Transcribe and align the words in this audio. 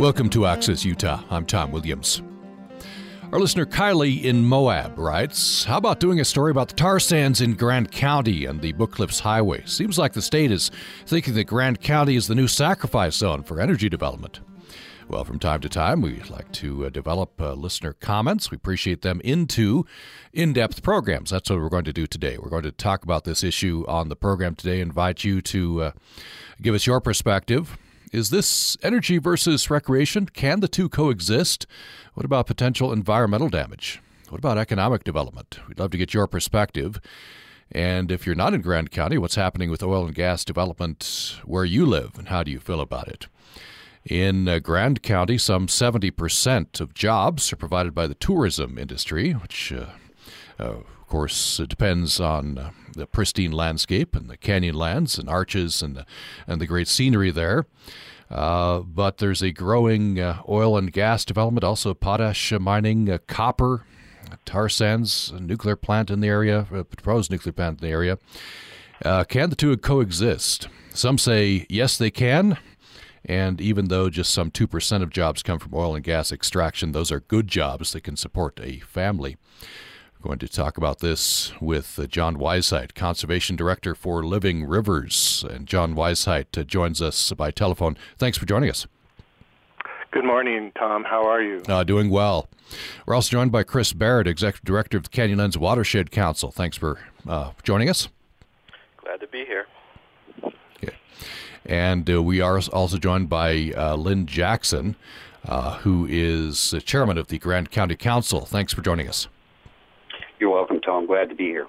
Welcome 0.00 0.30
to 0.30 0.46
Access 0.46 0.82
Utah. 0.82 1.22
I'm 1.28 1.44
Tom 1.44 1.72
Williams. 1.72 2.22
Our 3.32 3.38
listener 3.38 3.66
Kiley 3.66 4.24
in 4.24 4.46
Moab 4.46 4.98
writes 4.98 5.64
How 5.64 5.76
about 5.76 6.00
doing 6.00 6.20
a 6.20 6.24
story 6.24 6.50
about 6.50 6.68
the 6.68 6.74
tar 6.74 6.98
sands 6.98 7.42
in 7.42 7.52
Grand 7.52 7.92
County 7.92 8.46
and 8.46 8.62
the 8.62 8.72
Book 8.72 8.92
Cliffs 8.92 9.20
Highway? 9.20 9.62
Seems 9.66 9.98
like 9.98 10.14
the 10.14 10.22
state 10.22 10.50
is 10.50 10.70
thinking 11.04 11.34
that 11.34 11.44
Grand 11.44 11.82
County 11.82 12.16
is 12.16 12.28
the 12.28 12.34
new 12.34 12.48
sacrifice 12.48 13.16
zone 13.16 13.42
for 13.42 13.60
energy 13.60 13.90
development. 13.90 14.40
Well, 15.06 15.22
from 15.24 15.38
time 15.38 15.60
to 15.60 15.68
time, 15.68 16.00
we 16.00 16.22
like 16.30 16.50
to 16.52 16.86
uh, 16.86 16.88
develop 16.88 17.38
uh, 17.38 17.52
listener 17.52 17.92
comments. 17.92 18.50
We 18.50 18.56
appreciate 18.56 19.02
them 19.02 19.20
into 19.22 19.84
in 20.32 20.54
depth 20.54 20.82
programs. 20.82 21.28
That's 21.28 21.50
what 21.50 21.58
we're 21.58 21.68
going 21.68 21.84
to 21.84 21.92
do 21.92 22.06
today. 22.06 22.38
We're 22.38 22.48
going 22.48 22.62
to 22.62 22.72
talk 22.72 23.04
about 23.04 23.24
this 23.24 23.44
issue 23.44 23.84
on 23.86 24.08
the 24.08 24.16
program 24.16 24.54
today, 24.54 24.80
invite 24.80 25.24
you 25.24 25.42
to 25.42 25.82
uh, 25.82 25.92
give 26.62 26.74
us 26.74 26.86
your 26.86 27.02
perspective 27.02 27.76
is 28.12 28.30
this 28.30 28.76
energy 28.82 29.18
versus 29.18 29.70
recreation? 29.70 30.26
Can 30.26 30.60
the 30.60 30.68
two 30.68 30.88
coexist? 30.88 31.66
What 32.14 32.26
about 32.26 32.46
potential 32.46 32.92
environmental 32.92 33.48
damage? 33.48 34.00
What 34.28 34.38
about 34.38 34.58
economic 34.58 35.04
development? 35.04 35.58
We'd 35.68 35.78
love 35.78 35.90
to 35.92 35.98
get 35.98 36.14
your 36.14 36.26
perspective. 36.26 37.00
And 37.72 38.10
if 38.10 38.26
you're 38.26 38.34
not 38.34 38.54
in 38.54 38.62
Grand 38.62 38.90
County, 38.90 39.16
what's 39.16 39.36
happening 39.36 39.70
with 39.70 39.82
oil 39.82 40.06
and 40.06 40.14
gas 40.14 40.44
development 40.44 41.38
where 41.44 41.64
you 41.64 41.86
live 41.86 42.18
and 42.18 42.28
how 42.28 42.42
do 42.42 42.50
you 42.50 42.58
feel 42.58 42.80
about 42.80 43.08
it? 43.08 43.28
In 44.04 44.48
uh, 44.48 44.58
Grand 44.58 45.02
County, 45.02 45.38
some 45.38 45.66
70% 45.66 46.80
of 46.80 46.94
jobs 46.94 47.52
are 47.52 47.56
provided 47.56 47.94
by 47.94 48.06
the 48.06 48.14
tourism 48.14 48.78
industry, 48.78 49.32
which, 49.32 49.72
uh, 49.72 49.86
uh, 50.58 50.78
course, 51.10 51.60
it 51.60 51.68
depends 51.68 52.18
on 52.20 52.56
uh, 52.56 52.70
the 52.94 53.06
pristine 53.06 53.52
landscape 53.52 54.16
and 54.16 54.30
the 54.30 54.36
canyon 54.36 54.74
lands 54.74 55.18
and 55.18 55.28
arches 55.28 55.82
and 55.82 55.96
the, 55.96 56.06
and 56.46 56.60
the 56.60 56.66
great 56.66 56.88
scenery 56.88 57.30
there. 57.30 57.66
Uh, 58.30 58.78
but 58.80 59.18
there's 59.18 59.42
a 59.42 59.50
growing 59.50 60.20
uh, 60.20 60.40
oil 60.48 60.78
and 60.78 60.92
gas 60.92 61.24
development, 61.24 61.64
also 61.64 61.92
potash 61.92 62.52
mining, 62.52 63.10
uh, 63.10 63.18
copper, 63.26 63.84
tar 64.44 64.68
sands, 64.68 65.32
nuclear 65.38 65.76
plant 65.76 66.10
in 66.10 66.20
the 66.20 66.28
area, 66.28 66.66
proposed 66.70 67.30
nuclear 67.30 67.52
plant 67.52 67.80
in 67.80 67.88
the 67.88 67.92
area. 67.92 68.18
Uh, 69.04 69.24
can 69.24 69.50
the 69.50 69.56
two 69.56 69.76
coexist? 69.76 70.68
Some 70.94 71.18
say 71.18 71.66
yes, 71.68 71.98
they 71.98 72.10
can. 72.10 72.56
And 73.24 73.60
even 73.60 73.88
though 73.88 74.08
just 74.08 74.32
some 74.32 74.50
2% 74.50 75.02
of 75.02 75.10
jobs 75.10 75.42
come 75.42 75.58
from 75.58 75.74
oil 75.74 75.94
and 75.94 76.04
gas 76.04 76.32
extraction, 76.32 76.92
those 76.92 77.12
are 77.12 77.20
good 77.20 77.48
jobs 77.48 77.92
that 77.92 78.02
can 78.02 78.16
support 78.16 78.58
a 78.62 78.78
family 78.78 79.36
going 80.20 80.38
to 80.38 80.48
talk 80.48 80.76
about 80.76 80.98
this 80.98 81.52
with 81.60 81.98
uh, 81.98 82.06
John 82.06 82.36
Weisheit, 82.36 82.94
Conservation 82.94 83.56
Director 83.56 83.94
for 83.94 84.22
Living 84.24 84.64
Rivers. 84.64 85.44
And 85.48 85.66
John 85.66 85.94
Weisheit 85.94 86.58
uh, 86.58 86.64
joins 86.64 87.00
us 87.00 87.32
by 87.32 87.50
telephone. 87.50 87.96
Thanks 88.18 88.36
for 88.36 88.46
joining 88.46 88.70
us. 88.70 88.86
Good 90.10 90.24
morning, 90.24 90.72
Tom. 90.76 91.04
How 91.04 91.24
are 91.26 91.40
you? 91.42 91.62
Uh, 91.68 91.84
doing 91.84 92.10
well. 92.10 92.48
We're 93.06 93.14
also 93.14 93.30
joined 93.30 93.52
by 93.52 93.62
Chris 93.62 93.92
Barrett, 93.92 94.26
Executive 94.26 94.64
Director 94.64 94.98
of 94.98 95.04
the 95.04 95.08
Canyonlands 95.10 95.56
Watershed 95.56 96.10
Council. 96.10 96.50
Thanks 96.50 96.76
for 96.76 96.98
uh, 97.26 97.52
joining 97.62 97.88
us. 97.88 98.08
Glad 98.98 99.20
to 99.20 99.26
be 99.26 99.44
here. 99.44 99.66
Okay. 100.44 100.96
And 101.64 102.10
uh, 102.10 102.22
we 102.22 102.40
are 102.40 102.60
also 102.72 102.98
joined 102.98 103.28
by 103.28 103.72
uh, 103.76 103.94
Lynn 103.94 104.26
Jackson, 104.26 104.96
who 105.80 106.06
is 106.10 106.74
chairman 106.84 107.16
of 107.16 107.28
the 107.28 107.38
Grand 107.38 107.70
County 107.70 107.96
Council. 107.96 108.40
Thanks 108.40 108.74
for 108.74 108.82
joining 108.82 109.08
us. 109.08 109.28
You're 110.40 110.50
welcome, 110.50 110.80
Tom. 110.80 111.06
Glad 111.06 111.28
to 111.28 111.34
be 111.34 111.44
here. 111.44 111.68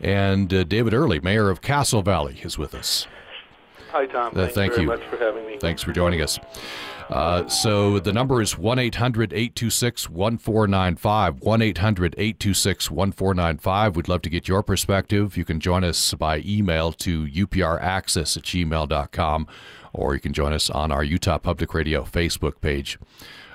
And 0.00 0.52
uh, 0.52 0.64
David 0.64 0.94
Early, 0.94 1.20
Mayor 1.20 1.50
of 1.50 1.60
Castle 1.60 2.02
Valley, 2.02 2.40
is 2.42 2.58
with 2.58 2.74
us. 2.74 3.06
Hi, 3.92 4.06
Tom. 4.06 4.32
Uh, 4.34 4.48
thank 4.48 4.72
you 4.72 4.86
very 4.86 4.98
much 4.98 5.04
for 5.04 5.18
having 5.18 5.46
me. 5.46 5.58
Thanks 5.58 5.82
for 5.82 5.92
joining 5.92 6.20
us. 6.20 6.38
Uh, 7.10 7.46
so 7.46 7.98
the 7.98 8.12
number 8.12 8.40
is 8.40 8.56
1 8.56 8.78
800 8.78 9.32
826 9.32 10.08
1495. 10.08 11.40
1 11.42 11.62
800 11.62 12.14
826 12.16 12.90
1495. 12.90 13.96
We'd 13.96 14.08
love 14.08 14.22
to 14.22 14.30
get 14.30 14.48
your 14.48 14.62
perspective. 14.62 15.36
You 15.36 15.44
can 15.44 15.60
join 15.60 15.84
us 15.84 16.14
by 16.14 16.42
email 16.44 16.92
to 16.92 17.26
upraccess 17.26 18.36
at 18.36 18.42
gmail.com 18.42 19.46
or 19.92 20.14
you 20.14 20.20
can 20.20 20.32
join 20.32 20.52
us 20.52 20.70
on 20.70 20.90
our 20.90 21.04
Utah 21.04 21.38
Public 21.38 21.72
Radio 21.72 22.02
Facebook 22.02 22.60
page. 22.60 22.98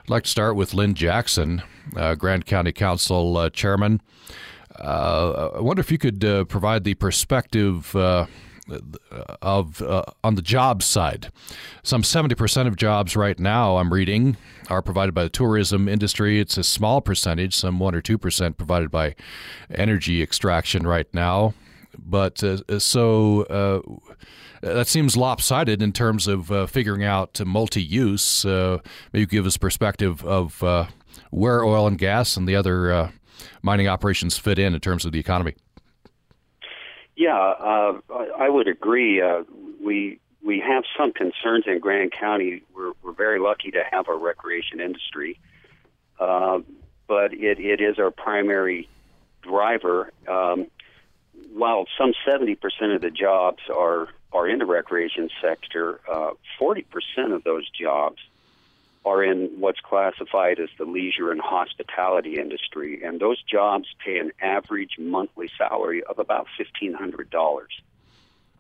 I'd 0.09 0.14
like 0.14 0.24
to 0.24 0.30
start 0.31 0.56
with 0.56 0.74
Lynn 0.74 0.96
Jackson, 0.96 1.62
uh, 1.96 2.16
Grand 2.16 2.47
County 2.47 2.72
Council 2.72 3.38
uh, 3.38 3.52
Chairman. 3.52 4.02
Uh, 4.80 5.52
I 5.53 5.62
wonder 5.62 5.81
if 5.81 5.92
you 5.92 6.00
could 6.00 6.25
uh, 6.25 6.46
provide 6.46 6.84
the 6.84 6.96
perspective 6.96 7.96
uh, 7.96 8.25
of 9.44 9.84
uh, 9.84 10.02
on 10.24 10.34
the 10.34 10.42
job 10.42 10.81
side. 10.81 11.31
Some 11.84 12.02
70% 12.02 12.66
of 12.66 12.75
jobs 12.75 13.16
right 13.16 13.40
now, 13.40 13.78
I'm 13.78 13.94
reading, 13.94 14.36
are 14.68 14.81
provided 14.81 15.14
by 15.14 15.25
the 15.25 15.30
tourism 15.30 15.88
industry. 15.88 16.40
It's 16.40 16.58
a 16.58 16.64
small 16.64 17.02
percentage, 17.02 17.53
some 17.53 17.78
1 17.78 17.94
or 17.94 18.02
2% 18.02 18.58
provided 18.58 18.90
by 18.90 19.14
energy 19.70 20.24
extraction 20.24 20.88
right 20.88 21.14
now. 21.14 21.53
But 21.96 22.44
so 22.80 23.91
that 24.62 24.88
seems 24.88 25.16
lopsided 25.16 25.81
in 25.81 25.92
terms 25.92 26.28
of 26.28 26.52
uh, 26.52 26.66
figuring 26.66 27.03
out 27.03 27.40
multi-use. 27.46 28.46
Uh, 28.46 28.80
maybe 29.14 29.25
give 29.25 29.46
us 29.46 29.58
perspective 29.58 30.24
of 30.25 30.62
uh, 30.64 30.88
where 31.31 31.64
oil 31.64 31.88
and 31.88 31.97
gas 31.97 32.38
and 32.38 32.47
the 32.47 32.56
other 32.56 32.92
uh, 32.92 33.12
mining 33.62 33.88
operations 33.88 34.38
fit 34.38 34.59
in 34.59 34.74
in 34.74 34.80
terms 34.80 35.06
of 35.06 35.12
the 35.12 35.20
economy. 35.20 35.56
Yeah, 37.16 37.38
uh, 37.38 38.00
I 38.38 38.50
would 38.50 38.68
agree. 38.68 39.22
Uh, 39.22 39.44
we 39.84 40.20
we 40.42 40.59
have 40.59 40.84
some 40.97 41.12
concerns 41.12 41.66
in 41.68 41.80
Grand 41.80 42.12
County. 42.12 42.64
We're 42.74 42.94
we're 43.03 43.14
very 43.14 43.40
lucky 43.40 43.72
to 43.72 43.84
have 43.91 44.08
our 44.08 44.18
recreation 44.18 44.80
industry, 44.80 45.40
but 46.18 47.34
it, 47.34 47.59
it 47.59 47.81
is 47.81 48.00
our 48.00 48.12
primary 48.12 48.88
driver. 49.41 50.12
Um, 50.28 50.68
while 51.54 51.86
some 51.98 52.14
70% 52.28 52.58
of 52.96 53.02
the 53.02 53.12
jobs 53.12 53.64
are 53.74 54.10
are 54.32 54.48
in 54.48 54.60
the 54.60 54.66
recreation 54.66 55.28
sector, 55.42 56.00
uh, 56.08 56.32
40% 56.62 56.86
of 57.34 57.44
those 57.44 57.68
jobs 57.72 58.22
are 59.04 59.24
in 59.24 59.50
what's 59.58 59.80
classified 59.80 60.59
as 60.59 60.70
the 60.78 60.86
leisure 60.86 61.32
and 61.32 61.42
hospitality 61.42 62.38
industry, 62.38 63.02
and 63.04 63.20
those 63.20 63.42
jobs 63.42 63.88
pay 64.06 64.20
an 64.20 64.32
average 64.40 64.98
monthly 65.00 65.50
salary 65.58 66.04
of 66.04 66.20
about 66.20 66.46
$1,500. 66.59 67.66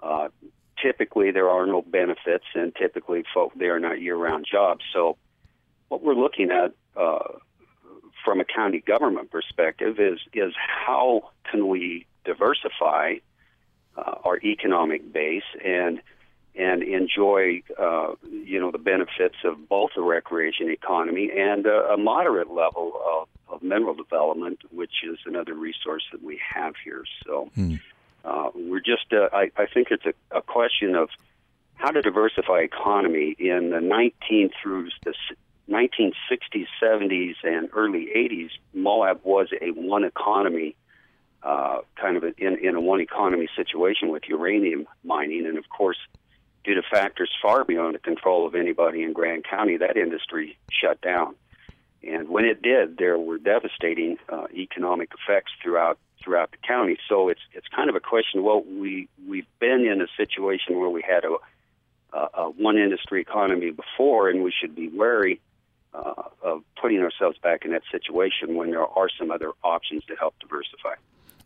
Uh, 0.01 0.29
typically, 0.81 1.29
there 1.29 1.49
are 1.49 1.67
no 1.67 1.81
benefits, 1.83 2.45
and 2.55 2.73
typically, 2.75 3.23
folk 3.33 3.53
they 3.55 3.67
are 3.67 3.79
not 3.79 4.01
year-round 4.01 4.45
jobs. 4.49 4.83
So, 4.93 5.17
what 5.89 6.01
we're 6.01 6.15
looking 6.15 6.51
at 6.51 6.73
uh, 6.95 7.37
from 8.23 8.39
a 8.39 8.45
county 8.45 8.79
government 8.79 9.31
perspective 9.31 9.99
is 9.99 10.19
is 10.33 10.53
how 10.57 11.29
can 11.49 11.67
we 11.67 12.05
diversify 12.25 13.15
uh, 13.97 14.15
our 14.23 14.37
economic 14.43 15.11
base 15.11 15.43
and 15.63 16.01
and 16.55 16.83
enjoy 16.83 17.61
uh, 17.77 18.13
you 18.29 18.59
know 18.59 18.71
the 18.71 18.77
benefits 18.77 19.35
of 19.43 19.69
both 19.69 19.91
the 19.95 20.01
recreation 20.01 20.69
economy 20.69 21.31
and 21.35 21.65
a, 21.65 21.93
a 21.93 21.97
moderate 21.97 22.51
level 22.51 22.93
of, 23.05 23.27
of 23.47 23.63
mineral 23.63 23.93
development, 23.93 24.59
which 24.71 25.03
is 25.03 25.17
another 25.25 25.53
resource 25.53 26.03
that 26.11 26.23
we 26.23 26.39
have 26.53 26.73
here. 26.83 27.03
So 27.25 27.49
hmm. 27.55 27.75
uh, 28.25 28.49
we're 28.53 28.81
just 28.81 29.13
uh, 29.13 29.29
I, 29.33 29.51
I 29.57 29.65
think 29.65 29.89
it's 29.91 30.05
a, 30.05 30.37
a 30.37 30.41
question 30.41 30.95
of 30.95 31.09
how 31.75 31.91
to 31.91 32.01
diversify 32.01 32.59
economy 32.59 33.35
in 33.39 33.69
the 33.69 33.79
19 33.79 34.49
through 34.61 34.89
the 35.05 35.13
1960s, 35.69 36.67
70s, 36.81 37.35
and 37.43 37.69
early 37.73 38.09
80s. 38.15 38.49
Moab 38.73 39.21
was 39.23 39.47
a 39.61 39.71
one 39.71 40.03
economy 40.03 40.75
uh, 41.43 41.79
kind 41.95 42.17
of 42.17 42.23
in, 42.37 42.57
in 42.61 42.75
a 42.75 42.81
one 42.81 42.99
economy 43.01 43.47
situation 43.55 44.09
with 44.09 44.23
uranium 44.27 44.87
mining. 45.03 45.45
And 45.45 45.57
of 45.57 45.69
course, 45.69 45.97
due 46.63 46.75
to 46.75 46.81
factors 46.81 47.29
far 47.41 47.63
beyond 47.63 47.95
the 47.95 47.99
control 47.99 48.45
of 48.45 48.55
anybody 48.55 49.03
in 49.03 49.13
Grand 49.13 49.45
County, 49.45 49.77
that 49.77 49.95
industry 49.95 50.57
shut 50.71 50.99
down. 51.01 51.35
And 52.03 52.29
when 52.29 52.45
it 52.45 52.61
did, 52.61 52.97
there 52.97 53.17
were 53.17 53.37
devastating 53.37 54.17
uh, 54.29 54.47
economic 54.53 55.11
effects 55.13 55.51
throughout 55.61 55.97
throughout 56.23 56.51
the 56.51 56.57
county. 56.57 56.97
So 57.07 57.29
it's 57.29 57.41
it's 57.53 57.67
kind 57.67 57.89
of 57.89 57.95
a 57.95 57.99
question. 57.99 58.43
Well, 58.43 58.61
we 58.63 59.07
we've 59.27 59.47
been 59.59 59.85
in 59.85 60.01
a 60.01 60.07
situation 60.17 60.79
where 60.79 60.89
we 60.89 61.01
had 61.01 61.23
a, 61.25 62.17
a, 62.17 62.41
a 62.41 62.49
one 62.49 62.77
industry 62.77 63.21
economy 63.21 63.71
before, 63.71 64.29
and 64.29 64.43
we 64.43 64.53
should 64.57 64.75
be 64.75 64.89
wary 64.89 65.41
uh, 65.93 66.13
of 66.43 66.63
putting 66.81 66.99
ourselves 66.99 67.37
back 67.39 67.65
in 67.65 67.71
that 67.71 67.83
situation 67.91 68.55
when 68.55 68.71
there 68.71 68.87
are 68.87 69.09
some 69.17 69.31
other 69.31 69.51
options 69.63 70.03
to 70.05 70.15
help 70.15 70.35
diversify. 70.39 70.95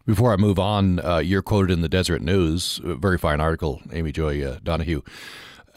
Before 0.06 0.34
I 0.34 0.38
move 0.38 0.60
on, 0.60 1.00
uh, 1.00 1.20
you're 1.20 1.42
quoted 1.42 1.72
in 1.72 1.82
the 1.82 1.88
Deseret 1.88 2.22
News, 2.22 2.82
a 2.84 2.96
very 2.96 3.18
fine 3.18 3.40
article, 3.40 3.82
Amy 3.94 4.12
Joi 4.12 4.44
uh, 4.44 4.60
Donahue, 4.62 5.02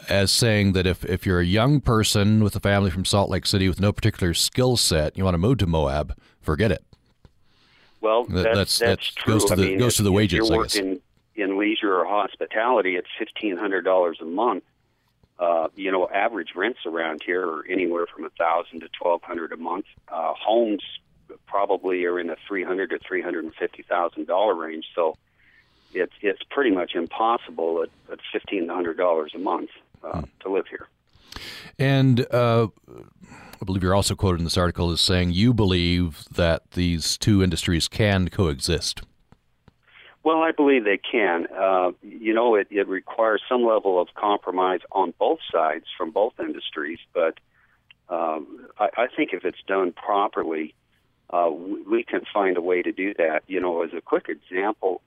as 0.09 0.31
saying 0.31 0.73
that 0.73 0.85
if, 0.85 1.05
if 1.05 1.25
you're 1.25 1.39
a 1.39 1.45
young 1.45 1.79
person 1.79 2.43
with 2.43 2.55
a 2.55 2.59
family 2.59 2.89
from 2.89 3.05
Salt 3.05 3.29
Lake 3.29 3.45
City 3.45 3.69
with 3.69 3.79
no 3.79 3.93
particular 3.93 4.33
skill 4.33 4.75
set, 4.75 5.17
you 5.17 5.23
want 5.23 5.33
to 5.33 5.39
move 5.39 5.59
to 5.59 5.67
Moab, 5.67 6.13
forget 6.41 6.71
it. 6.71 6.83
Well, 8.01 8.25
that's, 8.25 8.55
that's, 8.55 8.79
that's 8.79 9.07
true. 9.07 9.33
Goes 9.33 9.45
to 9.45 9.55
the, 9.55 9.63
I 9.63 9.69
mean, 9.69 9.79
goes 9.79 9.95
to 9.95 10.03
the 10.03 10.11
wages, 10.11 10.49
you're 10.49 10.57
working 10.57 10.99
in 11.35 11.57
leisure 11.57 11.95
or 11.95 12.05
hospitality, 12.05 12.95
it's 12.95 13.07
$1,500 13.19 14.21
a 14.21 14.25
month. 14.25 14.63
Uh, 15.39 15.67
you 15.75 15.91
know, 15.91 16.09
average 16.09 16.49
rents 16.55 16.79
around 16.85 17.21
here 17.23 17.47
are 17.47 17.65
anywhere 17.69 18.07
from 18.07 18.25
a 18.25 18.29
thousand 18.29 18.79
to 18.79 18.89
twelve 18.99 19.21
hundred 19.21 19.51
a 19.51 19.57
month. 19.57 19.85
Uh, 20.07 20.33
homes 20.33 20.81
probably 21.45 22.05
are 22.05 22.19
in 22.19 22.27
the 22.27 22.37
three 22.47 22.63
hundred 22.63 22.89
to 22.89 22.99
three 22.99 23.21
hundred 23.21 23.43
and 23.43 23.53
fifty 23.53 23.83
thousand 23.83 24.25
dollar 24.27 24.55
range. 24.55 24.85
So 24.95 25.15
it's 25.93 26.13
it's 26.21 26.41
pretty 26.49 26.71
much 26.71 26.95
impossible 26.95 27.83
at, 27.83 27.89
at 28.11 28.19
fifteen 28.31 28.67
hundred 28.67 28.97
dollars 28.97 29.33
a 29.35 29.39
month 29.39 29.69
uh, 30.03 30.21
hmm. 30.21 30.25
to 30.41 30.49
live 30.49 30.65
here. 30.67 30.87
And 31.77 32.25
uh, 32.33 32.67
I 33.29 33.65
believe 33.65 33.83
you're 33.83 33.95
also 33.95 34.15
quoted 34.15 34.39
in 34.39 34.43
this 34.43 34.57
article 34.57 34.91
as 34.91 35.01
saying 35.01 35.31
you 35.31 35.53
believe 35.53 36.25
that 36.31 36.71
these 36.71 37.17
two 37.17 37.43
industries 37.43 37.87
can 37.87 38.29
coexist. 38.29 39.01
Well, 40.23 40.41
I 40.41 40.51
believe 40.51 40.83
they 40.83 40.97
can. 40.97 41.47
Uh, 41.47 41.91
you 42.01 42.33
know, 42.33 42.55
it, 42.55 42.67
it 42.69 42.87
requires 42.87 43.41
some 43.47 43.63
level 43.63 43.99
of 44.01 44.09
compromise 44.15 44.81
on 44.91 45.13
both 45.17 45.39
sides 45.51 45.85
from 45.97 46.11
both 46.11 46.33
industries, 46.39 46.99
but 47.13 47.39
um, 48.09 48.67
I, 48.77 48.89
I 48.97 49.07
think 49.15 49.31
if 49.33 49.45
it's 49.45 49.61
done 49.67 49.93
properly, 49.93 50.73
uh, 51.29 51.49
we, 51.51 52.03
can 52.03 52.21
find 52.33 52.57
a 52.57 52.61
way 52.61 52.81
to 52.81 52.91
do 52.91 53.13
that. 53.15 53.43
You 53.47 53.59
know, 53.59 53.83
as 53.83 53.91
a 53.93 54.01
quick 54.01 54.29
example, 54.29 55.01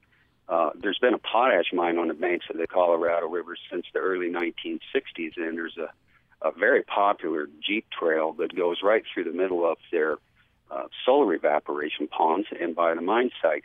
uh, 0.48 0.70
there's 0.80 0.98
been 0.98 1.14
a 1.14 1.18
potash 1.18 1.72
mine 1.72 1.98
on 1.98 2.08
the 2.08 2.14
banks 2.14 2.46
of 2.50 2.58
the 2.58 2.66
Colorado 2.66 3.28
River 3.28 3.56
since 3.70 3.86
the 3.92 4.00
early 4.00 4.30
1960s, 4.30 5.36
and 5.36 5.56
there's 5.56 5.78
a, 5.78 5.90
a 6.46 6.52
very 6.52 6.82
popular 6.82 7.48
Jeep 7.66 7.86
trail 7.90 8.32
that 8.34 8.54
goes 8.54 8.78
right 8.82 9.02
through 9.12 9.24
the 9.24 9.32
middle 9.32 9.70
of 9.70 9.78
their 9.90 10.18
uh, 10.70 10.84
solar 11.04 11.34
evaporation 11.34 12.06
ponds 12.06 12.48
and 12.60 12.74
by 12.74 12.94
the 12.94 13.00
mine 13.00 13.30
site. 13.40 13.64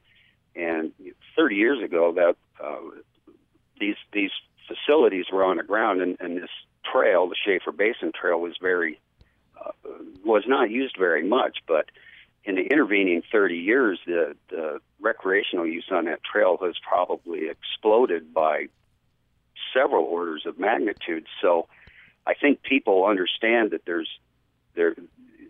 And 0.56 0.92
30 1.36 1.56
years 1.56 1.84
ago, 1.84 2.14
that 2.14 2.36
uh, 2.64 2.78
these 3.80 3.96
these 4.14 4.32
facilities 4.68 5.26
were 5.32 5.44
on 5.44 5.58
the 5.58 5.64
ground, 5.64 6.02
and, 6.02 6.18
and 6.20 6.38
this 6.38 6.50
trail, 6.92 7.28
the 7.28 7.36
Shafer 7.46 7.72
Basin 7.72 8.12
Trail, 8.20 8.40
was 8.40 8.56
very 8.62 9.00
uh, 9.64 9.72
was 10.24 10.44
not 10.48 10.70
used 10.70 10.96
very 10.98 11.28
much, 11.28 11.58
but 11.68 11.90
in 12.46 12.56
the 12.56 12.62
intervening 12.62 13.24
30 13.32 13.56
years, 13.56 14.00
the, 14.06 14.36
the 14.50 14.80
recreational 15.02 15.66
use 15.66 15.88
on 15.92 16.06
that 16.06 16.24
trail 16.24 16.58
has 16.62 16.76
probably 16.88 17.50
exploded 17.50 18.34
by 18.34 18.68
several 19.74 20.06
orders 20.06 20.46
of 20.46 20.60
magnitude. 20.60 21.26
So 21.42 21.68
I 22.28 22.36
think 22.36 22.62
people 22.62 23.06
understand 23.06 23.72
that 23.72 23.82
there's 23.86 24.10
there 24.76 24.96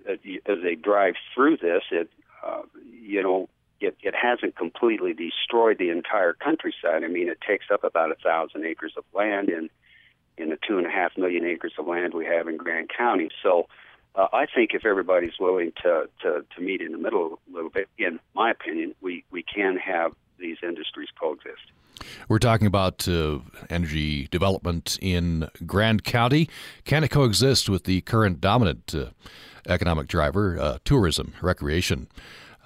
as 0.07 0.19
they 0.63 0.75
drive 0.75 1.16
through 1.34 1.57
this, 1.57 1.84
it 1.92 2.10
uh, 2.46 2.62
you 2.92 3.24
know 3.24 3.50
it, 3.80 3.95
it 4.01 4.16
hasn't 4.16 4.56
completely 4.56 5.13
destroyed 5.13 5.77
the 5.77 5.89
entire 5.89 6.33
countryside. 6.33 7.04
I 7.04 7.07
mean, 7.07 7.30
it 7.30 7.39
takes 7.42 7.66
up 7.72 7.83
about 7.83 8.12
a 8.12 8.16
thousand 8.16 8.66
acres 8.66 8.94
of 8.98 9.04
land 9.13 9.50
in 9.50 9.69
in 10.38 10.50
the 10.50 10.57
two 10.68 10.77
and 10.77 10.86
a 10.86 10.89
half 10.89 11.18
million 11.18 11.45
acres 11.45 11.74
of 11.77 11.88
land 11.88 12.13
we 12.13 12.25
have 12.25 12.48
in 12.48 12.57
Grand 12.57 12.89
County. 12.89 13.30
So 13.42 13.68
uh, 14.16 14.27
I 14.33 14.45
think 14.45 14.72
if 14.74 14.86
everybody's 14.86 15.39
willing 15.39 15.72
to, 15.83 16.10
to, 16.22 16.45
to 16.56 16.62
meet 16.62 16.81
in 16.81 16.92
the 16.92 16.98
middle 16.98 17.39
a 17.50 17.56
little 17.56 17.69
bit, 17.69 17.88
in 17.98 18.19
my 18.33 18.51
opinion, 18.51 18.95
we, 19.01 19.24
we 19.31 19.44
can 19.44 19.78
have 19.78 20.12
these 20.38 20.57
industries 20.62 21.10
coexist. 21.19 21.71
We're 22.28 22.39
talking 22.39 22.68
about 22.68 23.07
uh, 23.07 23.39
energy 23.69 24.28
development 24.28 24.98
in 25.01 25.48
Grand 25.66 26.04
County. 26.04 26.50
Can 26.83 27.04
it 27.04 27.10
coexist 27.10 27.69
with 27.69 27.86
the 27.86 28.01
current 28.01 28.42
dominant 28.42 28.94
uh, 28.94 29.06
economic 29.68 30.07
driver, 30.07 30.60
uh, 30.60 30.78
tourism, 30.83 31.33
recreation? 31.42 32.07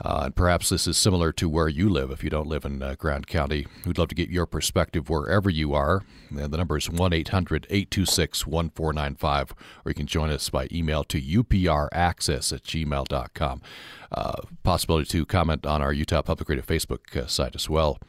Uh, 0.04 0.22
and 0.25 0.36
perhaps 0.36 0.69
this 0.69 0.88
is 0.88 0.98
similar 0.98 1.31
to 1.34 1.50
where 1.50 1.68
you 1.68 1.90
live 1.90 2.10
if 2.10 2.24
you 2.24 2.30
don't 2.30 2.48
live 2.48 2.63
in 2.63 2.81
uh, 2.81 2.96
Grand 2.98 3.28
County. 3.28 3.68
We'd 3.86 3.98
love 3.98 4.07
to 4.10 4.16
get 4.16 4.30
your 4.30 4.46
perspective 4.46 5.10
wherever 5.10 5.50
you 5.50 5.74
are. 5.74 6.04
And 6.30 6.54
the 6.54 6.57
number 6.57 6.78
is 6.78 6.90
1 6.90 7.12
800 7.12 7.68
826 7.69 8.48
1495, 8.48 9.54
or 9.86 9.90
you 9.90 9.96
can 9.96 10.07
join 10.07 10.30
us 10.30 10.50
by 10.50 10.68
email 10.72 11.04
to 11.06 11.22
upraccess 11.22 12.54
at 12.54 12.63
gmail.com. 12.63 13.62
Uh, 14.11 14.41
possibility 14.63 15.07
to 15.07 15.23
comment 15.23 15.67
on 15.67 15.83
our 15.83 15.94
Utah 15.94 16.23
Public 16.23 16.50
Radio 16.50 16.63
Facebook 16.63 17.15
uh, 17.15 17.27
site 17.27 17.53
as 17.53 17.69
well. 17.69 18.00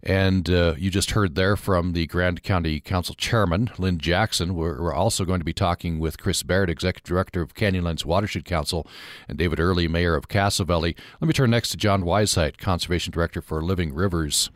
And 0.00 0.48
uh, 0.48 0.74
you 0.78 0.90
just 0.90 1.10
heard 1.10 1.34
there 1.34 1.56
from 1.56 1.92
the 1.92 2.06
Grand 2.06 2.44
County 2.44 2.78
Council 2.78 3.16
Chairman, 3.16 3.68
Lynn 3.76 3.98
Jackson. 3.98 4.54
We're, 4.54 4.80
we're, 4.80 4.94
also 4.94 5.24
going 5.24 5.40
to 5.40 5.44
be 5.44 5.52
talking 5.52 5.98
with 5.98 6.20
Chris 6.20 6.44
Baird, 6.44 6.70
Executive 6.70 7.08
Director 7.08 7.42
of 7.42 7.54
Canyonlands 7.54 8.04
Watershed 8.04 8.44
Council, 8.44 8.86
and 9.28 9.36
David 9.36 9.58
Early, 9.58 9.88
Mayor 9.88 10.14
of 10.14 10.28
Castle 10.28 10.64
Valley. 10.64 10.94
Let 11.20 11.26
me 11.26 11.34
turn 11.34 11.50
next 11.50 11.70
to 11.70 11.76
John 11.76 12.04
Weisheit, 12.04 12.58
Conservation 12.58 13.12
Director 13.12 13.42
for 13.42 13.60
Living 13.60 13.92
Rivers. 13.92 14.50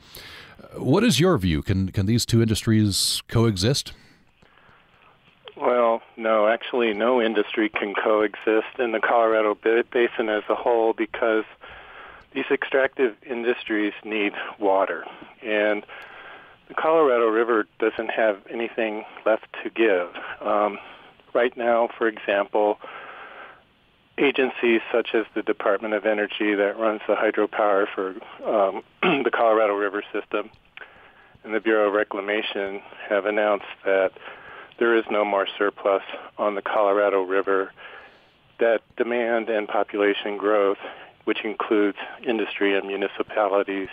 What 0.77 1.03
is 1.03 1.19
your 1.19 1.37
view? 1.39 1.63
Can, 1.63 1.91
can 1.91 2.07
these 2.07 2.25
two 2.25 2.41
industries 2.41 3.21
coexist? 3.29 3.93
No, 6.17 6.47
actually, 6.47 6.95
no 6.95 7.21
industry 7.21 7.69
can 7.69 7.95
coexist 7.95 8.79
in 8.79 8.93
the 8.93 9.01
Colorado 9.01 9.55
Basin 9.55 10.29
as 10.29 10.45
a 10.49 10.55
whole 10.55 10.93
because 10.93 11.45
these 12.33 12.45
extractive 12.51 13.17
industries 13.29 13.93
need 14.05 14.33
water. 14.59 15.05
And 15.43 15.85
the 16.69 16.75
Colorado 16.75 17.27
River 17.27 17.67
doesn't 17.79 18.11
have 18.11 18.39
anything 18.49 19.05
left 19.27 19.47
to 19.63 19.71
give. 19.71 20.09
Um, 20.41 20.79
right 21.33 21.57
now, 21.57 21.89
for 21.99 22.07
example, 22.07 22.79
agencies 24.19 24.81
such 24.93 25.15
as 25.15 25.27
the 25.35 25.43
Department 25.43 25.95
of 25.95 26.07
Energy 26.07 26.55
that 26.55 26.79
runs 26.79 27.01
the 27.09 27.15
hydropower 27.15 27.87
for 27.93 28.15
um, 28.49 28.83
the 29.25 29.31
Colorado 29.33 29.75
River 29.75 30.03
system 30.13 30.51
and 31.43 31.55
the 31.55 31.61
Bureau 31.61 31.89
of 31.89 31.95
Reclamation 31.95 32.81
have 33.09 33.27
announced 33.27 33.67
that 33.85 34.13
there 34.79 34.97
is 34.97 35.05
no 35.11 35.25
more 35.25 35.47
surplus 35.59 36.03
on 36.39 36.55
the 36.55 36.63
Colorado 36.63 37.23
River, 37.23 37.73
that 38.59 38.81
demand 38.97 39.49
and 39.49 39.69
population 39.69 40.37
growth, 40.37 40.79
which 41.25 41.45
includes 41.45 41.99
industry 42.27 42.77
and 42.77 42.87
municipalities, 42.87 43.89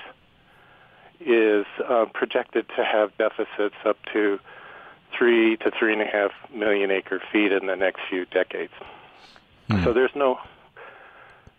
is 1.20 1.66
uh, 1.88 2.06
projected 2.14 2.68
to 2.76 2.84
have 2.84 3.16
deficits 3.18 3.76
up 3.86 3.98
to 4.12 4.40
three 5.18 5.58
to 5.58 5.72
three 5.72 5.94
and 5.94 6.02
a 6.02 6.06
half 6.06 6.32
million 6.54 6.90
acre 6.90 7.22
feet 7.32 7.52
in 7.52 7.68
the 7.68 7.76
next 7.76 8.02
few 8.10 8.26
decades. 8.26 8.74
Hmm. 9.70 9.84
So 9.84 9.94
there's 9.94 10.16
no. 10.16 10.40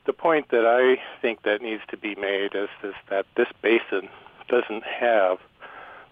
The 0.04 0.12
point 0.12 0.48
that 0.48 0.66
I 0.66 1.00
think 1.20 1.42
that 1.42 1.62
needs 1.62 1.82
to 1.88 1.96
be 1.96 2.16
made 2.16 2.56
is, 2.56 2.69
is 2.82 2.94
that 3.08 3.24
this 3.36 3.46
basin 3.62 4.08
doesn't 4.48 4.82
have 4.82 5.38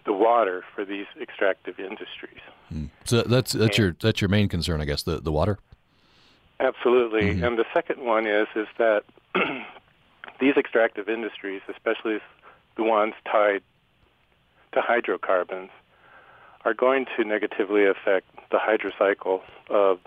the 0.04 0.12
water 0.12 0.64
for 0.74 0.84
these 0.84 1.06
extractive 1.20 1.78
industries. 1.78 2.40
Mm. 2.72 2.90
So 3.04 3.22
that's 3.22 3.52
that's 3.52 3.76
and, 3.76 3.78
your 3.78 3.96
that's 4.00 4.20
your 4.20 4.28
main 4.28 4.48
concern, 4.48 4.80
I 4.80 4.84
guess, 4.84 5.02
the 5.02 5.20
the 5.20 5.32
water. 5.32 5.58
Absolutely, 6.58 7.22
mm-hmm. 7.22 7.44
and 7.44 7.58
the 7.58 7.64
second 7.72 8.04
one 8.04 8.26
is 8.26 8.46
is 8.54 8.68
that 8.78 9.04
these 10.40 10.56
extractive 10.56 11.08
industries, 11.08 11.62
especially 11.68 12.18
the 12.76 12.82
ones 12.82 13.14
tied 13.30 13.62
to 14.72 14.80
hydrocarbons, 14.80 15.70
are 16.64 16.74
going 16.74 17.06
to 17.16 17.24
negatively 17.24 17.86
affect 17.86 18.26
the 18.50 18.58
hydrocycle 18.58 19.40
of 19.68 19.98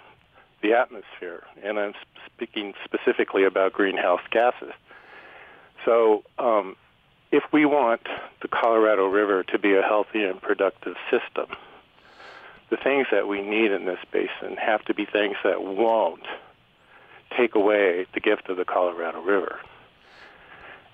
the 0.61 0.73
atmosphere, 0.73 1.43
and 1.63 1.79
I'm 1.79 1.93
speaking 2.33 2.73
specifically 2.85 3.43
about 3.43 3.73
greenhouse 3.73 4.21
gases. 4.31 4.73
So 5.83 6.23
um, 6.39 6.75
if 7.33 7.43
we 7.51 7.65
want 7.65 8.01
the 8.43 8.47
Colorado 8.47 9.07
River 9.07 9.43
to 9.45 9.57
be 9.57 9.73
a 9.73 9.81
healthy 9.81 10.23
and 10.23 10.39
productive 10.39 10.95
system, 11.09 11.47
the 12.69 12.77
things 12.77 13.07
that 13.11 13.27
we 13.27 13.41
need 13.41 13.71
in 13.71 13.85
this 13.85 13.97
basin 14.11 14.55
have 14.55 14.85
to 14.85 14.93
be 14.93 15.05
things 15.05 15.35
that 15.43 15.63
won't 15.63 16.21
take 17.35 17.55
away 17.55 18.05
the 18.13 18.19
gift 18.19 18.49
of 18.49 18.57
the 18.57 18.65
Colorado 18.65 19.19
River. 19.19 19.59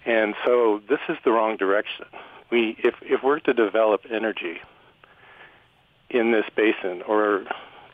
And 0.05 0.33
so 0.45 0.81
this 0.87 1.01
is 1.09 1.17
the 1.25 1.31
wrong 1.31 1.57
direction. 1.57 2.05
We, 2.49 2.77
if, 2.81 2.95
if 3.01 3.21
we're 3.21 3.39
to 3.41 3.53
develop 3.53 4.05
energy 4.09 4.61
in 6.09 6.31
this 6.31 6.45
basin 6.55 7.01
or 7.01 7.43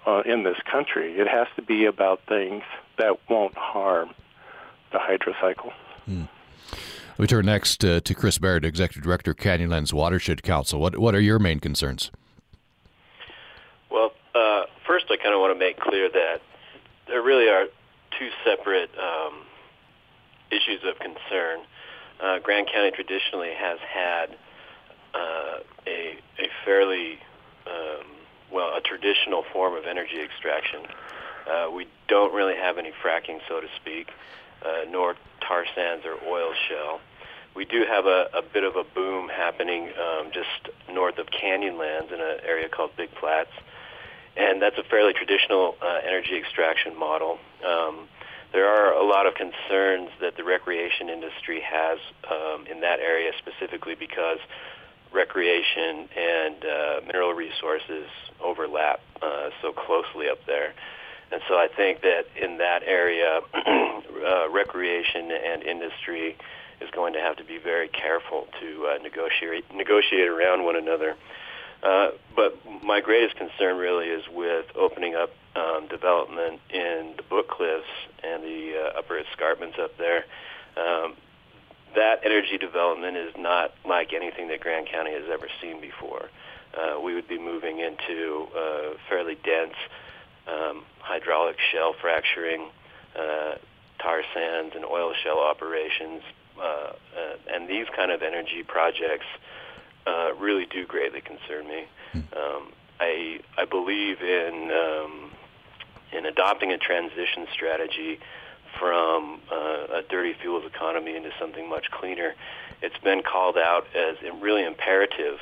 uh, 0.06 0.22
in 0.24 0.44
this 0.44 0.58
country, 0.72 1.20
it 1.20 1.28
has 1.28 1.48
to 1.56 1.64
be 1.64 1.86
about 1.86 2.22
things 2.28 2.62
that 3.00 3.18
won't 3.28 3.58
harm 3.58 4.12
the 4.92 5.00
hydrocycle. 5.00 5.74
Hmm. 6.06 6.26
We 7.18 7.28
turn 7.28 7.46
next 7.46 7.84
uh, 7.86 8.02
to 8.02 8.14
Chris 8.14 8.38
Barrett, 8.38 8.66
Executive 8.66 9.04
Director, 9.04 9.34
Canyonlands 9.34 9.94
Watershed 9.94 10.44
Council. 10.44 10.82
What 10.82 10.98
what 10.98 11.16
are 11.16 11.22
your 11.22 11.40
main 11.40 11.62
concerns? 11.62 12.12
Well, 13.90 14.12
uh, 14.34 14.64
first, 14.86 15.06
I 15.10 15.16
kind 15.16 15.34
of 15.34 15.40
want 15.40 15.56
to 15.56 15.60
make 15.60 15.80
clear 15.80 16.10
that 16.10 16.42
there 17.08 17.22
really 17.22 17.48
are 17.48 17.68
two 18.20 18.30
separate 18.44 18.90
um, 19.00 19.44
issues 20.52 20.82
of 20.84 21.00
concern. 21.00 21.62
Uh, 22.22 22.40
Grand 22.40 22.68
County 22.68 22.92
traditionally 22.92 23.54
has 23.58 23.80
had 23.80 24.36
uh, 25.14 25.60
a 25.88 26.18
a 26.38 26.50
fairly 26.66 27.20
um, 27.66 28.08
well 28.52 28.76
a 28.76 28.82
traditional 28.82 29.46
form 29.54 29.74
of 29.74 29.86
energy 29.86 30.20
extraction. 30.22 30.82
Uh, 31.50 31.72
we 31.72 31.88
don't 32.10 32.34
really 32.34 32.56
have 32.56 32.78
any 32.78 32.92
fracking, 33.04 33.40
so 33.48 33.62
to 33.62 33.68
speak, 33.80 34.10
uh, 34.64 34.90
nor 34.90 35.16
tar 35.42 35.66
sands 35.74 36.06
or 36.06 36.16
oil 36.28 36.52
shale. 36.68 37.00
We 37.56 37.66
do 37.66 37.86
have 37.88 38.06
a, 38.06 38.28
a 38.34 38.42
bit 38.42 38.64
of 38.64 38.76
a 38.76 38.84
boom 38.84 39.30
happening 39.30 39.90
um, 39.98 40.32
just 40.34 40.70
north 40.92 41.18
of 41.18 41.28
Canyonlands 41.28 42.12
in 42.12 42.20
an 42.20 42.40
area 42.46 42.68
called 42.70 42.92
Big 42.98 43.10
Flats. 43.20 43.52
and 44.36 44.62
that's 44.62 44.78
a 44.78 44.84
fairly 44.84 45.14
traditional 45.14 45.76
uh, 45.82 46.00
energy 46.06 46.36
extraction 46.38 46.98
model. 46.98 47.38
Um, 47.66 48.08
there 48.52 48.68
are 48.68 48.94
a 48.94 49.06
lot 49.06 49.28
of 49.28 49.36
concerns 49.36 50.10
that 50.22 50.38
the 50.38 50.44
recreation 50.44 51.10
industry 51.10 51.62
has 51.62 52.00
um, 52.30 52.68
in 52.68 52.82
that 52.82 53.00
area 53.00 53.32
specifically 53.38 53.96
because 53.96 54.40
recreation 55.14 56.08
and 56.16 56.56
uh, 56.66 57.02
mineral 57.06 57.34
resources 57.34 58.08
overlap 58.44 59.00
uh, 59.22 59.50
so 59.62 59.72
closely 59.72 60.30
up 60.30 60.40
there. 60.46 60.74
And 61.32 61.42
so 61.48 61.56
I 61.56 61.68
think 61.76 62.02
that 62.02 62.26
in 62.42 62.58
that 62.60 62.84
area, 62.84 63.42
uh, 63.54 64.50
recreation 64.50 65.32
and 65.32 65.64
industry 65.64 66.38
is 66.82 66.90
going 66.92 67.14
to 67.14 67.20
have 67.20 67.38
to 67.38 67.44
be 67.44 67.58
very 67.58 67.88
careful 67.88 68.48
to 68.60 68.88
uh, 68.88 68.98
negotiate 69.02 69.66
negotiate 69.74 70.28
around 70.28 70.64
one 70.64 70.76
another. 70.76 71.16
Uh, 71.84 72.12
but 72.36 72.58
my 72.84 73.02
greatest 73.02 73.36
concern 73.36 73.78
really 73.78 74.08
is 74.08 74.24
with 74.34 74.66
opening 74.76 75.16
up 75.16 75.30
um, 75.56 75.88
development 75.88 76.60
in 76.70 77.14
the 77.16 77.24
Book 77.24 77.48
Cliffs 77.48 77.86
and 78.24 78.44
the 78.44 78.74
uh, 78.76 79.00
upper 79.00 79.20
escarpments 79.20 79.78
up 79.80 79.98
there. 79.98 80.26
Um, 80.78 81.16
that 81.96 82.20
energy 82.26 82.58
development 82.58 83.16
is 83.18 83.34
not 83.38 83.74
like 83.86 84.14
anything 84.14 84.50
that 84.50 84.60
Grand 84.60 84.88
County 84.88 85.12
has 85.14 85.24
ever 85.32 85.48
seen 85.62 85.80
before. 85.80 86.30
Uh, 86.76 87.00
we 87.00 87.14
would 87.14 87.28
be 87.28 87.40
moving 87.40 87.80
into 87.80 88.48
uh, 88.56 88.98
fairly 89.08 89.36
dense 89.36 89.76
um, 90.48 90.84
hydraulic 91.00 91.58
shale 91.72 91.94
fracturing, 92.00 92.68
uh, 93.18 93.56
tar 94.00 94.22
sands, 94.34 94.76
and 94.76 94.86
oil 94.86 95.14
shale 95.24 95.40
operations. 95.40 96.22
Uh, 96.58 96.62
uh, 96.62 96.94
and 97.54 97.68
these 97.68 97.86
kind 97.96 98.12
of 98.12 98.22
energy 98.22 98.64
projects 98.64 99.26
uh, 100.08 100.34
really 100.40 100.66
do 100.66 100.86
greatly 100.86 101.22
concern 101.22 101.68
me. 101.68 101.86
Hmm. 102.12 102.20
Um, 102.38 102.74
I 103.00 103.40
I 103.58 103.66
believe 103.66 104.22
in 104.22 104.72
um, 104.72 105.32
in 106.14 106.26
adopting 106.26 106.72
a 106.72 106.78
transition 106.78 107.48
strategy 107.54 108.20
from 108.80 109.42
uh, 109.52 110.00
a 110.00 110.02
dirty 110.10 110.34
fuels 110.42 110.64
economy 110.66 111.16
into 111.16 111.32
something 111.40 111.68
much 111.70 111.90
cleaner. 111.92 112.36
It's 112.82 112.98
been 113.00 113.22
called 113.24 113.58
out 113.58 113.88
as 113.96 114.18
really 114.42 114.64
imperative 114.64 115.40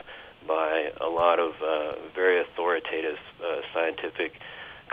by 0.47 0.91
a 0.99 1.07
lot 1.07 1.39
of 1.39 1.53
uh, 1.61 1.93
very 2.13 2.41
authoritative 2.41 3.17
uh, 3.43 3.61
scientific 3.73 4.39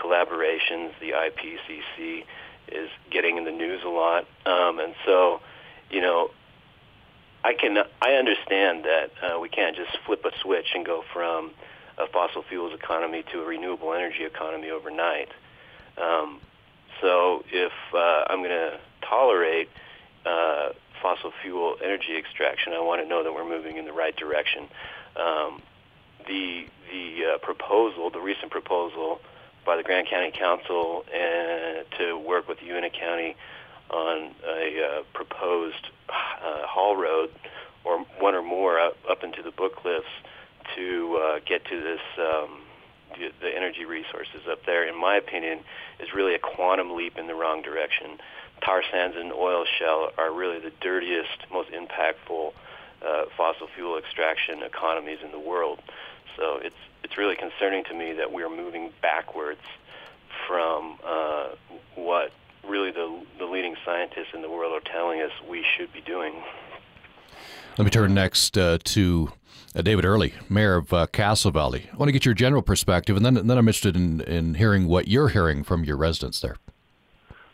collaborations. 0.00 0.92
The 1.00 1.12
IPCC 1.12 2.24
is 2.72 2.88
getting 3.10 3.36
in 3.36 3.44
the 3.44 3.50
news 3.50 3.82
a 3.84 3.88
lot, 3.88 4.26
um, 4.46 4.78
and 4.78 4.94
so 5.04 5.40
you 5.90 6.00
know. 6.00 6.30
I 7.42 7.54
can 7.54 7.78
I 8.02 8.16
understand 8.16 8.84
that 8.84 9.12
uh, 9.22 9.40
we 9.40 9.48
can't 9.48 9.74
just 9.74 9.96
flip 10.04 10.26
a 10.26 10.30
switch 10.42 10.66
and 10.74 10.84
go 10.84 11.02
from 11.10 11.52
a 11.96 12.06
fossil 12.06 12.42
fuels 12.42 12.74
economy 12.74 13.24
to 13.32 13.40
a 13.40 13.44
renewable 13.46 13.94
energy 13.94 14.24
economy 14.24 14.70
overnight. 14.70 15.28
Um, 15.96 16.40
so 17.00 17.44
if 17.50 17.72
uh, 17.94 18.24
I'm 18.28 18.38
going 18.38 18.50
to 18.50 18.78
tolerate 19.02 19.68
uh, 20.26 20.70
fossil 21.02 21.32
fuel 21.42 21.76
energy 21.82 22.16
extraction, 22.16 22.72
I 22.72 22.80
want 22.80 23.02
to 23.02 23.08
know 23.08 23.22
that 23.24 23.32
we're 23.32 23.48
moving 23.48 23.76
in 23.76 23.84
the 23.84 23.92
right 23.92 24.14
direction. 24.16 24.68
Um, 25.16 25.62
the 26.26 26.66
the 26.90 27.34
uh, 27.34 27.38
proposal, 27.38 28.10
the 28.10 28.20
recent 28.20 28.50
proposal 28.50 29.20
by 29.70 29.76
the 29.76 29.84
Grand 29.84 30.08
County 30.08 30.32
Council 30.32 31.04
and 31.14 31.86
to 31.96 32.18
work 32.18 32.48
with 32.48 32.58
Uintah 32.60 32.90
County 32.90 33.36
on 33.88 34.34
a 34.44 34.82
uh, 34.82 35.02
proposed 35.14 35.90
uh, 36.08 36.66
haul 36.66 36.96
road 36.96 37.30
or 37.84 38.00
one 38.18 38.34
or 38.34 38.42
more 38.42 38.80
up, 38.80 38.96
up 39.08 39.22
into 39.22 39.42
the 39.44 39.52
Book 39.52 39.76
Cliffs 39.76 40.08
to 40.74 41.22
uh, 41.22 41.38
get 41.46 41.64
to 41.66 41.80
this 41.80 42.00
um, 42.18 42.62
the, 43.16 43.30
the 43.40 43.56
energy 43.56 43.84
resources 43.84 44.40
up 44.50 44.66
there, 44.66 44.88
in 44.88 45.00
my 45.00 45.14
opinion, 45.14 45.60
is 46.00 46.08
really 46.12 46.34
a 46.34 46.40
quantum 46.40 46.96
leap 46.96 47.16
in 47.16 47.28
the 47.28 47.34
wrong 47.36 47.62
direction. 47.62 48.18
Tar 48.64 48.82
sands 48.90 49.16
and 49.16 49.32
oil 49.32 49.64
shale 49.78 50.10
are 50.18 50.32
really 50.32 50.58
the 50.58 50.72
dirtiest, 50.80 51.46
most 51.52 51.70
impactful 51.70 52.54
uh, 53.06 53.26
fossil 53.36 53.68
fuel 53.76 53.96
extraction 53.96 54.64
economies 54.64 55.18
in 55.24 55.30
the 55.30 55.38
world. 55.38 55.78
So 56.36 56.58
it's 56.60 56.74
it's 57.02 57.16
really 57.16 57.36
concerning 57.36 57.84
to 57.84 57.94
me 57.94 58.12
that 58.14 58.32
we're 58.32 58.54
moving 58.54 58.90
backwards 59.02 59.60
from 60.46 60.98
uh, 61.04 61.48
what 61.94 62.32
really 62.66 62.90
the 62.90 63.22
the 63.38 63.44
leading 63.44 63.76
scientists 63.84 64.34
in 64.34 64.42
the 64.42 64.50
world 64.50 64.72
are 64.72 64.92
telling 64.92 65.20
us 65.20 65.30
we 65.48 65.64
should 65.76 65.92
be 65.92 66.00
doing. 66.00 66.34
Let 67.78 67.84
me 67.84 67.90
turn 67.90 68.12
next 68.14 68.58
uh, 68.58 68.78
to 68.84 69.32
uh, 69.74 69.82
David 69.82 70.04
Early, 70.04 70.34
Mayor 70.48 70.76
of 70.76 70.92
uh, 70.92 71.06
Castle 71.06 71.50
Valley. 71.50 71.88
I 71.92 71.96
want 71.96 72.08
to 72.08 72.12
get 72.12 72.24
your 72.24 72.34
general 72.34 72.62
perspective, 72.62 73.16
and 73.16 73.24
then, 73.24 73.36
and 73.36 73.48
then 73.48 73.56
I'm 73.56 73.68
interested 73.68 73.96
in, 73.96 74.20
in 74.22 74.54
hearing 74.54 74.86
what 74.86 75.08
you're 75.08 75.28
hearing 75.28 75.62
from 75.62 75.84
your 75.84 75.96
residents 75.96 76.40
there. 76.40 76.56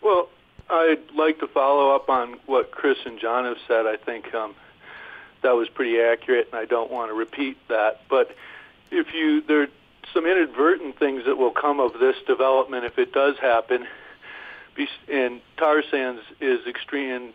Well, 0.01 0.29
I'd 0.71 1.03
like 1.15 1.39
to 1.41 1.47
follow 1.47 1.95
up 1.95 2.09
on 2.09 2.39
what 2.47 2.71
Chris 2.71 2.99
and 3.05 3.21
John 3.21 3.45
have 3.45 3.59
said. 3.69 3.87
I 3.87 3.97
think 3.97 4.35
um, 4.35 4.55
that 5.43 5.53
was 5.53 5.69
pretty 5.69 6.01
accurate, 6.01 6.49
and 6.51 6.59
I 6.59 6.65
don't 6.65 6.91
want 6.91 7.11
to 7.11 7.15
repeat 7.15 7.57
that. 7.69 8.01
But 8.09 8.35
if 8.91 9.13
you 9.15 9.43
there 9.43 9.63
are 9.63 9.69
some 10.15 10.27
inadvertent 10.27 10.99
things 10.99 11.25
that 11.27 11.37
will 11.37 11.51
come 11.51 11.81
of 11.81 11.93
this 12.01 12.17
development 12.27 12.85
if 12.85 12.99
it 12.99 13.13
does 13.13 13.37
happen. 13.41 13.87
And 15.11 15.41
tar 15.57 15.83
sands 15.91 16.21
is 16.41 16.61
extreme, 16.67 17.33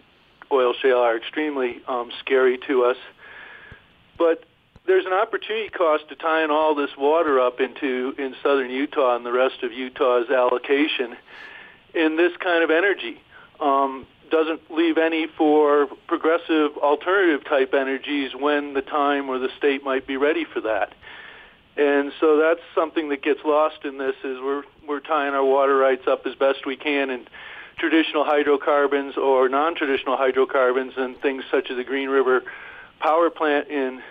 oil 0.51 0.73
shale 0.79 0.99
are 0.99 1.17
extremely 1.17 1.81
um, 1.87 2.11
scary 2.19 2.59
to 2.67 2.83
us. 2.83 2.97
But 4.17 4.43
there's 4.85 5.05
an 5.05 5.13
opportunity 5.13 5.69
cost 5.69 6.07
to 6.09 6.15
tying 6.15 6.51
all 6.51 6.75
this 6.75 6.91
water 6.97 7.39
up 7.39 7.59
into 7.59 8.13
in 8.17 8.35
southern 8.43 8.69
Utah 8.69 9.15
and 9.15 9.25
the 9.25 9.31
rest 9.31 9.63
of 9.63 9.71
Utah's 9.71 10.29
allocation 10.29 11.17
in 11.93 12.17
this 12.17 12.31
kind 12.37 12.63
of 12.63 12.69
energy. 12.69 13.21
Um, 13.59 14.07
doesn't 14.31 14.71
leave 14.71 14.97
any 14.97 15.27
for 15.37 15.87
progressive 16.07 16.77
alternative 16.77 17.45
type 17.45 17.73
energies 17.73 18.31
when 18.33 18.73
the 18.73 18.81
time 18.81 19.29
or 19.29 19.37
the 19.37 19.49
state 19.57 19.83
might 19.83 20.07
be 20.07 20.17
ready 20.17 20.45
for 20.45 20.61
that. 20.61 20.93
And 21.77 22.11
so 22.19 22.37
that's 22.37 22.59
something 22.75 23.09
that 23.09 23.21
gets 23.21 23.39
lost 23.45 23.85
in 23.85 23.97
this 23.97 24.15
is 24.23 24.37
we're 24.41 24.63
we're 24.87 24.99
tying 24.99 25.33
our 25.33 25.45
water 25.45 25.77
rights 25.77 26.07
up 26.07 26.25
as 26.25 26.35
best 26.35 26.65
we 26.65 26.75
can 26.75 27.09
in 27.09 27.27
traditional 27.77 28.25
hydrocarbons 28.25 29.15
or 29.17 29.47
non-traditional 29.47 30.17
hydrocarbons 30.17 30.93
and 30.97 31.17
things 31.21 31.43
such 31.49 31.71
as 31.71 31.77
the 31.77 31.83
Green 31.83 32.09
River 32.09 32.43
power 32.99 33.29
plant 33.29 33.69
in 33.69 34.01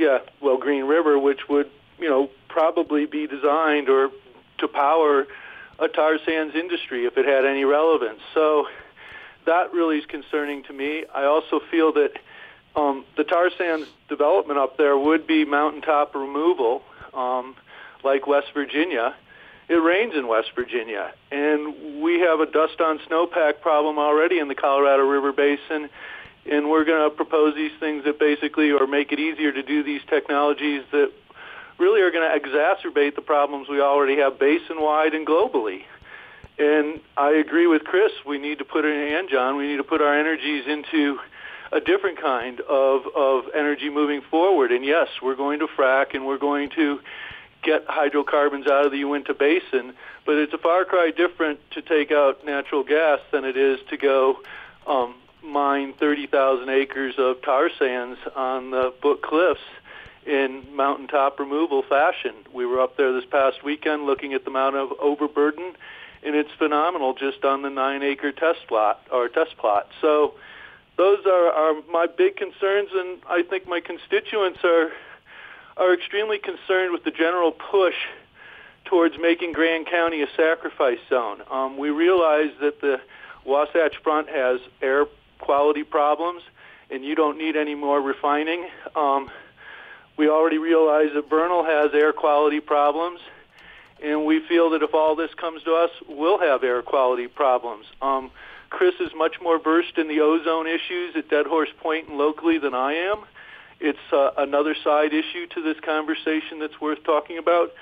yeah, 0.00 0.20
well, 0.40 0.56
Green 0.56 0.84
River, 0.84 1.18
which 1.18 1.48
would, 1.48 1.70
you 1.98 2.08
know, 2.08 2.30
probably 2.48 3.04
be 3.04 3.26
designed 3.26 3.90
or 3.90 4.10
to 4.58 4.66
power 4.66 5.26
a 5.78 5.88
tar 5.88 6.18
sands 6.24 6.54
industry 6.54 7.04
if 7.04 7.18
it 7.18 7.26
had 7.26 7.44
any 7.44 7.64
relevance. 7.64 8.20
So 8.34 8.66
that 9.44 9.72
really 9.72 9.98
is 9.98 10.06
concerning 10.06 10.62
to 10.64 10.72
me. 10.72 11.04
I 11.14 11.24
also 11.24 11.60
feel 11.70 11.92
that 11.92 12.12
um, 12.74 13.04
the 13.16 13.24
tar 13.24 13.50
sands 13.56 13.88
development 14.08 14.58
up 14.58 14.78
there 14.78 14.96
would 14.96 15.26
be 15.26 15.44
mountaintop 15.44 16.14
removal, 16.14 16.82
um, 17.14 17.56
like 18.04 18.26
West 18.26 18.48
Virginia. 18.54 19.14
It 19.68 19.74
rains 19.74 20.14
in 20.16 20.26
West 20.26 20.50
Virginia, 20.56 21.12
and 21.30 22.02
we 22.02 22.18
have 22.20 22.40
a 22.40 22.46
dust 22.46 22.80
on 22.80 22.98
snowpack 23.08 23.60
problem 23.60 23.98
already 23.98 24.40
in 24.40 24.48
the 24.48 24.54
Colorado 24.56 25.04
River 25.04 25.32
Basin 25.32 25.88
and 26.46 26.70
we're 26.70 26.84
going 26.84 27.08
to 27.08 27.14
propose 27.14 27.54
these 27.54 27.72
things 27.78 28.04
that 28.04 28.18
basically 28.18 28.70
or 28.70 28.86
make 28.86 29.12
it 29.12 29.18
easier 29.18 29.52
to 29.52 29.62
do 29.62 29.82
these 29.82 30.00
technologies 30.08 30.82
that 30.92 31.12
really 31.78 32.00
are 32.00 32.10
going 32.10 32.28
to 32.28 32.48
exacerbate 32.48 33.14
the 33.14 33.22
problems 33.22 33.68
we 33.68 33.80
already 33.80 34.16
have 34.18 34.38
basin-wide 34.38 35.14
and 35.14 35.26
globally. 35.26 35.82
And 36.58 37.00
I 37.16 37.30
agree 37.32 37.66
with 37.66 37.84
Chris. 37.84 38.12
We 38.26 38.38
need 38.38 38.58
to 38.58 38.64
put 38.64 38.84
it 38.84 39.12
in, 39.12 39.28
John. 39.30 39.56
We 39.56 39.68
need 39.68 39.78
to 39.78 39.84
put 39.84 40.02
our 40.02 40.18
energies 40.18 40.64
into 40.66 41.18
a 41.72 41.80
different 41.80 42.20
kind 42.20 42.60
of 42.60 43.02
of 43.14 43.44
energy 43.54 43.90
moving 43.90 44.22
forward. 44.30 44.72
And 44.72 44.84
yes, 44.84 45.08
we're 45.22 45.36
going 45.36 45.60
to 45.60 45.66
frack 45.66 46.14
and 46.14 46.26
we're 46.26 46.38
going 46.38 46.70
to 46.76 47.00
get 47.62 47.84
hydrocarbons 47.86 48.66
out 48.66 48.86
of 48.86 48.92
the 48.92 48.98
Uinta 48.98 49.34
Basin. 49.34 49.94
But 50.26 50.36
it's 50.36 50.52
a 50.52 50.58
far 50.58 50.84
cry 50.84 51.12
different 51.16 51.60
to 51.72 51.82
take 51.82 52.10
out 52.10 52.44
natural 52.44 52.84
gas 52.84 53.20
than 53.32 53.44
it 53.44 53.56
is 53.56 53.78
to 53.90 53.96
go 53.96 54.36
um, 54.86 55.14
mine 55.42 55.94
30,000 55.98 56.68
acres 56.68 57.14
of 57.18 57.42
tar 57.42 57.70
sands 57.78 58.18
on 58.34 58.70
the 58.70 58.92
Book 59.02 59.22
Cliffs 59.22 59.60
in 60.26 60.64
mountaintop 60.74 61.38
removal 61.38 61.82
fashion. 61.82 62.34
We 62.52 62.66
were 62.66 62.80
up 62.80 62.96
there 62.96 63.12
this 63.12 63.24
past 63.30 63.64
weekend 63.64 64.04
looking 64.04 64.34
at 64.34 64.44
the 64.44 64.50
amount 64.50 64.76
of 64.76 64.90
overburden, 65.00 65.72
and 66.22 66.34
it's 66.34 66.50
phenomenal 66.58 67.14
just 67.14 67.44
on 67.44 67.62
the 67.62 67.70
nine-acre 67.70 68.32
test 68.32 68.60
plot 68.68 69.00
or 69.10 69.28
test 69.28 69.56
plot. 69.56 69.88
So 70.00 70.34
those 71.00 71.24
are, 71.24 71.50
are 71.50 71.74
my 71.90 72.06
big 72.06 72.36
concerns, 72.36 72.90
and 72.92 73.20
I 73.26 73.42
think 73.42 73.66
my 73.66 73.80
constituents 73.80 74.58
are 74.64 74.92
are 75.78 75.94
extremely 75.94 76.38
concerned 76.38 76.92
with 76.92 77.04
the 77.04 77.10
general 77.10 77.52
push 77.52 77.94
towards 78.84 79.14
making 79.18 79.52
Grand 79.52 79.86
County 79.86 80.20
a 80.20 80.26
sacrifice 80.36 80.98
zone. 81.08 81.40
Um, 81.50 81.78
we 81.78 81.88
realize 81.88 82.50
that 82.60 82.82
the 82.82 83.00
Wasatch 83.46 83.96
Front 84.02 84.28
has 84.28 84.60
air 84.82 85.06
quality 85.38 85.84
problems, 85.84 86.42
and 86.90 87.02
you 87.02 87.14
don't 87.14 87.38
need 87.38 87.56
any 87.56 87.74
more 87.74 87.98
refining. 87.98 88.68
Um, 88.94 89.30
we 90.18 90.28
already 90.28 90.58
realize 90.58 91.14
that 91.14 91.30
Vernal 91.30 91.64
has 91.64 91.94
air 91.94 92.12
quality 92.12 92.60
problems, 92.60 93.20
and 94.02 94.26
we 94.26 94.46
feel 94.46 94.68
that 94.70 94.82
if 94.82 94.92
all 94.92 95.16
this 95.16 95.32
comes 95.32 95.62
to 95.62 95.72
us, 95.76 95.90
we'll 96.06 96.40
have 96.40 96.62
air 96.62 96.82
quality 96.82 97.26
problems. 97.26 97.86
Um, 98.02 98.30
Chris 98.70 98.94
is 99.00 99.10
much 99.14 99.40
more 99.42 99.58
versed 99.58 99.98
in 99.98 100.08
the 100.08 100.20
ozone 100.20 100.66
issues 100.66 101.14
at 101.16 101.28
Dead 101.28 101.46
Horse 101.46 101.68
Point 101.80 102.08
and 102.08 102.16
locally 102.16 102.58
than 102.58 102.74
I 102.74 102.94
am. 102.94 103.18
It's 103.80 103.98
uh, 104.12 104.30
another 104.38 104.74
side 104.84 105.12
issue 105.12 105.46
to 105.54 105.62
this 105.62 105.78
conversation 105.80 106.60
that's 106.60 106.80
worth 106.80 107.02
talking 107.04 107.38
about. 107.38 107.72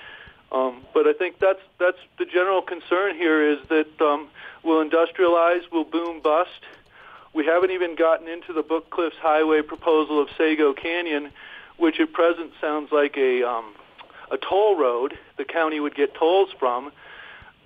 Um, 0.50 0.82
but 0.94 1.06
I 1.06 1.12
think 1.12 1.38
that's 1.38 1.60
that's 1.78 1.98
the 2.18 2.24
general 2.24 2.62
concern 2.62 3.16
here 3.16 3.52
is 3.52 3.58
that 3.68 4.00
um, 4.00 4.28
we'll 4.62 4.82
industrialize, 4.82 5.60
we'll 5.70 5.84
boom 5.84 6.20
bust. 6.20 6.64
We 7.34 7.44
haven't 7.44 7.70
even 7.70 7.94
gotten 7.94 8.26
into 8.26 8.54
the 8.54 8.62
Book 8.62 8.88
Cliffs 8.88 9.16
Highway 9.20 9.60
proposal 9.60 10.22
of 10.22 10.28
Sego 10.38 10.72
Canyon, 10.72 11.30
which 11.76 12.00
at 12.00 12.12
present 12.14 12.52
sounds 12.60 12.90
like 12.90 13.18
a 13.18 13.42
um, 13.42 13.74
a 14.30 14.38
toll 14.38 14.76
road 14.76 15.18
the 15.36 15.44
county 15.44 15.80
would 15.80 15.94
get 15.94 16.14
tolls 16.14 16.48
from. 16.58 16.92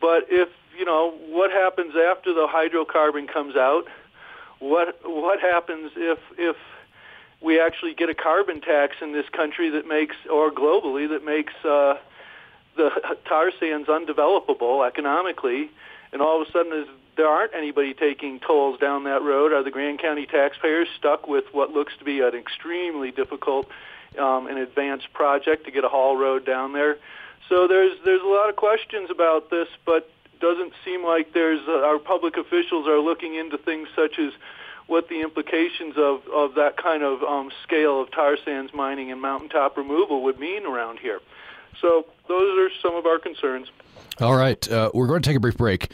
But 0.00 0.26
if 0.28 0.48
you 0.78 0.84
know 0.84 1.12
what 1.28 1.50
happens 1.50 1.94
after 1.96 2.32
the 2.32 2.46
hydrocarbon 2.46 3.32
comes 3.32 3.56
out, 3.56 3.84
what 4.58 4.98
what 5.04 5.40
happens 5.40 5.92
if 5.96 6.18
if 6.38 6.56
we 7.40 7.60
actually 7.60 7.94
get 7.94 8.08
a 8.08 8.14
carbon 8.14 8.60
tax 8.60 8.96
in 9.00 9.12
this 9.12 9.28
country 9.30 9.70
that 9.70 9.86
makes 9.86 10.16
or 10.30 10.50
globally 10.50 11.08
that 11.08 11.24
makes 11.24 11.52
uh, 11.64 11.94
the 12.76 12.90
tar 13.28 13.50
sands 13.58 13.88
undevelopable 13.88 14.86
economically, 14.86 15.70
and 16.12 16.22
all 16.22 16.40
of 16.40 16.48
a 16.48 16.52
sudden 16.52 16.86
there 17.16 17.28
aren't 17.28 17.54
anybody 17.54 17.92
taking 17.92 18.40
tolls 18.40 18.78
down 18.78 19.04
that 19.04 19.22
road. 19.22 19.52
Are 19.52 19.62
the 19.62 19.70
Grand 19.70 20.00
County 20.00 20.26
taxpayers 20.26 20.88
stuck 20.96 21.28
with 21.28 21.44
what 21.52 21.70
looks 21.72 21.92
to 21.98 22.04
be 22.04 22.20
an 22.20 22.34
extremely 22.34 23.10
difficult 23.10 23.68
um, 24.18 24.46
and 24.46 24.58
advanced 24.58 25.12
project 25.12 25.64
to 25.64 25.70
get 25.70 25.84
a 25.84 25.88
haul 25.88 26.16
road 26.16 26.46
down 26.46 26.72
there? 26.72 26.96
So 27.48 27.66
there's 27.66 27.98
there's 28.04 28.22
a 28.22 28.26
lot 28.26 28.48
of 28.48 28.56
questions 28.56 29.10
about 29.10 29.50
this, 29.50 29.68
but 29.84 30.08
doesn't 30.42 30.74
seem 30.84 31.02
like 31.04 31.32
there's 31.32 31.66
uh, 31.66 31.86
our 31.86 31.98
public 31.98 32.36
officials 32.36 32.86
are 32.86 32.98
looking 32.98 33.36
into 33.36 33.56
things 33.56 33.88
such 33.96 34.18
as 34.18 34.32
what 34.88 35.08
the 35.08 35.22
implications 35.22 35.94
of, 35.96 36.26
of 36.28 36.56
that 36.56 36.76
kind 36.76 37.02
of 37.02 37.22
um, 37.22 37.50
scale 37.62 38.02
of 38.02 38.10
tar 38.10 38.36
sands 38.44 38.74
mining 38.74 39.10
and 39.10 39.22
mountaintop 39.22 39.76
removal 39.76 40.24
would 40.24 40.38
mean 40.38 40.66
around 40.66 40.98
here. 40.98 41.20
So 41.80 42.06
those 42.28 42.58
are 42.58 42.70
some 42.82 42.96
of 42.96 43.06
our 43.06 43.18
concerns. 43.18 43.70
All 44.20 44.36
right, 44.36 44.70
uh, 44.70 44.90
we're 44.92 45.06
going 45.06 45.22
to 45.22 45.28
take 45.28 45.36
a 45.36 45.40
brief 45.40 45.56
break. 45.56 45.92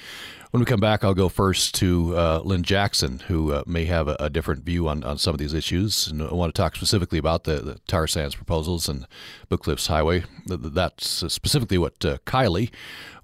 When 0.51 0.61
we 0.61 0.65
come 0.65 0.81
back, 0.81 1.05
I'll 1.05 1.13
go 1.13 1.29
first 1.29 1.75
to 1.75 2.17
uh, 2.17 2.41
Lynn 2.43 2.63
Jackson, 2.63 3.19
who 3.29 3.53
uh, 3.53 3.65
may 3.67 3.85
have 3.85 4.09
a, 4.09 4.17
a, 4.19 4.31
different 4.31 4.65
view 4.65 4.89
on, 4.89 5.05
on 5.05 5.19
some 5.19 5.35
of 5.35 5.39
these 5.39 5.53
issues. 5.53 6.09
And 6.09 6.23
I 6.23 6.33
want 6.33 6.55
to 6.55 6.59
talk 6.59 6.75
specifically 6.75 7.19
about 7.19 7.45
the, 7.45 7.57
the 7.57 7.79
tar 7.87 8.07
sands 8.07 8.35
proposals 8.35 8.89
and 8.89 9.07
Book 9.51 9.65
Cliffs 9.65 9.89
Highway. 9.89 10.25
That's 10.47 11.31
specifically 11.31 11.77
what 11.77 12.03
uh, 12.03 12.17
Kiley 12.25 12.71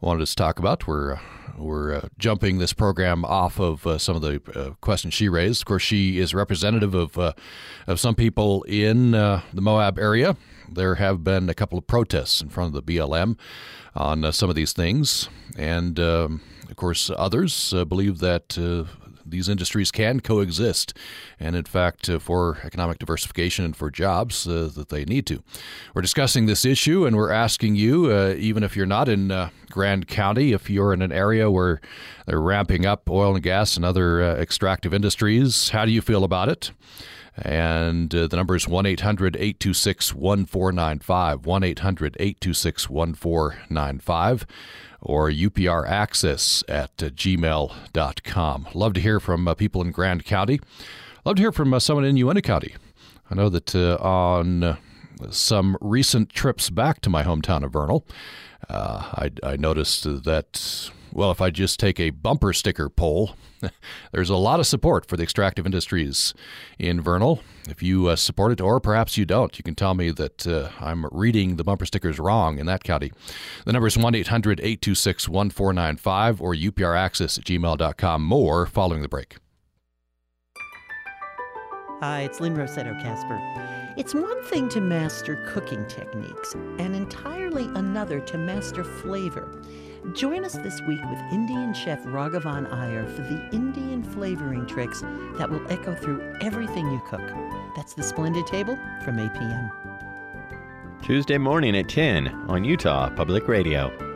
wanted 0.03 0.21
us 0.21 0.31
to 0.31 0.37
talk 0.37 0.59
about. 0.59 0.87
We're, 0.87 1.15
uh, 1.15 1.19
we're 1.59 1.95
uh, 1.95 2.09
jumping 2.19 2.59
this 2.59 2.73
program 2.73 3.25
off 3.25 3.61
of 3.61 3.87
uh, 3.87 3.99
some 3.99 4.17
of 4.17 4.23
the 4.23 4.77
questions 4.81 5.15
she 5.15 5.29
raised. 5.29 5.63
Of 5.63 5.67
course, 5.67 5.83
she 5.83 6.19
is 6.19 6.35
representative 6.35 6.95
of, 6.95 7.19
of 7.87 8.01
some 8.01 8.15
people 8.15 8.63
in 8.65 9.13
the 9.13 9.43
Moab 9.55 9.99
area. 9.99 10.37
There 10.69 10.97
have 10.97 11.23
been 11.23 11.49
a 11.49 11.55
couple 11.55 11.79
of 11.79 11.87
protests 11.87 12.41
in 12.41 12.49
front 12.49 12.75
of 12.75 12.85
the 12.85 12.97
BLM 12.97 13.39
on 13.95 14.33
some 14.33 14.49
of 14.49 14.57
these 14.57 14.73
things. 14.73 15.29
And 15.57 16.01
um, 16.01 16.41
of 16.71 16.77
course, 16.77 17.11
others 17.17 17.73
uh, 17.73 17.85
believe 17.85 18.19
that 18.19 18.59
uh, 18.59 19.04
these 19.35 19.49
industries 19.49 19.91
can 19.91 20.21
coexist, 20.21 20.97
and 21.41 21.57
in 21.57 21.65
fact, 21.65 22.09
uh, 22.09 22.21
for 22.21 22.59
economic 22.63 22.99
diversification 22.99 23.65
and 23.65 23.77
for 23.77 23.91
jobs, 23.91 24.47
uh, 24.47 24.71
that 24.77 24.91
they 24.91 25.05
need 25.05 25.27
to. 25.27 25.43
We're 25.93 26.03
discussing 26.03 26.47
this 26.47 26.65
issue, 26.65 27.05
and 27.05 27.17
we're 27.17 27.33
asking 27.33 27.75
you, 27.75 28.13
uh, 28.13 28.35
even 28.39 28.63
if 28.63 28.77
you're 28.77 28.87
not 28.87 29.09
in 29.09 29.33
uh, 29.33 29.51
Grand 29.71 30.07
County, 30.07 30.53
if 30.53 30.71
you're 30.71 30.95
in 30.95 31.03
an 31.03 31.11
area 31.11 31.51
where 31.51 31.81
they're 32.27 32.41
ramping 32.41 32.87
up 32.87 33.11
oil 33.11 33.35
and 33.35 33.43
gas 33.43 33.77
and 33.77 33.85
other 33.85 34.23
extractive 34.23 34.95
industries, 34.95 35.71
how 35.71 35.85
do 35.85 35.91
you 35.91 36.01
feel 36.01 36.23
about 36.23 36.49
it? 36.49 36.71
And 37.37 38.15
uh, 38.15 38.29
the 38.29 38.37
number 38.37 38.55
is 38.55 38.69
1 38.69 38.87
800 38.87 39.35
826 39.35 40.15
1495. 40.15 41.47
1 41.47 41.63
800 41.65 42.17
826 42.21 42.89
1495 42.89 44.47
or 45.05 45.31
upraccess 45.31 46.65
at 46.69 47.03
uh, 47.03 47.11
gmail.com. 47.11 48.69
Love 48.75 48.95
to 48.95 49.01
hear 49.01 49.21
from 49.21 49.47
uh, 49.47 49.55
people 49.55 49.83
in 49.83 49.91
Grand 49.91 50.25
County. 50.25 50.61
Love 51.25 51.37
to 51.37 51.43
hear 51.43 51.53
from 51.53 51.73
uh, 51.73 51.79
someone 51.79 52.05
in 52.05 52.17
Uintah 52.17 52.43
County. 52.43 52.75
I 53.31 53.35
know 53.35 53.49
that 53.49 53.75
on 53.75 54.79
some 55.31 55.77
recent 55.81 56.31
trips 56.31 56.71
back 56.71 57.01
to 57.03 57.11
my 57.11 57.23
hometown 57.23 57.65
of 57.65 57.73
Vernal, 57.73 58.07
I, 58.69 59.31
I 59.43 59.57
noticed 59.57 60.05
that 60.25 60.91
well, 61.15 61.31
if 61.31 61.41
I 61.41 61.51
just 61.51 61.79
take 61.79 62.01
a 62.01 62.11
bumper 62.11 62.53
sticker 62.53 62.89
poll, 62.89 63.37
there's 64.13 64.31
a 64.31 64.37
lot 64.37 64.61
of 64.61 64.67
support 64.67 65.07
for 65.07 65.17
the 65.17 65.23
extractive 65.23 65.65
industries 65.65 66.35
in 66.79 67.01
Vernal. 67.01 67.41
If 67.69 67.83
you 67.83 68.09
uh, 68.09 68.17
support 68.17 68.53
it, 68.53 68.61
or 68.61 68.81
perhaps 68.81 69.17
you 69.17 69.25
don't, 69.25 69.57
you 69.57 69.63
can 69.63 69.77
tell 69.77 69.95
me 69.95 70.11
that 70.11 70.47
uh, 70.47 70.71
I'm 70.81 71.07
reading 71.13 71.57
the 71.57 71.65
bumper 71.65 71.87
stickers 71.87 72.19
wrong 72.19 72.59
in 72.59 72.67
that 72.67 72.83
county. 72.83 73.13
The 73.65 73.73
number 73.73 73.87
is 73.87 73.97
1 73.97 74.15
800 74.15 74.61
826 74.61 75.29
1495 75.29 76.43
or 76.43 76.55
upraccess 76.55 77.39
at 77.39 77.45
gmail.com. 77.45 78.23
More 78.23 78.67
following 78.67 79.03
the 79.03 79.09
break. 79.09 79.37
Hi, 82.01 82.23
it's 82.23 82.41
Lynn 82.41 82.57
Rossetto 82.57 83.01
Kasper. 83.01 83.41
It's 83.97 84.13
one 84.13 84.43
thing 84.45 84.69
to 84.71 84.81
master 84.81 85.37
cooking 85.47 85.87
techniques, 85.87 86.55
and 86.79 86.97
entirely 86.97 87.67
another 87.77 88.19
to 88.21 88.37
master 88.37 88.83
flavor. 88.83 89.63
Join 90.13 90.45
us 90.45 90.53
this 90.53 90.83
week 90.83 91.01
with 91.09 91.19
Indian 91.33 91.73
chef 91.73 92.05
Raghavan 92.05 92.71
Iyer 92.71 93.07
for 93.07 93.23
the 93.23 93.49
Indian 93.53 94.03
flavoring 94.03 94.67
tricks 94.67 95.01
that 95.39 95.51
will 95.51 95.63
echo 95.73 95.95
through 95.95 96.37
everything 96.43 96.91
you 96.91 97.01
cook. 97.07 97.27
That's 97.75 97.95
the 97.95 98.03
Splendid 98.03 98.47
Table 98.47 98.79
from 99.03 99.19
8 99.19 99.33
p.m. 99.33 99.71
Tuesday 101.03 101.39
morning 101.39 101.75
at 101.77 101.89
10 101.89 102.29
on 102.49 102.65
Utah 102.65 103.09
Public 103.11 103.49
Radio. 103.49 104.14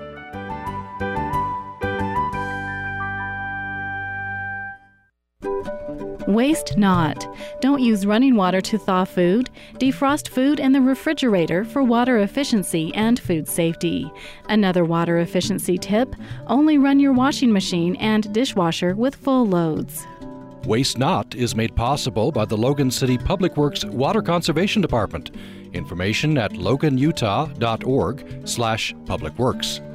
Waste 6.28 6.76
not. 6.76 7.26
Don't 7.62 7.80
use 7.80 8.04
running 8.04 8.36
water 8.36 8.60
to 8.60 8.76
thaw 8.76 9.06
food. 9.06 9.48
Defrost 9.78 10.28
food 10.28 10.60
in 10.60 10.72
the 10.72 10.80
refrigerator 10.82 11.64
for 11.64 11.82
water 11.82 12.18
efficiency 12.18 12.94
and 12.94 13.18
food 13.18 13.48
safety. 13.48 14.12
Another 14.50 14.84
water 14.84 15.20
efficiency 15.20 15.78
tip 15.78 16.14
only 16.46 16.76
run 16.76 17.00
your 17.00 17.14
washing 17.14 17.50
machine 17.50 17.96
and 17.96 18.30
dishwasher 18.34 18.94
with 18.94 19.14
full 19.16 19.46
loads. 19.46 20.06
Waste 20.66 20.98
Not 20.98 21.34
is 21.34 21.56
made 21.56 21.74
possible 21.74 22.30
by 22.30 22.44
the 22.44 22.58
Logan 22.58 22.90
City 22.90 23.16
Public 23.16 23.56
Works 23.56 23.86
Water 23.86 24.20
Conservation 24.20 24.82
Department. 24.82 25.30
Information 25.72 26.36
at 26.36 26.52
loganutah.org 26.52 28.46
slash 28.46 28.94
publicworks. 29.04 29.87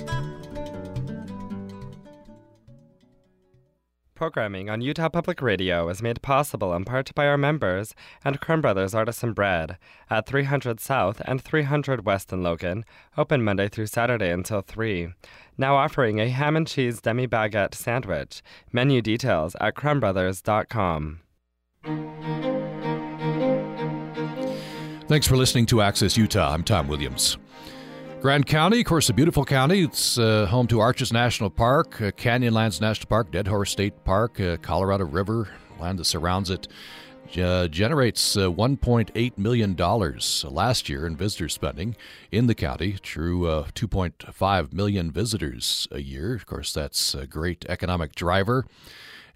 Programming 4.23 4.69
on 4.69 4.79
Utah 4.79 5.09
Public 5.09 5.41
Radio 5.41 5.89
is 5.89 6.01
made 6.01 6.21
possible 6.21 6.73
in 6.73 6.85
part 6.85 7.13
by 7.13 7.27
our 7.27 7.37
members 7.37 7.93
and 8.23 8.39
Crumb 8.39 8.61
Brothers 8.61 8.95
Artisan 8.95 9.33
Bread 9.33 9.77
at 10.09 10.25
300 10.25 10.79
South 10.79 11.21
and 11.25 11.41
300 11.41 12.05
West 12.05 12.31
in 12.31 12.41
Logan, 12.41 12.85
open 13.17 13.43
Monday 13.43 13.67
through 13.67 13.87
Saturday 13.87 14.31
until 14.31 14.61
3. 14.61 15.09
Now 15.57 15.75
offering 15.75 16.21
a 16.21 16.29
ham 16.29 16.55
and 16.55 16.65
cheese 16.65 17.01
demi 17.01 17.27
baguette 17.27 17.75
sandwich. 17.75 18.41
Menu 18.71 19.01
details 19.01 19.57
at 19.59 19.75
crumbbrothers.com. 19.75 21.19
Thanks 25.09 25.27
for 25.27 25.35
listening 25.35 25.65
to 25.65 25.81
Access 25.81 26.15
Utah. 26.15 26.53
I'm 26.53 26.63
Tom 26.63 26.87
Williams. 26.87 27.37
Grand 28.23 28.45
County, 28.45 28.79
of 28.79 28.85
course, 28.85 29.09
a 29.09 29.13
beautiful 29.13 29.43
county. 29.43 29.83
It's 29.83 30.17
uh, 30.17 30.45
home 30.45 30.65
to 30.67 30.79
Arches 30.79 31.11
National 31.11 31.49
Park, 31.49 32.01
uh, 32.01 32.11
Canyonlands 32.11 32.79
National 32.79 33.09
Park, 33.09 33.31
Dead 33.31 33.49
Horse 33.49 33.69
State 33.69 34.05
Park, 34.05 34.39
uh, 34.39 34.55
Colorado 34.61 35.03
River, 35.03 35.49
land 35.77 35.99
that 35.99 36.05
surrounds 36.05 36.49
it. 36.49 36.69
Uh, 37.37 37.67
generates 37.67 38.37
uh, 38.37 38.47
$1.8 38.47 39.37
million 39.37 39.75
last 39.75 40.87
year 40.87 41.05
in 41.05 41.17
visitor 41.17 41.49
spending 41.49 41.97
in 42.31 42.47
the 42.47 42.55
county, 42.55 42.95
through 43.03 43.45
uh, 43.45 43.67
2.5 43.75 44.71
million 44.71 45.11
visitors 45.11 45.85
a 45.91 46.01
year. 46.01 46.33
Of 46.33 46.45
course, 46.45 46.71
that's 46.71 47.13
a 47.13 47.27
great 47.27 47.65
economic 47.67 48.15
driver 48.15 48.65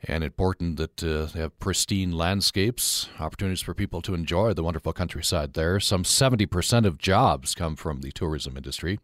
and 0.03 0.23
important 0.23 0.77
that 0.77 1.03
uh, 1.03 1.25
they 1.25 1.39
have 1.39 1.59
pristine 1.59 2.11
landscapes, 2.11 3.09
opportunities 3.19 3.61
for 3.61 3.73
people 3.73 4.01
to 4.03 4.13
enjoy 4.13 4.53
the 4.53 4.63
wonderful 4.63 4.93
countryside 4.93 5.53
there. 5.53 5.79
Some 5.79 6.03
70% 6.03 6.85
of 6.85 6.97
jobs 6.97 7.55
come 7.55 7.75
from 7.75 8.01
the 8.01 8.11
tourism 8.11 8.55
industry. 8.57 8.99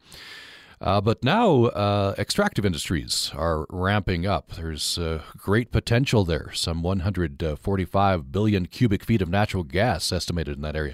Uh, 0.80 1.00
but 1.00 1.24
now, 1.24 1.66
uh, 1.66 2.14
extractive 2.18 2.66
industries 2.66 3.32
are 3.34 3.66
ramping 3.70 4.26
up. 4.26 4.52
There's 4.52 4.98
uh, 4.98 5.22
great 5.38 5.72
potential 5.72 6.26
there. 6.26 6.52
Some 6.54 6.84
145 6.84 8.32
billion 8.32 8.66
cubic 8.66 9.06
feet 9.06 9.22
of 9.22 9.30
natural 9.30 9.64
gas 9.64 10.12
estimated 10.12 10.58
in 10.58 10.62
that 10.64 10.76
area, 10.76 10.94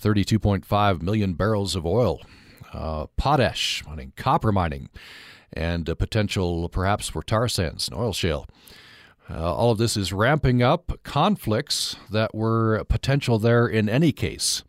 32.5 0.00 1.00
million 1.00 1.32
barrels 1.32 1.74
of 1.74 1.86
oil 1.86 2.20
uh, 2.74 3.06
potash 3.16 3.82
mining, 3.86 4.12
copper 4.16 4.52
mining, 4.52 4.88
and 5.52 5.86
potential 5.98 6.68
perhaps 6.68 7.08
for 7.08 7.22
tar 7.22 7.48
sands 7.48 7.88
and 7.88 7.98
oil 7.98 8.12
shale. 8.12 8.46
Uh, 9.30 9.54
all 9.54 9.70
of 9.70 9.78
this 9.78 9.96
is 9.96 10.12
ramping 10.12 10.62
up 10.62 10.92
conflicts 11.04 11.96
that 12.10 12.34
were 12.34 12.84
potential 12.84 13.38
there 13.38 13.66
in 13.66 13.88
any 13.88 14.12
case 14.12 14.62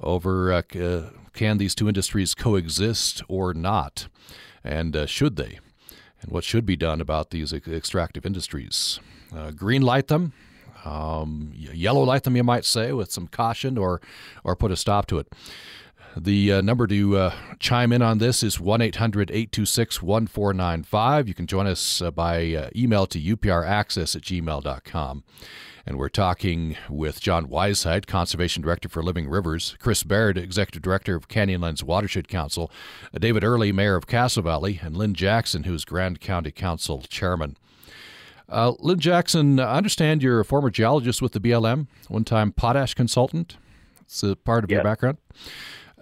over 0.00 0.52
uh, 0.52 0.62
uh, 0.78 1.10
can 1.32 1.58
these 1.58 1.74
two 1.74 1.88
industries 1.88 2.34
coexist 2.34 3.22
or 3.28 3.52
not, 3.54 4.08
and 4.64 4.96
uh, 4.96 5.06
should 5.06 5.36
they, 5.36 5.58
and 6.20 6.30
what 6.30 6.44
should 6.44 6.66
be 6.66 6.76
done 6.76 7.00
about 7.00 7.30
these 7.30 7.52
extractive 7.52 8.24
industries. 8.24 9.00
Uh, 9.34 9.50
green 9.50 9.82
light 9.82 10.08
them, 10.08 10.32
um, 10.84 11.52
yellow 11.54 12.02
light 12.02 12.22
them, 12.24 12.36
you 12.36 12.44
might 12.44 12.64
say, 12.64 12.92
with 12.92 13.10
some 13.10 13.28
caution, 13.28 13.76
or 13.76 14.00
or 14.44 14.56
put 14.56 14.70
a 14.70 14.76
stop 14.76 15.06
to 15.06 15.18
it. 15.18 15.32
The 16.18 16.50
uh, 16.54 16.60
number 16.62 16.86
to 16.86 17.16
uh, 17.18 17.34
chime 17.58 17.92
in 17.92 18.00
on 18.00 18.16
this 18.16 18.42
is 18.42 18.58
1 18.58 18.80
800 18.80 19.30
826 19.30 20.00
1495. 20.00 21.28
You 21.28 21.34
can 21.34 21.46
join 21.46 21.66
us 21.66 22.00
uh, 22.00 22.10
by 22.10 22.54
uh, 22.54 22.70
email 22.74 23.06
to 23.08 23.20
upraccess 23.20 24.16
at 24.16 24.22
gmail.com. 24.22 25.24
And 25.84 25.98
we're 25.98 26.08
talking 26.08 26.76
with 26.88 27.20
John 27.20 27.48
Weisheit, 27.48 28.06
Conservation 28.06 28.62
Director 28.62 28.88
for 28.88 29.02
Living 29.02 29.28
Rivers, 29.28 29.76
Chris 29.78 30.02
Baird, 30.04 30.38
Executive 30.38 30.80
Director 30.80 31.16
of 31.16 31.28
Canyonlands 31.28 31.82
Watershed 31.82 32.28
Council, 32.28 32.70
uh, 33.14 33.18
David 33.18 33.44
Early, 33.44 33.70
Mayor 33.70 33.94
of 33.94 34.06
Castle 34.06 34.42
Valley, 34.42 34.80
and 34.82 34.96
Lynn 34.96 35.12
Jackson, 35.12 35.64
who's 35.64 35.84
Grand 35.84 36.22
County 36.22 36.50
Council 36.50 37.02
Chairman. 37.02 37.58
Uh, 38.48 38.72
Lynn 38.78 39.00
Jackson, 39.00 39.60
I 39.60 39.76
understand 39.76 40.22
you're 40.22 40.40
a 40.40 40.46
former 40.46 40.70
geologist 40.70 41.20
with 41.20 41.32
the 41.32 41.40
BLM, 41.40 41.88
one 42.08 42.24
time 42.24 42.52
potash 42.52 42.94
consultant. 42.94 43.58
It's 44.00 44.22
a 44.22 44.34
part 44.34 44.64
of 44.64 44.70
yes. 44.70 44.76
your 44.76 44.84
background. 44.84 45.18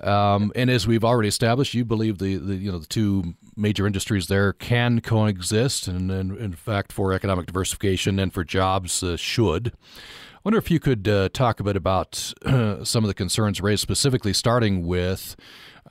Um, 0.02 0.52
and 0.56 0.70
as 0.70 0.86
we've 0.86 1.04
already 1.04 1.28
established, 1.28 1.74
you 1.74 1.84
believe 1.84 2.18
the, 2.18 2.36
the 2.36 2.56
you 2.56 2.70
know 2.72 2.78
the 2.78 2.86
two 2.86 3.34
major 3.56 3.86
industries 3.86 4.26
there 4.26 4.52
can 4.52 5.00
coexist, 5.00 5.86
and, 5.86 6.10
and 6.10 6.36
in 6.36 6.52
fact, 6.54 6.92
for 6.92 7.12
economic 7.12 7.46
diversification 7.46 8.18
and 8.18 8.32
for 8.32 8.44
jobs, 8.44 9.02
uh, 9.02 9.16
should. 9.16 9.68
I 9.68 10.40
wonder 10.44 10.58
if 10.58 10.70
you 10.70 10.80
could 10.80 11.06
uh, 11.08 11.28
talk 11.30 11.60
a 11.60 11.62
bit 11.62 11.76
about 11.76 12.34
uh, 12.44 12.84
some 12.84 13.04
of 13.04 13.08
the 13.08 13.14
concerns 13.14 13.60
raised, 13.60 13.82
specifically 13.82 14.32
starting 14.32 14.86
with 14.86 15.36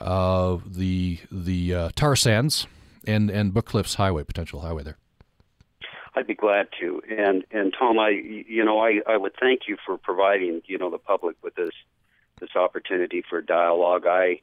uh, 0.02 0.58
the 0.66 1.20
the 1.32 1.74
uh, 1.74 1.89
tar 1.96 2.16
sands 2.16 2.68
and 3.06 3.30
and 3.30 3.54
Book 3.54 3.66
Cliffs 3.66 3.96
Highway, 3.96 4.24
potential 4.24 4.62
highway 4.62 4.84
there. 4.84 4.98
I'd 6.16 6.28
be 6.28 6.36
glad 6.36 6.68
to. 6.80 7.02
And 7.10 7.46
and 7.52 7.74
Tom, 7.78 8.00
I 8.00 8.10
you 8.10 8.63
know 8.66 8.80
I, 8.80 9.00
I 9.08 9.18
would 9.18 9.34
thank 9.39 9.62
you 9.68 9.78
for 9.86 9.98
providing 9.98 10.62
you 10.66 10.78
know 10.78 10.89
the 10.89 10.98
public 10.98 11.36
with 11.42 11.56
this 11.56 11.72
this 12.39 12.56
opportunity 12.56 13.24
for 13.28 13.41
dialogue. 13.41 14.06
I 14.08 14.41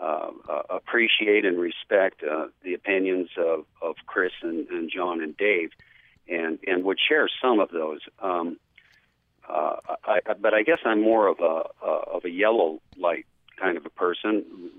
uh, 0.00 0.30
appreciate 0.70 1.44
and 1.44 1.58
respect 1.58 2.22
uh, 2.22 2.46
the 2.62 2.74
opinions 2.74 3.28
of, 3.36 3.66
of 3.82 3.96
Chris 4.06 4.32
and, 4.42 4.66
and, 4.68 4.90
John 4.90 5.20
and 5.20 5.36
Dave, 5.36 5.70
and 6.28 6.58
and 6.66 6.84
would 6.84 6.98
share 6.98 7.28
some 7.42 7.60
of 7.60 7.70
those. 7.70 8.00
Um, 8.20 8.58
uh, 9.48 9.76
I, 10.04 10.20
but 10.40 10.54
I 10.54 10.62
guess 10.62 10.78
I'm 10.84 11.02
more 11.02 11.26
of 11.26 11.40
a 11.40 11.64
of 11.82 12.24
a 12.24 12.30
yellow 12.30 12.80
light 12.96 13.26
kind 13.60 13.76
of 13.76 13.84
a 13.84 13.90
person. 13.90 14.70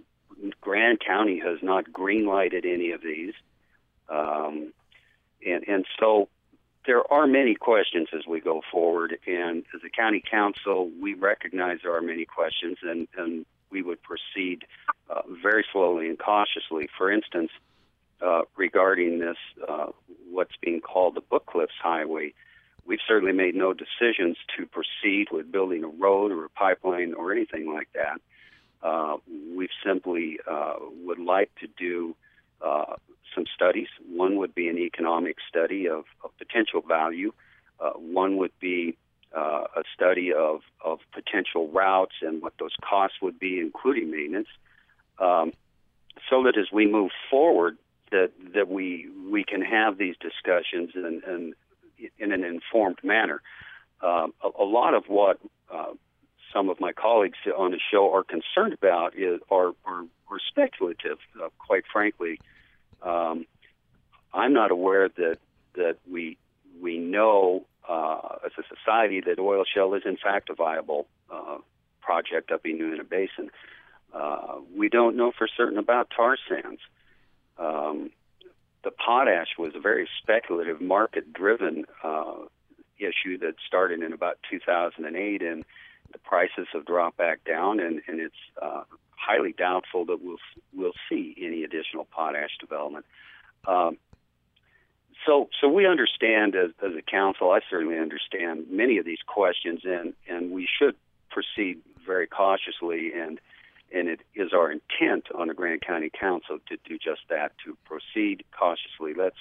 Grand 0.59 0.99
County 1.05 1.39
has 1.39 1.59
not 1.61 1.91
green 1.93 2.25
lighted 2.25 2.65
any 2.65 2.91
of 2.91 3.01
these, 3.01 3.33
um, 4.09 4.73
and 5.45 5.67
and 5.67 5.85
so 5.99 6.29
there 6.85 7.11
are 7.11 7.27
many 7.27 7.55
questions 7.55 8.07
as 8.13 8.25
we 8.27 8.39
go 8.39 8.61
forward, 8.71 9.17
and 9.27 9.63
as 9.75 9.81
a 9.85 9.89
county 9.89 10.23
council, 10.29 10.89
we 10.99 11.13
recognize 11.13 11.79
there 11.83 11.95
are 11.95 12.01
many 12.01 12.25
questions, 12.25 12.77
and, 12.81 13.07
and 13.17 13.45
we 13.69 13.81
would 13.81 13.99
proceed 14.01 14.65
uh, 15.09 15.21
very 15.41 15.65
slowly 15.71 16.07
and 16.09 16.17
cautiously. 16.17 16.89
For 16.97 17.11
instance, 17.11 17.51
uh, 18.21 18.41
regarding 18.55 19.19
this, 19.19 19.37
uh, 19.67 19.87
what's 20.29 20.55
being 20.61 20.81
called 20.81 21.15
the 21.15 21.21
Book 21.21 21.45
Cliffs 21.45 21.73
Highway, 21.81 22.33
we've 22.85 22.99
certainly 23.07 23.33
made 23.33 23.55
no 23.55 23.73
decisions 23.73 24.37
to 24.57 24.65
proceed 24.65 25.27
with 25.31 25.51
building 25.51 25.83
a 25.83 25.87
road 25.87 26.31
or 26.31 26.45
a 26.45 26.49
pipeline 26.49 27.13
or 27.13 27.31
anything 27.31 27.71
like 27.71 27.89
that. 27.93 28.19
Uh, 28.83 29.17
we 29.55 29.69
simply 29.85 30.39
uh, 30.49 30.73
would 31.05 31.19
like 31.19 31.51
to 31.59 31.67
do 31.77 32.15
uh, 32.63 32.95
some 33.33 33.45
studies. 33.53 33.87
One 34.09 34.37
would 34.37 34.53
be 34.53 34.67
an 34.67 34.77
economic 34.77 35.37
study 35.47 35.87
of, 35.87 36.05
of 36.23 36.31
potential 36.37 36.81
value. 36.81 37.31
Uh, 37.79 37.91
one 37.91 38.37
would 38.37 38.51
be 38.59 38.97
uh, 39.35 39.65
a 39.75 39.83
study 39.95 40.33
of, 40.33 40.61
of 40.83 40.99
potential 41.13 41.69
routes 41.69 42.15
and 42.21 42.41
what 42.41 42.53
those 42.59 42.75
costs 42.81 43.17
would 43.21 43.39
be, 43.39 43.59
including 43.59 44.11
maintenance, 44.11 44.49
um, 45.19 45.53
so 46.29 46.43
that 46.43 46.57
as 46.57 46.67
we 46.71 46.85
move 46.85 47.11
forward, 47.29 47.77
that 48.11 48.31
that 48.53 48.67
we 48.67 49.07
we 49.31 49.43
can 49.43 49.61
have 49.61 49.97
these 49.97 50.15
discussions 50.19 50.91
in, 50.95 51.21
in, 51.27 51.53
in 52.19 52.31
an 52.33 52.43
informed 52.43 52.97
manner. 53.03 53.41
Um, 54.01 54.33
a, 54.43 54.63
a, 54.63 54.65
lot 54.65 54.93
of 54.93 55.05
what 55.07 55.39
uh, 55.73 55.93
some 56.53 56.69
of 56.69 56.79
my 56.79 56.91
colleagues 56.91 57.37
on 57.57 57.71
the 57.71 57.79
show 57.91 58.13
are 58.13 58.23
concerned 58.23 58.73
about 58.73 59.17
is 59.17 59.39
are, 59.49 59.71
are, 59.85 60.03
are 60.29 60.39
speculative, 60.47 61.17
uh, 61.41 61.49
quite 61.57 61.83
frankly. 61.91 62.39
Um, 63.01 63.45
I'm 64.33 64.53
not 64.53 64.71
aware 64.71 65.09
that 65.09 65.37
that 65.75 65.97
we 66.09 66.37
we 66.81 66.97
know 66.97 67.65
uh, 67.87 68.37
as 68.45 68.51
a 68.57 68.63
society 68.75 69.21
that 69.21 69.39
oil 69.39 69.63
shale 69.71 69.93
is 69.93 70.03
in 70.05 70.17
fact 70.17 70.49
a 70.49 70.53
viable 70.53 71.07
uh, 71.31 71.57
project 72.01 72.51
up 72.51 72.61
in 72.65 72.77
the 72.77 72.85
Uinta 72.85 73.03
Basin. 73.03 73.49
Uh, 74.13 74.57
we 74.75 74.89
don't 74.89 75.15
know 75.15 75.31
for 75.37 75.47
certain 75.47 75.77
about 75.77 76.11
tar 76.15 76.37
sands. 76.49 76.81
Um, 77.57 78.11
the 78.83 78.91
potash 78.91 79.49
was 79.57 79.73
a 79.75 79.79
very 79.79 80.09
speculative, 80.21 80.81
market-driven 80.81 81.85
uh, 82.03 82.33
issue 82.97 83.37
that 83.39 83.53
started 83.65 84.01
in 84.01 84.11
about 84.11 84.39
2008, 84.49 85.41
and 85.41 85.63
the 86.11 86.19
prices 86.19 86.67
have 86.73 86.85
dropped 86.85 87.17
back 87.17 87.43
down, 87.43 87.79
and, 87.79 88.01
and 88.07 88.19
it's 88.19 88.35
uh, 88.61 88.83
highly 89.15 89.53
doubtful 89.53 90.05
that 90.05 90.23
we'll 90.23 90.37
we'll 90.73 90.93
see 91.09 91.35
any 91.39 91.63
additional 91.63 92.05
potash 92.05 92.51
development. 92.59 93.05
Um, 93.67 93.97
so, 95.25 95.49
so 95.59 95.67
we 95.67 95.85
understand 95.85 96.55
as, 96.55 96.71
as 96.83 96.95
a 96.97 97.01
council. 97.01 97.51
I 97.51 97.59
certainly 97.69 97.99
understand 97.99 98.65
many 98.71 98.97
of 98.97 99.05
these 99.05 99.21
questions, 99.25 99.81
and 99.85 100.13
and 100.27 100.51
we 100.51 100.67
should 100.79 100.95
proceed 101.29 101.79
very 102.05 102.27
cautiously. 102.27 103.13
And 103.13 103.39
and 103.93 104.07
it 104.07 104.21
is 104.35 104.53
our 104.53 104.71
intent 104.71 105.27
on 105.35 105.47
the 105.47 105.53
Grand 105.53 105.81
County 105.81 106.09
Council 106.09 106.59
to 106.69 106.77
do 106.85 106.97
just 106.97 107.21
that, 107.29 107.51
to 107.65 107.77
proceed 107.85 108.43
cautiously. 108.57 109.13
Let's 109.13 109.37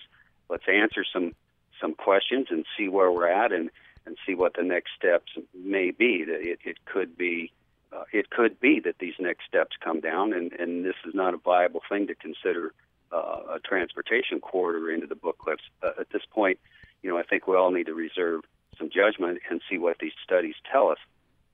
let's 0.48 0.68
answer 0.68 1.04
some 1.10 1.34
some 1.80 1.94
questions 1.94 2.48
and 2.50 2.66
see 2.76 2.88
where 2.88 3.10
we're 3.10 3.28
at, 3.28 3.52
and 3.52 3.70
and 4.10 4.18
see 4.26 4.34
what 4.34 4.54
the 4.54 4.64
next 4.64 4.90
steps 4.98 5.30
may 5.54 5.92
be. 5.92 6.24
It, 6.26 6.58
it 6.64 6.84
could 6.84 7.16
be 7.16 7.52
uh, 7.92 8.04
it 8.12 8.30
could 8.30 8.58
be 8.60 8.80
that 8.80 8.98
these 8.98 9.14
next 9.20 9.46
steps 9.46 9.76
come 9.82 10.00
down, 10.00 10.32
and, 10.32 10.52
and 10.52 10.84
this 10.84 10.96
is 11.06 11.14
not 11.14 11.32
a 11.34 11.38
viable 11.38 11.82
thing 11.88 12.06
to 12.08 12.14
consider 12.14 12.72
uh, 13.12 13.56
a 13.56 13.60
transportation 13.64 14.40
corridor 14.40 14.90
into 14.90 15.06
the 15.06 15.14
Book 15.14 15.38
Cliffs. 15.38 15.62
Uh, 15.82 15.92
at 16.00 16.10
this 16.10 16.22
point, 16.30 16.58
you 17.02 17.10
know, 17.10 17.18
I 17.18 17.22
think 17.22 17.46
we 17.46 17.56
all 17.56 17.70
need 17.70 17.86
to 17.86 17.94
reserve 17.94 18.42
some 18.78 18.90
judgment 18.90 19.38
and 19.48 19.60
see 19.70 19.78
what 19.78 19.98
these 20.00 20.12
studies 20.24 20.54
tell 20.70 20.88
us. 20.88 20.98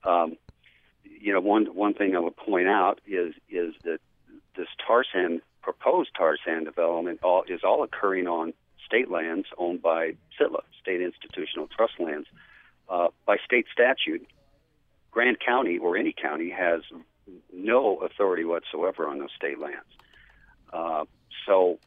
Um, 0.04 0.36
you 1.04 1.32
know, 1.32 1.40
one 1.40 1.66
one 1.66 1.94
thing 1.94 2.16
I 2.16 2.20
would 2.20 2.36
point 2.36 2.68
out 2.68 3.00
is 3.06 3.34
is 3.50 3.74
that 3.84 4.00
this 4.56 4.68
tar 4.86 5.04
sand 5.12 5.42
proposed 5.62 6.10
tar 6.16 6.36
sand 6.44 6.64
development 6.64 7.20
all, 7.22 7.44
is 7.48 7.60
all 7.64 7.82
occurring 7.82 8.26
on 8.26 8.54
state 8.86 9.10
lands 9.10 9.48
owned 9.58 9.82
by 9.82 10.12
SITLA, 10.38 10.62
State 10.80 11.02
Institutional 11.02 11.68
Trust 11.68 11.94
Lands. 11.98 12.28
Uh, 12.88 13.08
by 13.26 13.36
state 13.44 13.66
statute, 13.72 14.26
Grand 15.10 15.38
County 15.40 15.76
or 15.78 15.96
any 15.96 16.12
county 16.12 16.50
has 16.50 16.82
no 17.52 17.96
authority 17.96 18.44
whatsoever 18.44 19.08
on 19.08 19.18
those 19.18 19.32
state 19.36 19.58
lands. 19.58 19.88
Uh, 20.72 21.04
so 21.46 21.78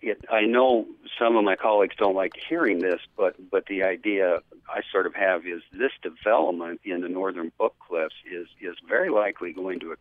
it, 0.00 0.24
I 0.30 0.42
know 0.42 0.86
some 1.18 1.36
of 1.36 1.44
my 1.44 1.56
colleagues 1.56 1.96
don't 1.98 2.14
like 2.14 2.32
hearing 2.48 2.78
this, 2.78 3.00
but 3.16 3.36
but 3.50 3.66
the 3.66 3.82
idea 3.82 4.38
I 4.68 4.80
sort 4.90 5.06
of 5.06 5.14
have 5.14 5.46
is 5.46 5.62
this 5.72 5.92
development 6.02 6.80
in 6.84 7.02
the 7.02 7.08
northern 7.08 7.52
Book 7.58 7.74
Cliffs 7.86 8.14
is 8.30 8.48
is 8.60 8.76
very 8.88 9.10
likely 9.10 9.52
going 9.52 9.80
to 9.80 9.94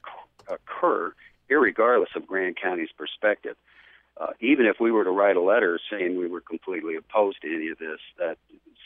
occur, 0.48 1.14
regardless 1.50 2.10
of 2.16 2.26
Grand 2.28 2.56
County's 2.56 2.92
perspective. 2.98 3.56
Uh, 4.16 4.28
even 4.40 4.66
if 4.66 4.76
we 4.80 4.92
were 4.92 5.04
to 5.04 5.10
write 5.10 5.36
a 5.36 5.42
letter 5.42 5.80
saying 5.90 6.18
we 6.18 6.28
were 6.28 6.42
completely 6.42 6.96
opposed 6.96 7.42
to 7.42 7.54
any 7.54 7.70
of 7.70 7.80
this, 7.80 8.00
that 8.20 8.38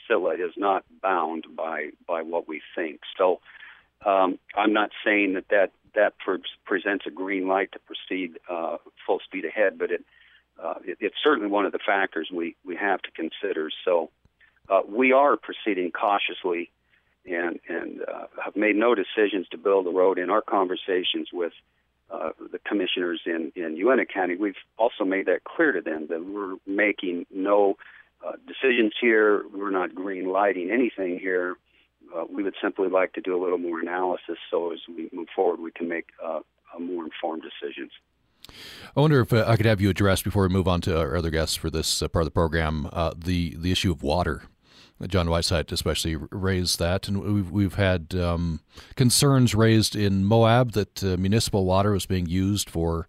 SITLA 0.09 0.35
is 0.35 0.53
not 0.55 0.85
bound 1.01 1.45
by 1.55 1.89
by 2.07 2.21
what 2.21 2.47
we 2.47 2.61
think. 2.75 3.01
So 3.17 3.41
um, 4.05 4.39
I'm 4.55 4.73
not 4.73 4.91
saying 5.03 5.33
that 5.33 5.49
that 5.49 5.71
that 5.95 6.17
pre- 6.19 6.41
presents 6.65 7.05
a 7.07 7.11
green 7.11 7.47
light 7.47 7.71
to 7.73 7.79
proceed 7.79 8.39
uh, 8.49 8.77
full 9.05 9.19
speed 9.19 9.45
ahead, 9.45 9.77
but 9.77 9.91
it, 9.91 10.05
uh, 10.63 10.75
it, 10.85 10.97
it's 11.01 11.15
certainly 11.23 11.49
one 11.49 11.65
of 11.65 11.71
the 11.71 11.79
factors 11.85 12.29
we 12.33 12.55
we 12.65 12.75
have 12.75 13.01
to 13.01 13.11
consider. 13.11 13.69
So 13.83 14.09
uh, 14.69 14.81
we 14.87 15.11
are 15.11 15.35
proceeding 15.35 15.91
cautiously, 15.91 16.71
and 17.25 17.59
and 17.67 18.01
uh, 18.01 18.27
have 18.43 18.55
made 18.55 18.75
no 18.75 18.95
decisions 18.95 19.47
to 19.49 19.57
build 19.57 19.87
a 19.87 19.91
road. 19.91 20.19
In 20.19 20.29
our 20.29 20.41
conversations 20.41 21.29
with 21.33 21.53
uh, 22.09 22.29
the 22.51 22.59
commissioners 22.59 23.21
in, 23.25 23.51
in 23.55 23.75
Uintah 23.75 24.05
County, 24.05 24.35
we've 24.35 24.55
also 24.77 25.03
made 25.03 25.25
that 25.25 25.43
clear 25.43 25.71
to 25.73 25.81
them 25.81 26.07
that 26.09 26.25
we're 26.25 26.55
making 26.65 27.25
no 27.33 27.75
uh, 28.25 28.33
decisions 28.47 28.93
here. 28.99 29.43
We're 29.53 29.71
not 29.71 29.93
green 29.93 30.31
lighting 30.31 30.71
anything 30.71 31.19
here. 31.19 31.55
Uh, 32.15 32.23
we 32.31 32.43
would 32.43 32.55
simply 32.61 32.87
like 32.87 33.13
to 33.13 33.21
do 33.21 33.35
a 33.35 33.41
little 33.41 33.57
more 33.57 33.79
analysis 33.79 34.37
so 34.49 34.71
as 34.71 34.79
we 34.87 35.09
move 35.11 35.27
forward, 35.35 35.59
we 35.59 35.71
can 35.71 35.89
make 35.89 36.07
uh, 36.23 36.39
more 36.79 37.03
informed 37.03 37.43
decisions. 37.43 37.91
I 38.95 39.01
wonder 39.01 39.19
if 39.19 39.33
uh, 39.33 39.43
I 39.45 39.57
could 39.57 39.65
have 39.65 39.81
you 39.81 39.89
address 39.89 40.21
before 40.21 40.43
we 40.43 40.49
move 40.49 40.67
on 40.67 40.79
to 40.81 40.97
our 40.97 41.17
other 41.17 41.29
guests 41.29 41.55
for 41.55 41.69
this 41.69 42.01
uh, 42.01 42.07
part 42.07 42.21
of 42.21 42.27
the 42.27 42.31
program 42.31 42.89
the 43.17 43.55
the 43.57 43.71
issue 43.71 43.91
of 43.91 44.01
water. 44.01 44.43
John 45.07 45.27
Weisheit 45.27 45.71
especially 45.71 46.15
raised 46.15 46.79
that, 46.79 47.07
and 47.07 47.21
we've 47.21 47.51
we've 47.51 47.75
had 47.75 48.15
um, 48.15 48.61
concerns 48.95 49.53
raised 49.53 49.95
in 49.95 50.25
Moab 50.25 50.71
that 50.71 51.03
uh, 51.03 51.17
municipal 51.17 51.65
water 51.65 51.91
was 51.91 52.05
being 52.05 52.25
used 52.25 52.69
for 52.69 53.07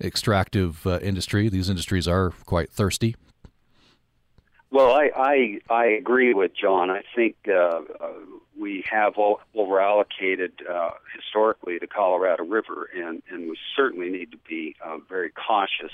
extractive 0.00 0.86
uh, 0.86 0.98
industry. 1.00 1.48
These 1.48 1.68
industries 1.68 2.08
are 2.08 2.30
quite 2.46 2.70
thirsty. 2.70 3.14
Well, 4.70 4.92
I 4.92 5.10
I, 5.14 5.58
I 5.68 5.84
agree 5.86 6.32
with 6.32 6.52
John. 6.54 6.90
I 6.90 7.02
think 7.14 7.36
uh, 7.46 7.80
we 8.58 8.84
have 8.90 9.14
over 9.18 9.80
allocated 9.80 10.52
uh, 10.68 10.90
historically 11.14 11.78
the 11.78 11.86
Colorado 11.86 12.44
River, 12.44 12.88
and, 12.94 13.22
and 13.30 13.48
we 13.48 13.56
certainly 13.76 14.10
need 14.10 14.32
to 14.32 14.38
be 14.48 14.76
uh, 14.84 14.98
very 15.08 15.30
cautious 15.30 15.92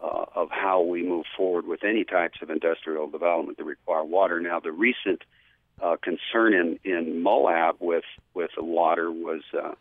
uh, 0.00 0.24
of 0.34 0.50
how 0.50 0.82
we 0.82 1.02
move 1.02 1.26
forward 1.36 1.66
with 1.66 1.84
any 1.84 2.04
types 2.04 2.38
of 2.42 2.50
industrial 2.50 3.08
development 3.08 3.58
that 3.58 3.64
require 3.64 4.04
water. 4.04 4.40
Now, 4.40 4.60
the 4.60 4.72
recent 4.72 5.22
uh, 5.82 5.96
concern 6.02 6.54
in, 6.54 6.78
in 6.84 7.22
Moab 7.22 7.76
with 7.80 8.04
with 8.34 8.50
the 8.56 8.64
water 8.64 9.10
was 9.10 9.42
uh, 9.54 9.74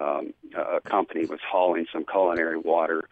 um, 0.00 0.32
a 0.56 0.80
company 0.80 1.26
was 1.26 1.40
hauling 1.46 1.86
some 1.92 2.04
culinary 2.04 2.58
water 2.58 3.08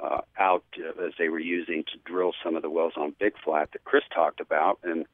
uh, 0.00 0.20
out 0.38 0.64
as 1.02 1.12
they 1.18 1.28
were 1.28 1.38
using 1.38 1.84
to 1.84 1.98
drill 2.04 2.32
some 2.42 2.56
of 2.56 2.62
the 2.62 2.70
wells 2.70 2.94
on 2.96 3.14
Big 3.18 3.34
Flat 3.44 3.70
that 3.72 3.84
Chris 3.84 4.04
talked 4.14 4.40
about, 4.40 4.78
and 4.82 5.06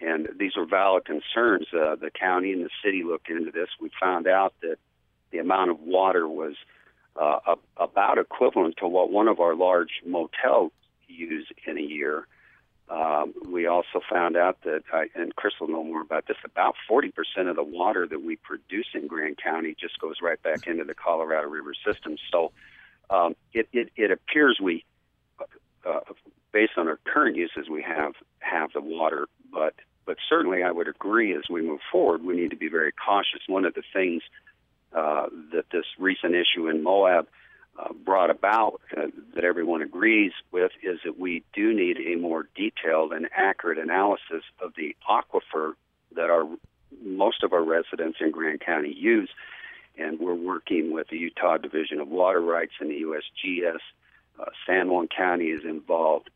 and 0.00 0.28
these 0.38 0.56
are 0.56 0.66
valid 0.66 1.04
concerns. 1.04 1.66
Uh, 1.72 1.96
the 1.96 2.10
county 2.10 2.52
and 2.52 2.64
the 2.64 2.70
city 2.84 3.02
looked 3.02 3.30
into 3.30 3.50
this. 3.50 3.68
We 3.80 3.90
found 4.00 4.26
out 4.26 4.54
that 4.60 4.76
the 5.30 5.38
amount 5.38 5.70
of 5.70 5.80
water 5.80 6.28
was 6.28 6.54
uh, 7.20 7.56
about 7.76 8.18
equivalent 8.18 8.76
to 8.78 8.88
what 8.88 9.10
one 9.10 9.28
of 9.28 9.40
our 9.40 9.54
large 9.54 10.02
motels 10.04 10.72
use 11.08 11.46
in 11.66 11.78
a 11.78 11.82
year. 11.82 12.26
Um, 12.88 13.34
we 13.48 13.66
also 13.66 14.00
found 14.08 14.36
out 14.36 14.62
that, 14.62 14.82
I, 14.92 15.06
and 15.16 15.34
Chris 15.34 15.54
will 15.60 15.68
know 15.68 15.82
more 15.82 16.02
about 16.02 16.26
this, 16.28 16.36
about 16.44 16.76
40% 16.88 17.10
of 17.48 17.56
the 17.56 17.64
water 17.64 18.06
that 18.06 18.22
we 18.22 18.36
produce 18.36 18.86
in 18.94 19.08
Grand 19.08 19.38
County 19.42 19.74
just 19.78 19.98
goes 19.98 20.16
right 20.22 20.40
back 20.40 20.68
into 20.68 20.84
the 20.84 20.94
Colorado 20.94 21.48
River 21.48 21.72
system. 21.84 22.16
So 22.30 22.52
um, 23.10 23.34
it, 23.52 23.68
it, 23.72 23.90
it 23.96 24.12
appears 24.12 24.60
we, 24.62 24.84
uh, 25.84 26.00
based 26.52 26.72
on 26.76 26.86
our 26.86 27.00
current 27.04 27.36
uses, 27.36 27.68
we 27.68 27.82
have 27.82 28.12
have 28.40 28.70
the 28.72 28.80
water 28.80 29.26
but 29.56 29.74
but 30.04 30.18
certainly 30.28 30.62
I 30.62 30.70
would 30.70 30.86
agree 30.86 31.34
as 31.34 31.42
we 31.50 31.62
move 31.62 31.80
forward, 31.90 32.22
we 32.22 32.36
need 32.36 32.50
to 32.50 32.56
be 32.56 32.68
very 32.68 32.92
cautious. 32.92 33.40
One 33.48 33.64
of 33.64 33.74
the 33.74 33.82
things 33.92 34.22
uh, 34.92 35.26
that 35.52 35.64
this 35.70 35.84
recent 35.98 36.34
issue 36.34 36.68
in 36.68 36.82
Moab 36.82 37.28
uh, 37.78 37.92
brought 37.92 38.30
about 38.30 38.80
uh, 38.96 39.06
that 39.34 39.44
everyone 39.44 39.82
agrees 39.82 40.32
with 40.50 40.72
is 40.82 40.98
that 41.04 41.18
we 41.18 41.42
do 41.52 41.74
need 41.74 41.98
a 41.98 42.16
more 42.16 42.48
detailed 42.54 43.12
and 43.12 43.28
accurate 43.36 43.78
analysis 43.78 44.42
of 44.60 44.72
the 44.76 44.96
aquifer 45.08 45.72
that 46.14 46.30
our 46.30 46.46
most 47.04 47.42
of 47.42 47.52
our 47.52 47.62
residents 47.62 48.18
in 48.20 48.30
Grand 48.30 48.60
County 48.60 48.94
use. 48.94 49.28
And 49.98 50.18
we're 50.20 50.34
working 50.34 50.92
with 50.92 51.08
the 51.08 51.18
Utah 51.18 51.56
Division 51.56 52.00
of 52.00 52.08
Water 52.08 52.40
Rights 52.40 52.72
and 52.80 52.90
the 52.90 53.02
USGS. 53.02 53.78
Uh, 54.38 54.44
San 54.66 54.90
Juan 54.90 55.08
County 55.08 55.46
is 55.46 55.64
involved 55.64 56.30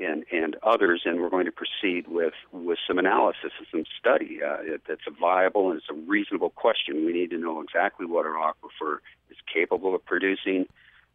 and, 0.00 0.24
and 0.32 0.56
others, 0.62 1.02
and 1.04 1.20
we're 1.20 1.30
going 1.30 1.46
to 1.46 1.52
proceed 1.52 2.08
with, 2.08 2.34
with 2.52 2.78
some 2.86 2.98
analysis 2.98 3.52
and 3.58 3.66
some 3.70 3.84
study. 3.98 4.40
Uh, 4.42 4.56
it, 4.62 4.82
it's 4.88 5.06
a 5.06 5.10
viable 5.10 5.70
and 5.70 5.78
it's 5.78 5.90
a 5.90 6.10
reasonable 6.10 6.50
question. 6.50 7.06
We 7.06 7.12
need 7.12 7.30
to 7.30 7.38
know 7.38 7.60
exactly 7.60 8.06
what 8.06 8.26
our 8.26 8.34
aquifer 8.34 8.98
is 9.30 9.36
capable 9.52 9.94
of 9.94 10.04
producing, 10.04 10.66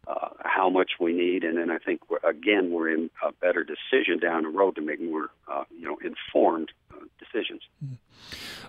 uh, 0.06 0.28
how 0.44 0.70
much 0.70 0.92
we 1.00 1.12
need, 1.12 1.44
and 1.44 1.58
then 1.58 1.70
I 1.70 1.78
think 1.78 2.00
we're, 2.08 2.18
again 2.28 2.70
we're 2.70 2.88
in 2.88 3.10
a 3.22 3.32
better 3.32 3.64
decision 3.64 4.18
down 4.18 4.44
the 4.44 4.48
road 4.48 4.76
to 4.76 4.80
make 4.80 5.00
more 5.00 5.28
uh, 5.52 5.64
you 5.70 5.86
know 5.86 5.98
informed 6.02 6.72
uh, 6.92 7.04
decisions. 7.18 7.62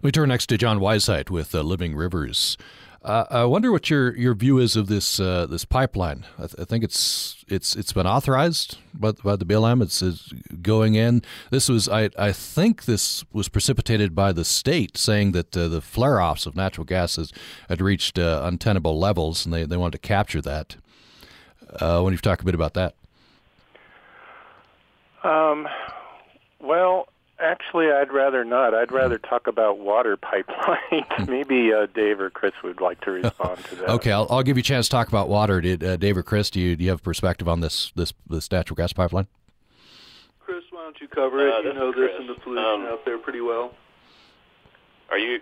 We 0.02 0.12
turn 0.12 0.30
next 0.30 0.48
to 0.48 0.58
John 0.58 0.80
Weisheit 0.80 1.30
with 1.30 1.56
uh, 1.56 1.62
Living 1.62 1.95
Rivers. 1.95 2.58
Uh, 3.01 3.25
I 3.29 3.45
wonder 3.45 3.71
what 3.71 3.89
your, 3.89 4.15
your 4.17 4.33
view 4.33 4.57
is 4.57 4.75
of 4.75 4.88
this 4.88 5.21
uh, 5.21 5.45
this 5.45 5.63
pipeline. 5.63 6.25
I, 6.38 6.47
th- 6.47 6.55
I, 6.59 6.65
think 6.65 6.83
it's 6.83 7.45
it's 7.47 7.73
it's 7.75 7.93
been 7.93 8.05
authorized 8.05 8.77
by, 8.93 9.13
by 9.13 9.38
the 9.38 9.45
BLM. 9.45 9.81
It's, 9.81 10.01
it's, 10.01 10.33
going 10.62 10.95
in. 10.95 11.21
This 11.49 11.69
was 11.69 11.88
I 11.88 12.09
I 12.17 12.33
think 12.33 12.83
this 12.83 13.23
was 13.31 13.47
precipitated 13.47 14.13
by 14.13 14.33
the 14.33 14.43
state 14.43 14.97
saying 14.97 15.31
that 15.31 15.55
uh, 15.55 15.69
the 15.69 15.79
flare 15.79 16.19
offs 16.19 16.45
of 16.45 16.57
natural 16.57 16.83
gases 16.83 17.31
had 17.69 17.79
reached 17.79 18.19
uh, 18.19 18.41
untenable 18.43 18.99
levels, 18.99 19.45
and 19.45 19.53
they, 19.53 19.63
they 19.63 19.77
wanted 19.77 20.01
to 20.01 20.07
capture 20.07 20.41
that. 20.41 20.75
Uh, 21.79 22.01
when 22.01 22.12
you 22.12 22.17
talk 22.17 22.41
a 22.41 22.45
bit 22.45 22.55
about 22.55 22.73
that. 22.73 22.95
Um, 25.23 25.67
well, 26.59 27.07
Actually, 27.41 27.89
I'd 27.89 28.12
rather 28.12 28.43
not. 28.43 28.73
I'd 28.73 28.91
rather 28.91 29.17
talk 29.17 29.47
about 29.47 29.80
water 29.80 30.17
pipelines. 30.17 31.28
Maybe 31.28 31.71
uh, 31.73 31.88
Dave 31.93 32.19
or 32.19 32.30
Chris 32.30 32.52
would 32.63 32.82
like 32.82 32.99
to 33.02 33.12
respond 33.12 33.63
to 33.65 33.75
that. 33.78 33.89
okay, 33.89 34.12
I'll, 34.12 34.28
I'll, 34.30 34.43
give 34.43 34.58
you 34.58 34.62
a 34.62 34.63
chance 34.63 34.88
to 34.88 34.91
talk 34.91 35.08
about 35.08 35.30
water. 35.30 35.62
Did 35.62 35.84
uh, 35.84 35.95
Dave 35.95 36.17
or 36.17 36.23
Chris, 36.23 36.49
do 36.49 36.60
you, 36.60 36.75
do 36.75 36.84
you 36.84 36.89
have 36.89 36.99
a 36.99 37.04
perspective 37.04 37.47
on 37.47 37.62
this 37.62 37.93
this 37.95 38.13
this 38.30 38.52
natural 38.52 38.75
gas 38.75 38.91
pipeline? 38.91 39.28
Chris, 40.41 40.63
why 40.71 40.84
don't 40.84 40.99
you 40.99 41.08
cover 41.08 41.47
it? 41.47 41.54
Uh, 41.54 41.69
you 41.69 41.73
know 41.73 41.91
this 41.93 42.12
and 42.19 42.28
the 42.28 42.34
pollution 42.36 42.65
um, 42.65 42.86
out 42.88 43.06
there 43.06 43.17
pretty 43.17 43.41
well. 43.41 43.73
Are 45.10 45.17
you? 45.17 45.39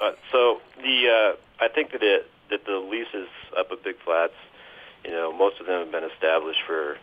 Uh, 0.00 0.12
so 0.30 0.60
the 0.76 1.34
uh, 1.34 1.64
I 1.64 1.68
think 1.68 1.90
that 1.90 2.02
it 2.04 2.30
that 2.50 2.64
the 2.66 2.76
leases 2.76 3.28
up 3.58 3.72
at 3.72 3.82
Big 3.82 3.96
Flats, 4.04 4.34
you 5.04 5.10
know, 5.10 5.32
most 5.32 5.58
of 5.60 5.66
them 5.66 5.80
have 5.80 5.90
been 5.90 6.04
established 6.04 6.60
for 6.66 6.98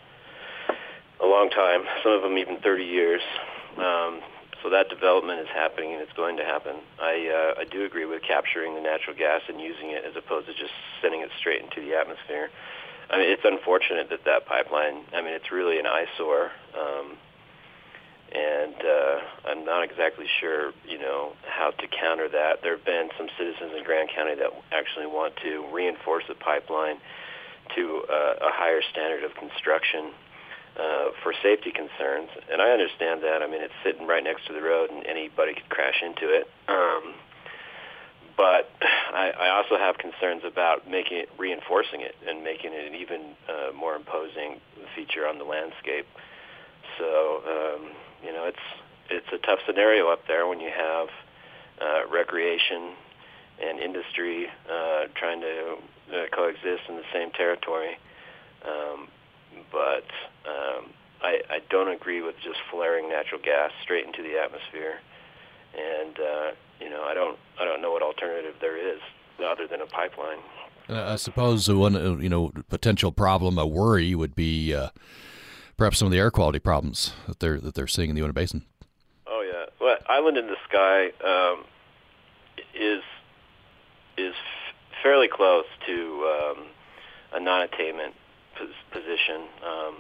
a 1.20 1.26
long 1.26 1.50
time. 1.50 1.82
Some 2.04 2.14
of 2.14 2.22
them 2.22 2.38
even 2.38 2.58
30 2.62 2.86
years. 2.86 3.22
Um, 3.78 4.22
so 4.64 4.70
that 4.70 4.88
development 4.88 5.42
is 5.42 5.48
happening 5.54 5.92
and 5.92 6.02
it's 6.02 6.14
going 6.14 6.38
to 6.38 6.46
happen. 6.46 6.78
I 7.02 7.28
uh, 7.28 7.62
I 7.62 7.66
do 7.66 7.84
agree 7.84 8.06
with 8.06 8.22
capturing 8.24 8.76
the 8.76 8.82
natural 8.82 9.16
gas 9.16 9.42
and 9.50 9.60
using 9.60 9.92
it 9.92 10.06
as 10.06 10.16
opposed 10.16 10.48
to 10.48 10.54
just 10.54 10.72
sending 11.02 11.22
it 11.22 11.30
straight 11.38 11.62
into 11.62 11.82
the 11.82 11.96
atmosphere. 11.96 12.50
I 13.10 13.18
mean, 13.18 13.30
it's 13.30 13.44
unfortunate 13.44 14.10
that 14.10 14.24
that 14.24 14.46
pipeline. 14.48 15.04
I 15.14 15.22
mean, 15.22 15.34
it's 15.34 15.52
really 15.52 15.80
an 15.80 15.86
eyesore, 15.86 16.52
um, 16.80 17.18
and 18.32 18.76
uh, 18.80 19.20
I'm 19.52 19.66
not 19.66 19.84
exactly 19.84 20.26
sure, 20.40 20.72
you 20.88 20.98
know, 20.98 21.34
how 21.44 21.72
to 21.72 21.88
counter 21.88 22.30
that. 22.30 22.64
There 22.64 22.78
have 22.78 22.86
been 22.86 23.10
some 23.18 23.28
citizens 23.38 23.74
in 23.78 23.84
Grand 23.84 24.10
County 24.16 24.36
that 24.36 24.50
actually 24.72 25.08
want 25.08 25.36
to 25.44 25.68
reinforce 25.74 26.24
the 26.30 26.36
pipeline 26.36 26.98
to 27.76 28.04
uh, 28.10 28.48
a 28.48 28.52
higher 28.56 28.82
standard 28.92 29.26
of 29.26 29.36
construction 29.36 30.16
uh, 30.80 31.12
for 31.22 31.34
safety 31.44 31.72
concerns, 31.72 32.30
and 32.52 32.62
I 32.62 32.72
understand 32.72 33.22
that. 33.24 33.42
I 33.42 33.48
mean, 33.48 33.62
it's 33.62 33.74
sitting 33.84 34.08
right 34.08 34.24
next 34.24 34.48
to 34.48 34.54
the 34.54 34.62
road, 34.62 34.90
and 34.90 35.06
anybody 35.06 35.54
could 35.54 35.70
crash 35.70 36.02
into 36.02 36.34
it. 36.34 36.50
Um, 36.68 37.14
but 38.36 38.70
I, 38.82 39.32
I 39.40 39.50
also 39.50 39.78
have 39.78 39.98
concerns 39.98 40.42
about 40.46 40.90
making 40.90 41.18
it, 41.18 41.30
reinforcing 41.38 42.02
it, 42.02 42.16
and 42.28 42.44
making 42.44 42.74
it 42.74 42.88
an 42.88 42.96
even 42.96 43.36
uh, 43.48 43.72
more 43.74 43.96
imposing 43.96 44.60
feature 44.96 45.28
on 45.28 45.38
the 45.38 45.44
landscape. 45.44 46.08
So, 46.98 47.42
um, 47.46 47.92
you 48.26 48.34
know, 48.34 48.46
it's 48.46 48.66
it's 49.10 49.28
a 49.34 49.38
tough 49.46 49.60
scenario 49.68 50.10
up 50.10 50.26
there 50.28 50.48
when 50.48 50.60
you 50.60 50.72
have 50.76 51.08
uh, 51.82 52.10
recreation 52.12 52.94
and 53.62 53.80
industry 53.80 54.48
uh, 54.72 55.06
trying 55.14 55.42
to 55.42 55.76
uh, 56.12 56.26
coexist 56.34 56.90
in 56.90 56.96
the 56.96 57.08
same 57.14 57.30
territory. 57.32 57.98
Um, 58.66 59.08
but 59.72 60.06
um, 60.50 60.92
I, 61.22 61.42
I 61.50 61.60
don't 61.70 61.90
agree 61.90 62.22
with 62.22 62.36
just 62.44 62.60
flaring 62.70 63.10
natural 63.10 63.42
gas 63.42 63.72
straight 63.82 64.06
into 64.06 64.22
the 64.22 64.40
atmosphere. 64.40 65.00
And 65.74 66.20
uh, 66.20 66.52
you 66.80 66.90
know, 66.90 67.04
I 67.04 67.14
don't 67.14 67.38
I 67.60 67.66
don't 67.66 67.82
know 67.82 67.92
what 67.92 68.02
alternative 68.02 68.56
there 68.62 68.78
is 68.78 69.00
other 69.44 69.68
than 69.68 69.82
a 69.82 69.86
pipeline. 69.86 70.40
Uh, 70.90 71.14
I 71.14 71.16
suppose 71.16 71.70
one 71.70 71.96
uh, 71.96 72.18
you 72.18 72.30
know 72.30 72.52
potential 72.70 73.12
problem, 73.12 73.58
a 73.58 73.66
worry 73.66 74.14
would 74.14 74.36
be 74.36 74.74
uh, 74.74 74.90
perhaps 75.78 75.98
some 75.98 76.08
of 76.08 76.12
the 76.12 76.20
air 76.20 76.32
quality 76.32 76.60
problems 76.60 77.14
that 77.28 77.40
they're 77.40 77.60
that 77.60 77.74
they're 77.74 77.88
seeing 77.88 78.10
in 78.10 78.16
the 78.16 78.20
Uinta 78.20 78.34
Basin. 78.34 78.64
Oh 79.26 79.42
yeah, 79.42 79.66
well, 79.80 79.98
Island 80.08 80.38
in 80.38 80.48
the 80.48 80.58
Sky 80.68 81.06
um, 81.26 81.64
is 82.76 83.02
is 84.18 84.36
fairly 85.02 85.28
close 85.28 85.66
to 85.88 86.54
um, 86.56 86.66
a 87.34 87.40
non-attainment 87.40 88.14
position. 88.92 89.48
Um, 89.66 89.96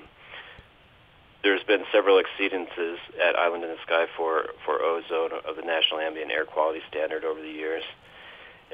there's 1.43 1.63
been 1.63 1.83
several 1.91 2.21
exceedances 2.23 2.95
at 3.19 3.35
Island 3.35 3.63
in 3.63 3.69
the 3.69 3.81
Sky 3.85 4.05
for, 4.15 4.45
for 4.65 4.81
ozone 4.81 5.31
of 5.47 5.55
the 5.57 5.61
National 5.61 5.99
Ambient 5.99 6.31
Air 6.31 6.45
Quality 6.45 6.79
Standard 6.89 7.25
over 7.25 7.41
the 7.41 7.51
years. 7.51 7.83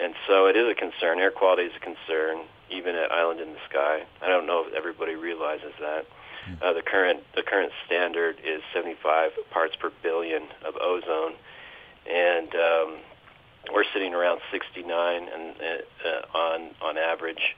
and 0.01 0.13
so 0.27 0.45
it 0.45 0.55
is 0.55 0.69
a 0.69 0.75
concern. 0.75 1.19
Air 1.19 1.31
quality 1.31 1.63
is 1.63 1.73
a 1.75 1.79
concern, 1.79 2.45
even 2.69 2.95
at 2.95 3.11
Island 3.11 3.39
in 3.39 3.53
the 3.53 3.59
Sky. 3.69 4.03
I 4.21 4.27
don't 4.27 4.45
know 4.45 4.65
if 4.67 4.73
everybody 4.73 5.15
realizes 5.15 5.73
that. 5.79 6.05
Hmm. 6.45 6.53
Uh, 6.61 6.73
the 6.73 6.81
current 6.81 7.23
the 7.35 7.43
current 7.43 7.71
standard 7.85 8.37
is 8.45 8.61
75 8.73 9.31
parts 9.51 9.75
per 9.75 9.91
billion 10.01 10.43
of 10.65 10.75
ozone, 10.79 11.33
and 12.07 12.49
um, 12.55 12.97
we're 13.73 13.83
sitting 13.93 14.13
around 14.13 14.39
69 14.51 14.87
and 15.27 15.55
uh, 16.05 16.37
on 16.37 16.69
on 16.81 16.97
average. 16.97 17.55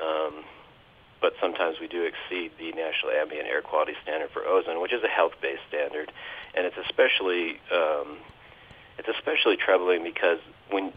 Um, 0.00 0.44
but 1.20 1.34
sometimes 1.40 1.76
we 1.80 1.88
do 1.88 2.04
exceed 2.04 2.52
the 2.58 2.72
National 2.72 3.12
Ambient 3.12 3.46
Air 3.46 3.62
Quality 3.62 3.92
Standard 4.02 4.30
for 4.30 4.44
ozone, 4.44 4.80
which 4.80 4.92
is 4.92 5.02
a 5.02 5.08
health-based 5.08 5.62
standard, 5.68 6.12
and 6.54 6.66
it's 6.66 6.76
especially 6.88 7.60
um, 7.72 8.18
it's 8.98 9.08
especially 9.08 9.56
troubling 9.56 10.02
because 10.02 10.38
when 10.70 10.92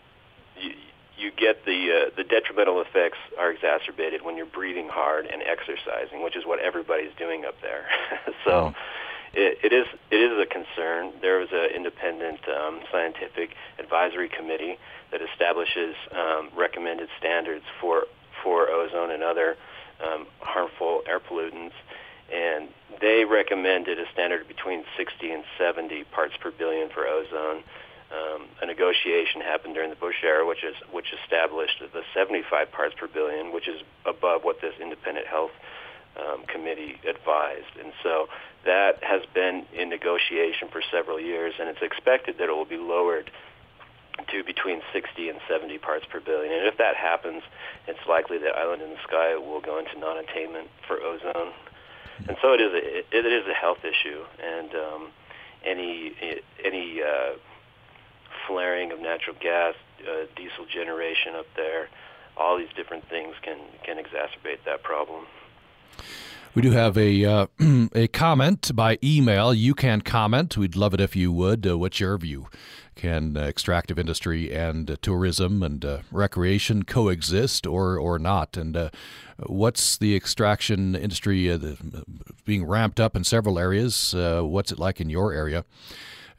you, 0.59 0.71
you 1.17 1.31
get 1.31 1.65
the 1.65 2.07
uh, 2.07 2.09
the 2.15 2.23
detrimental 2.23 2.81
effects 2.81 3.17
are 3.38 3.51
exacerbated 3.51 4.23
when 4.23 4.38
you're 4.38 4.45
breathing 4.45 4.88
hard 4.89 5.25
and 5.25 5.43
exercising, 5.43 6.23
which 6.23 6.36
is 6.36 6.45
what 6.45 6.59
everybody's 6.59 7.13
doing 7.17 7.45
up 7.45 7.55
there. 7.62 7.86
so. 8.45 8.51
Mm. 8.51 8.75
It, 9.36 9.57
it 9.63 9.73
is 9.73 9.88
it 10.12 10.17
is 10.17 10.38
a 10.38 10.45
concern. 10.45 11.12
There 11.19 11.39
was 11.39 11.49
an 11.51 11.75
independent 11.75 12.41
um, 12.47 12.81
scientific 12.91 13.55
advisory 13.79 14.29
committee 14.29 14.77
that 15.12 15.21
establishes 15.23 15.95
um, 16.12 16.51
recommended 16.55 17.09
standards 17.17 17.65
for 17.81 18.03
for 18.43 18.69
ozone 18.69 19.09
and 19.09 19.23
other 19.23 19.57
um, 20.01 20.27
harmful 20.39 21.01
air 21.08 21.19
pollutants, 21.19 21.73
and 22.32 22.69
they 23.01 23.25
recommended 23.25 23.99
a 23.99 24.06
standard 24.12 24.47
between 24.47 24.84
60 24.97 25.32
and 25.32 25.43
70 25.58 26.03
parts 26.06 26.34
per 26.39 26.51
billion 26.51 26.89
for 26.89 27.06
ozone. 27.06 27.63
Um, 28.12 28.45
a 28.62 28.65
negotiation 28.65 29.41
happened 29.41 29.73
during 29.73 29.89
the 29.89 29.95
Bush 29.95 30.23
era, 30.23 30.45
which 30.45 30.63
is 30.63 30.75
which 30.91 31.08
established 31.23 31.82
the 31.82 32.03
75 32.13 32.71
parts 32.71 32.95
per 32.97 33.08
billion, 33.08 33.51
which 33.51 33.67
is 33.67 33.82
above 34.06 34.43
what 34.43 34.62
this 34.62 34.73
independent 34.79 35.25
health 35.25 35.51
um, 36.17 36.43
committee 36.45 36.99
advised. 37.08 37.73
And 37.82 37.91
so 38.03 38.27
that 38.65 39.03
has 39.03 39.23
been 39.34 39.65
in 39.73 39.89
negotiation 39.89 40.69
for 40.71 40.82
several 40.91 41.19
years, 41.19 41.56
and 41.60 41.67
it's 41.69 41.82
expected 41.82 42.38
that 42.38 42.49
it 42.49 42.56
will 42.56 42.65
be 42.65 42.77
lowered 42.77 43.32
to 44.30 44.43
between 44.43 44.82
60 44.91 45.30
and 45.30 45.39
70 45.47 45.78
parts 45.80 46.06
per 46.10 46.19
billion. 46.19 46.54
And 46.54 46.67
if 46.67 46.78
that 46.78 46.95
happens, 46.95 47.43
it's 47.88 47.99
likely 48.08 48.38
that 48.39 48.56
Island 48.56 48.82
in 48.82 48.91
the 48.91 49.02
Sky 49.08 49.36
will 49.36 49.62
go 49.62 49.80
into 49.80 49.97
non-attainment 49.97 50.69
for 50.88 51.02
ozone. 51.02 51.54
And 52.28 52.38
so 52.41 52.54
it 52.54 52.62
is 52.62 52.73
a, 52.73 52.99
it, 52.99 53.06
it 53.12 53.26
is 53.26 53.47
a 53.47 53.54
health 53.54 53.84
issue, 53.84 54.23
and 54.41 54.76
um, 54.76 55.08
any 55.65 56.13
any 56.63 57.02
uh, 57.02 57.34
flaring 58.47 58.91
of 58.91 58.99
natural 58.99 59.36
gas, 59.39 59.76
uh, 60.08 60.26
diesel 60.36 60.65
generation 60.71 61.36
up 61.36 61.47
there, 61.56 61.89
all 62.38 62.58
these 62.58 62.69
different 62.76 63.10
things 63.10 63.36
can 63.41 63.58
can 63.84 63.97
exacerbate 63.97 64.63
that 64.65 64.84
problem. 64.84 65.26
We 66.55 66.61
do 66.61 66.69
have 66.69 66.99
a 66.99 67.25
uh, 67.25 67.47
a 67.95 68.07
comment 68.09 68.75
by 68.75 68.99
email. 69.03 69.55
You 69.55 69.73
can 69.73 70.01
comment. 70.01 70.55
We'd 70.55 70.75
love 70.75 70.93
it 70.93 71.01
if 71.01 71.15
you 71.15 71.31
would. 71.31 71.65
Uh, 71.65 71.79
what's 71.79 71.99
your 71.99 72.15
view? 72.19 72.47
Can 72.93 73.35
uh, 73.35 73.41
extractive 73.41 73.97
industry 73.97 74.53
and 74.53 74.91
uh, 74.91 74.97
tourism 75.01 75.63
and 75.63 75.83
uh, 75.83 75.99
recreation 76.11 76.83
coexist 76.83 77.65
or 77.65 77.97
or 77.97 78.19
not? 78.19 78.55
And 78.55 78.77
uh, 78.77 78.89
what's 79.47 79.97
the 79.97 80.15
extraction 80.15 80.95
industry 80.95 81.59
being 82.45 82.65
ramped 82.67 82.99
up 82.99 83.15
in 83.15 83.23
several 83.23 83.57
areas? 83.57 84.13
what's 84.15 84.71
it 84.71 84.77
like 84.77 85.01
in 85.01 85.09
your 85.09 85.33
area? 85.33 85.65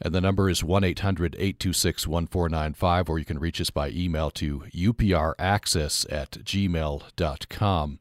And 0.00 0.14
the 0.14 0.20
number 0.20 0.48
is 0.48 0.62
1 0.62 0.84
800 0.84 1.34
826 1.34 2.06
1495, 2.06 3.08
or 3.08 3.18
you 3.18 3.24
can 3.24 3.40
reach 3.40 3.60
us 3.60 3.70
by 3.70 3.88
email 3.88 4.30
to 4.32 4.60
upraccess 4.72 6.06
at 6.12 6.30
gmail.com. 6.30 7.98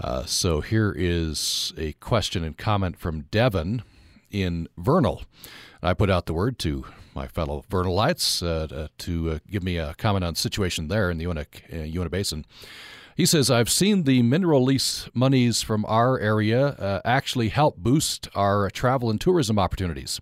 Uh, 0.00 0.24
so 0.24 0.62
here 0.62 0.94
is 0.96 1.74
a 1.76 1.92
question 1.94 2.42
and 2.42 2.56
comment 2.56 2.98
from 2.98 3.22
Devon 3.30 3.82
in 4.30 4.66
Vernal. 4.78 5.22
I 5.82 5.92
put 5.92 6.10
out 6.10 6.26
the 6.26 6.34
word 6.34 6.58
to 6.60 6.86
my 7.14 7.26
fellow 7.26 7.64
Vernalites 7.70 8.42
uh, 8.42 8.88
to 8.98 9.30
uh, 9.30 9.38
give 9.50 9.62
me 9.62 9.76
a 9.76 9.94
comment 9.98 10.24
on 10.24 10.34
situation 10.34 10.88
there 10.88 11.10
in 11.10 11.18
the 11.18 11.24
Uinta, 11.24 11.46
uh, 11.72 12.08
Basin. 12.08 12.46
He 13.14 13.26
says, 13.26 13.50
I've 13.50 13.68
seen 13.68 14.04
the 14.04 14.22
mineral 14.22 14.64
lease 14.64 15.10
monies 15.12 15.60
from 15.60 15.84
our 15.86 16.18
area 16.18 16.68
uh, 16.68 17.00
actually 17.04 17.48
help 17.48 17.76
boost 17.76 18.28
our 18.34 18.70
travel 18.70 19.10
and 19.10 19.20
tourism 19.20 19.58
opportunities. 19.58 20.20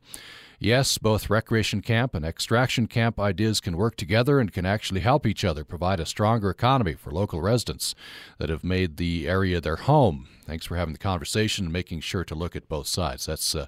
Yes, 0.61 0.99
both 0.99 1.31
recreation 1.31 1.83
camp 1.83 2.15
and 2.17 2.25
extraction 2.25 2.89
camp 2.89 3.21
ideas 3.21 3.61
can 3.61 3.77
work 3.77 3.95
together 3.95 4.41
and 4.41 4.53
can 4.53 4.67
actually 4.67 5.01
help 5.01 5.25
each 5.25 5.45
other 5.45 5.65
provide 5.65 6.01
a 6.01 6.07
stronger 6.07 6.51
economy 6.51 6.95
for 6.95 7.13
local 7.13 7.41
residents 7.41 7.95
that 8.39 8.49
have 8.49 8.65
made 8.65 8.97
the 8.97 9.29
area 9.29 9.61
their 9.61 9.77
home. 9.77 10.27
Thanks 10.47 10.67
for 10.67 10.77
having 10.77 10.95
the 10.95 10.99
conversation 10.99 11.67
and 11.67 11.73
making 11.73 12.01
sure 12.01 12.25
to 12.25 12.35
look 12.35 12.57
at 12.57 12.69
both 12.69 12.89
sides. 12.89 13.27
That's 13.27 13.55
uh, 13.55 13.67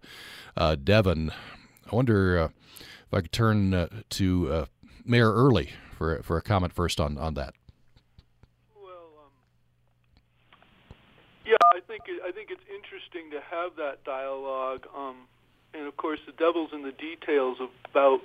uh, 0.57 0.75
Devon. 0.75 1.31
I 1.91 1.95
wonder 1.95 2.39
uh, 2.41 2.49
if 3.07 3.15
I 3.15 3.21
could 3.21 3.33
turn 3.33 3.73
uh, 3.73 3.89
to 4.11 4.53
uh, 4.53 4.65
Mayor 5.05 5.33
Early 5.33 5.71
for 5.97 6.21
for 6.25 6.39
a 6.39 6.43
comment 6.43 6.73
first 6.73 6.99
on, 6.99 7.17
on 7.19 7.35
that. 7.35 7.55
Well, 8.75 9.13
um, 9.17 9.33
yeah, 11.47 11.55
I 11.73 11.79
think 11.87 12.03
I 12.27 12.33
think 12.33 12.51
it's 12.51 12.65
interesting 12.69 13.31
to 13.31 13.41
have 13.49 13.77
that 13.77 14.03
dialogue. 14.03 14.89
Um, 14.97 15.29
and 15.75 15.87
of 15.87 15.97
course 15.97 16.21
the 16.27 16.33
devil's 16.33 16.71
in 16.73 16.83
the 16.83 16.93
details 16.93 17.59
about 17.91 18.21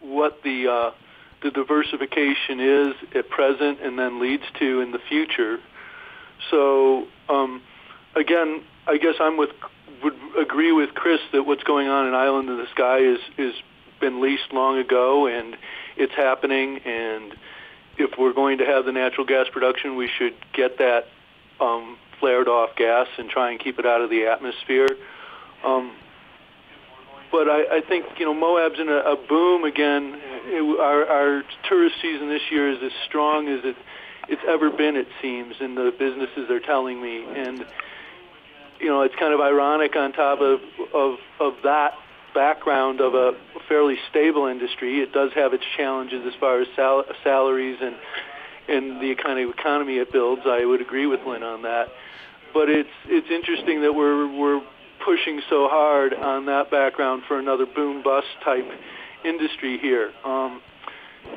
what 0.00 0.42
the 0.42 0.68
uh, 0.68 0.90
the 1.42 1.50
diversification 1.50 2.60
is 2.60 2.94
at 3.14 3.28
present 3.28 3.80
and 3.82 3.98
then 3.98 4.20
leads 4.20 4.44
to 4.58 4.80
in 4.80 4.90
the 4.90 4.98
future. 5.08 5.58
So 6.50 7.06
um, 7.28 7.62
again, 8.14 8.62
I 8.86 8.98
guess 8.98 9.14
I'm 9.20 9.36
with 9.36 9.50
would 10.02 10.14
agree 10.38 10.72
with 10.72 10.94
Chris 10.94 11.20
that 11.32 11.44
what's 11.44 11.62
going 11.62 11.88
on 11.88 12.06
in 12.06 12.14
Island 12.14 12.48
in 12.48 12.56
the 12.58 12.68
Sky 12.72 12.98
is 12.98 13.20
is 13.38 13.54
been 14.00 14.20
leased 14.20 14.52
long 14.52 14.78
ago 14.78 15.26
and 15.26 15.56
it's 15.96 16.12
happening 16.14 16.78
and 16.84 17.34
if 17.96 18.10
we're 18.18 18.34
going 18.34 18.58
to 18.58 18.66
have 18.66 18.84
the 18.84 18.92
natural 18.92 19.24
gas 19.24 19.46
production 19.50 19.96
we 19.96 20.06
should 20.06 20.34
get 20.52 20.76
that 20.76 21.06
um, 21.60 21.96
flared 22.20 22.46
off 22.46 22.76
gas 22.76 23.06
and 23.16 23.30
try 23.30 23.50
and 23.50 23.58
keep 23.58 23.78
it 23.78 23.86
out 23.86 24.02
of 24.02 24.10
the 24.10 24.26
atmosphere. 24.26 24.88
Um, 25.64 25.92
but 27.30 27.48
I, 27.48 27.78
I 27.78 27.80
think 27.86 28.06
you 28.18 28.24
know 28.24 28.34
Moab's 28.34 28.78
in 28.78 28.88
a, 28.88 28.98
a 28.98 29.16
boom 29.16 29.64
again. 29.64 30.20
It, 30.48 30.80
our, 30.80 31.06
our 31.06 31.42
tourist 31.68 31.96
season 32.00 32.28
this 32.28 32.42
year 32.50 32.70
is 32.70 32.78
as 32.82 32.92
strong 33.06 33.48
as 33.48 33.64
it 33.64 33.76
it's 34.28 34.42
ever 34.46 34.70
been. 34.70 34.96
It 34.96 35.08
seems, 35.22 35.54
and 35.60 35.76
the 35.76 35.92
businesses 35.96 36.50
are 36.50 36.60
telling 36.60 37.00
me, 37.00 37.24
and 37.24 37.64
you 38.80 38.88
know 38.88 39.02
it's 39.02 39.14
kind 39.16 39.32
of 39.32 39.40
ironic 39.40 39.96
on 39.96 40.12
top 40.12 40.40
of 40.40 40.60
of 40.94 41.18
of 41.40 41.54
that 41.62 41.94
background 42.34 43.00
of 43.00 43.14
a 43.14 43.32
fairly 43.68 43.96
stable 44.10 44.46
industry. 44.46 45.00
It 45.00 45.12
does 45.12 45.32
have 45.34 45.54
its 45.54 45.64
challenges 45.76 46.26
as 46.26 46.34
far 46.38 46.60
as 46.60 46.68
sal- 46.76 47.04
salaries 47.24 47.78
and 47.80 47.96
and 48.68 49.00
the 49.00 49.14
kind 49.14 49.38
of 49.38 49.50
economy 49.50 49.98
it 49.98 50.12
builds. 50.12 50.42
I 50.44 50.64
would 50.64 50.80
agree 50.80 51.06
with 51.06 51.20
Lynn 51.26 51.42
on 51.42 51.62
that. 51.62 51.88
But 52.52 52.68
it's 52.68 52.90
it's 53.06 53.30
interesting 53.30 53.82
that 53.82 53.92
we're 53.94 54.26
we're 54.26 54.62
pushing 55.06 55.40
so 55.48 55.68
hard 55.70 56.12
on 56.12 56.46
that 56.46 56.68
background 56.68 57.22
for 57.28 57.38
another 57.38 57.64
boom 57.64 58.02
bust 58.02 58.26
type 58.44 58.66
industry 59.24 59.78
here. 59.78 60.10
Um, 60.24 60.60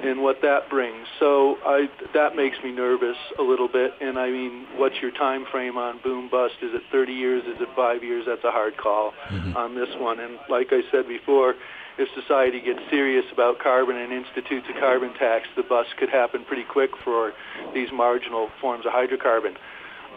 and 0.03 0.21
what 0.21 0.38
that 0.41 0.69
brings. 0.69 1.08
So 1.19 1.58
I 1.65 1.89
that 2.13 2.36
makes 2.36 2.58
me 2.63 2.71
nervous 2.71 3.17
a 3.38 3.41
little 3.41 3.67
bit. 3.67 3.91
And 4.01 4.17
I 4.17 4.29
mean, 4.29 4.65
what's 4.77 4.95
your 5.01 5.12
time 5.12 5.45
frame 5.51 5.77
on 5.77 5.99
boom 6.03 6.29
bust? 6.29 6.55
Is 6.62 6.71
it 6.73 6.84
30 6.91 7.13
years? 7.13 7.43
Is 7.45 7.62
it 7.62 7.69
five 7.75 8.03
years? 8.03 8.25
That's 8.27 8.43
a 8.43 8.51
hard 8.51 8.77
call 8.77 9.13
mm-hmm. 9.29 9.58
on 9.58 9.75
this 9.75 9.89
one. 9.97 10.19
And 10.19 10.38
like 10.49 10.67
I 10.71 10.82
said 10.91 11.08
before, 11.08 11.55
if 11.97 12.08
society 12.15 12.62
gets 12.62 12.79
serious 12.89 13.25
about 13.34 13.60
carbon 13.60 13.97
and 13.97 14.13
institutes 14.13 14.67
a 14.70 14.80
carbon 14.80 15.13
tax, 15.15 15.47
the 15.57 15.63
bust 15.63 15.89
could 15.97 16.09
happen 16.09 16.45
pretty 16.45 16.63
quick 16.63 16.91
for 17.03 17.34
these 17.74 17.89
marginal 17.91 18.49
forms 18.61 18.86
of 18.86 18.93
hydrocarbon. 18.93 19.55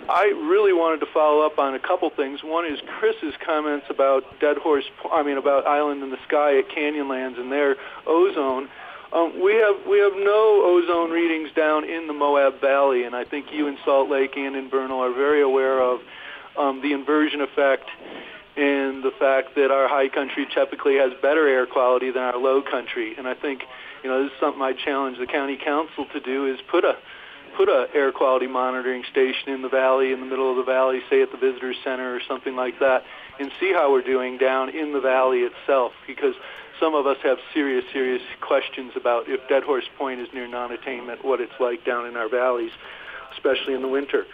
I 0.09 0.25
really 0.49 0.73
wanted 0.73 1.01
to 1.01 1.13
follow 1.13 1.47
up 1.47 1.59
on 1.59 1.75
a 1.75 1.79
couple 1.79 2.11
things. 2.11 2.43
One 2.43 2.67
is 2.67 2.81
Chris's 2.99 3.35
comments 3.45 3.87
about 3.89 4.25
Dead 4.41 4.57
Horse, 4.57 4.85
I 5.11 5.23
mean 5.23 5.39
about 5.39 5.67
Island 5.67 6.03
in 6.03 6.11
the 6.11 6.19
Sky 6.27 6.59
at 6.59 6.69
Canyonlands 6.69 7.39
and 7.39 7.51
their 7.53 7.77
ozone. 8.07 8.69
Um, 9.13 9.43
we 9.45 9.55
have 9.57 9.87
we 9.87 9.99
have 9.99 10.15
no 10.17 10.63
ozone 10.65 11.11
readings 11.11 11.51
down 11.55 11.85
in 11.85 12.07
the 12.07 12.15
Moab 12.15 12.61
Valley, 12.61 13.05
and 13.05 13.15
I 13.15 13.25
think 13.25 13.53
you 13.53 13.69
in 13.69 13.77
Salt 13.85 14.11
Lake 14.11 14.37
and 14.37 14.57
in 14.57 14.71
Vernal 14.71 15.01
are 15.01 15.13
very 15.13 15.43
aware 15.43 15.83
of 15.83 16.01
um, 16.59 16.81
the 16.81 16.93
inversion 16.93 17.43
effect 17.43 17.89
and 18.57 19.03
the 19.03 19.13
fact 19.19 19.55
that 19.55 19.71
our 19.71 19.89
high 19.89 20.09
country 20.09 20.47
typically 20.53 20.97
has 20.97 21.13
better 21.23 21.47
air 21.47 21.67
quality 21.67 22.11
than 22.11 22.23
our 22.23 22.39
low 22.39 22.63
country. 22.63 23.15
And 23.17 23.29
I 23.29 23.35
think 23.35 23.63
you 24.03 24.09
know 24.09 24.23
this 24.25 24.33
is 24.33 24.41
something 24.41 24.63
I 24.63 24.73
challenge 24.73 25.19
the 25.19 25.27
county 25.27 25.59
council 25.63 26.07
to 26.13 26.21
do 26.21 26.47
is 26.47 26.59
put 26.71 26.85
a 26.85 26.97
put 27.57 27.69
a 27.69 27.87
air 27.95 28.13
quality 28.13 28.47
monitoring 28.47 29.05
station 29.11 29.51
in 29.51 29.63
the 29.63 29.69
valley, 29.69 30.13
in 30.13 30.21
the 30.21 30.27
middle 30.27 30.51
of 30.51 30.57
the 30.57 30.71
valley, 30.71 31.01
say 31.09 31.23
at 31.23 31.31
the 31.31 31.39
visitor 31.39 31.75
center 31.85 32.15
or 32.15 32.21
something 32.27 32.57
like 32.57 32.79
that, 32.81 33.05
and 33.39 33.51
see 33.61 33.73
how 33.73 33.93
we're 33.93 34.03
doing 34.03 34.39
down 34.39 34.69
in 34.71 34.93
the 34.93 35.01
valley 35.01 35.41
itself. 35.41 35.93
Because 36.07 36.35
some 36.81 36.95
of 36.95 37.07
us 37.07 37.19
have 37.23 37.39
serious, 37.55 37.85
serious 37.93 38.23
questions 38.41 38.93
about 38.97 39.29
if 39.29 39.41
Dead 39.49 39.63
Horse 39.63 39.89
Point 39.97 40.21
is 40.21 40.29
near 40.35 40.49
non-attainment, 40.49 41.25
what 41.25 41.41
it's 41.41 41.53
like 41.61 41.85
down 41.85 42.07
in 42.07 42.17
our 42.17 42.29
valleys, 42.29 42.73
especially 43.33 43.75
in 43.75 43.83
the 43.83 43.89
winter. 43.89 44.27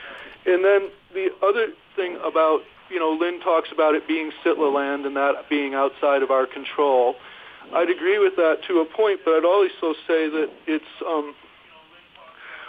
And 0.47 0.64
then 0.64 0.89
the 1.12 1.29
other 1.43 1.69
thing 1.95 2.16
about, 2.25 2.61
you 2.91 2.99
know, 2.99 3.11
Lynn 3.11 3.41
talks 3.41 3.69
about 3.73 3.95
it 3.95 4.09
being 4.09 4.33
SITLA 4.43 4.73
land 4.73 5.05
and 5.05 5.16
that 5.16 5.49
being 5.51 5.75
outside 5.75 6.23
of 6.23 6.31
our 6.31 6.47
control. 6.47 7.16
I'd 7.75 7.91
agree 7.91 8.19
with 8.19 8.37
that 8.37 8.61
to 8.69 8.81
a 8.81 8.87
point, 8.87 9.21
but 9.25 9.35
I'd 9.35 9.45
also 9.45 9.93
say 10.07 10.31
that 10.31 10.49
it's 10.66 10.85
um, 11.07 11.35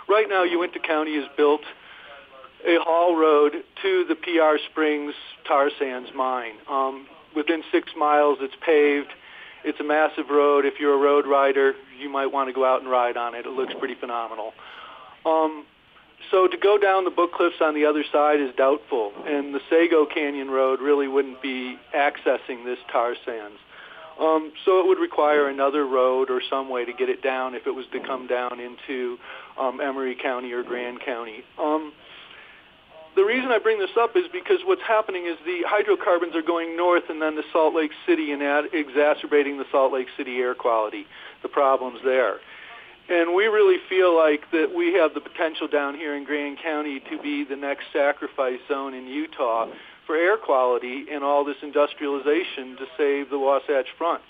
right 0.09 0.27
now 0.27 0.43
Uintah 0.43 0.79
County 0.79 1.15
has 1.15 1.25
built 1.37 1.61
a 2.65 2.77
haul 2.81 3.15
road 3.15 3.53
to 3.81 4.05
the 4.09 4.15
PR 4.15 4.57
Springs 4.71 5.13
tar 5.47 5.69
sands 5.79 6.09
mine. 6.15 6.53
Um, 6.69 7.07
within 7.35 7.63
six 7.71 7.91
miles, 7.97 8.39
it's 8.41 8.55
paved. 8.65 9.13
It's 9.63 9.79
a 9.79 9.83
massive 9.83 10.29
road. 10.29 10.65
If 10.65 10.79
you're 10.79 10.95
a 10.95 10.97
road 10.97 11.25
rider, 11.27 11.73
you 11.99 12.09
might 12.09 12.27
want 12.27 12.49
to 12.49 12.53
go 12.53 12.65
out 12.65 12.81
and 12.81 12.89
ride 12.89 13.17
on 13.17 13.35
it. 13.35 13.45
It 13.45 13.51
looks 13.51 13.73
pretty 13.77 13.95
phenomenal. 13.95 14.53
Um, 15.25 15.65
so 16.31 16.47
to 16.47 16.57
go 16.57 16.77
down 16.77 17.05
the 17.05 17.11
Book 17.11 17.33
Cliffs 17.33 17.61
on 17.61 17.75
the 17.75 17.85
other 17.85 18.03
side 18.11 18.39
is 18.39 18.53
doubtful, 18.55 19.11
and 19.25 19.53
the 19.53 19.59
Sego 19.69 20.05
Canyon 20.05 20.49
Road 20.49 20.79
really 20.81 21.07
wouldn't 21.07 21.41
be 21.41 21.77
accessing 21.95 22.65
this 22.65 22.77
tar 22.91 23.15
sands. 23.25 23.57
Um, 24.19 24.51
so 24.65 24.79
it 24.79 24.87
would 24.87 24.99
require 24.99 25.47
another 25.47 25.85
road 25.87 26.29
or 26.29 26.41
some 26.49 26.69
way 26.69 26.83
to 26.83 26.91
get 26.91 27.07
it 27.07 27.23
down 27.23 27.55
if 27.55 27.65
it 27.65 27.71
was 27.71 27.85
to 27.93 28.01
come 28.01 28.27
down 28.27 28.59
into 28.59 29.17
um, 29.57 29.79
Emery 29.81 30.15
County 30.21 30.51
or 30.51 30.63
Grand 30.63 30.99
County. 31.01 31.43
Um, 31.57 31.93
the 33.15 33.23
reason 33.23 33.51
I 33.51 33.59
bring 33.59 33.79
this 33.79 33.95
up 33.99 34.15
is 34.15 34.25
because 34.31 34.59
what's 34.65 34.81
happening 34.87 35.25
is 35.25 35.37
the 35.45 35.61
hydrocarbons 35.67 36.35
are 36.35 36.41
going 36.41 36.77
north 36.77 37.03
and 37.09 37.21
then 37.21 37.35
to 37.35 37.43
Salt 37.51 37.75
Lake 37.75 37.91
City 38.07 38.31
and 38.31 38.41
ad- 38.41 38.71
exacerbating 38.71 39.57
the 39.57 39.65
Salt 39.71 39.91
Lake 39.93 40.07
City 40.15 40.37
air 40.37 40.55
quality, 40.55 41.05
the 41.41 41.49
problems 41.49 41.99
there. 42.05 42.35
And 43.09 43.33
we 43.33 43.45
really 43.45 43.77
feel 43.89 44.15
like 44.15 44.41
that 44.51 44.71
we 44.75 44.93
have 44.93 45.15
the 45.15 45.21
potential 45.21 45.67
down 45.67 45.95
here 45.95 46.15
in 46.15 46.23
Grand 46.23 46.59
County 46.61 47.01
to 47.09 47.21
be 47.21 47.43
the 47.43 47.55
next 47.55 47.85
sacrifice 47.91 48.59
zone 48.67 48.93
in 48.93 49.07
Utah 49.07 49.67
for 50.05 50.15
air 50.15 50.37
quality 50.37 51.05
and 51.11 51.23
all 51.23 51.43
this 51.43 51.57
industrialization 51.63 52.77
to 52.77 52.85
save 52.97 53.29
the 53.31 53.39
Wasatch 53.39 53.87
Front. 53.97 54.21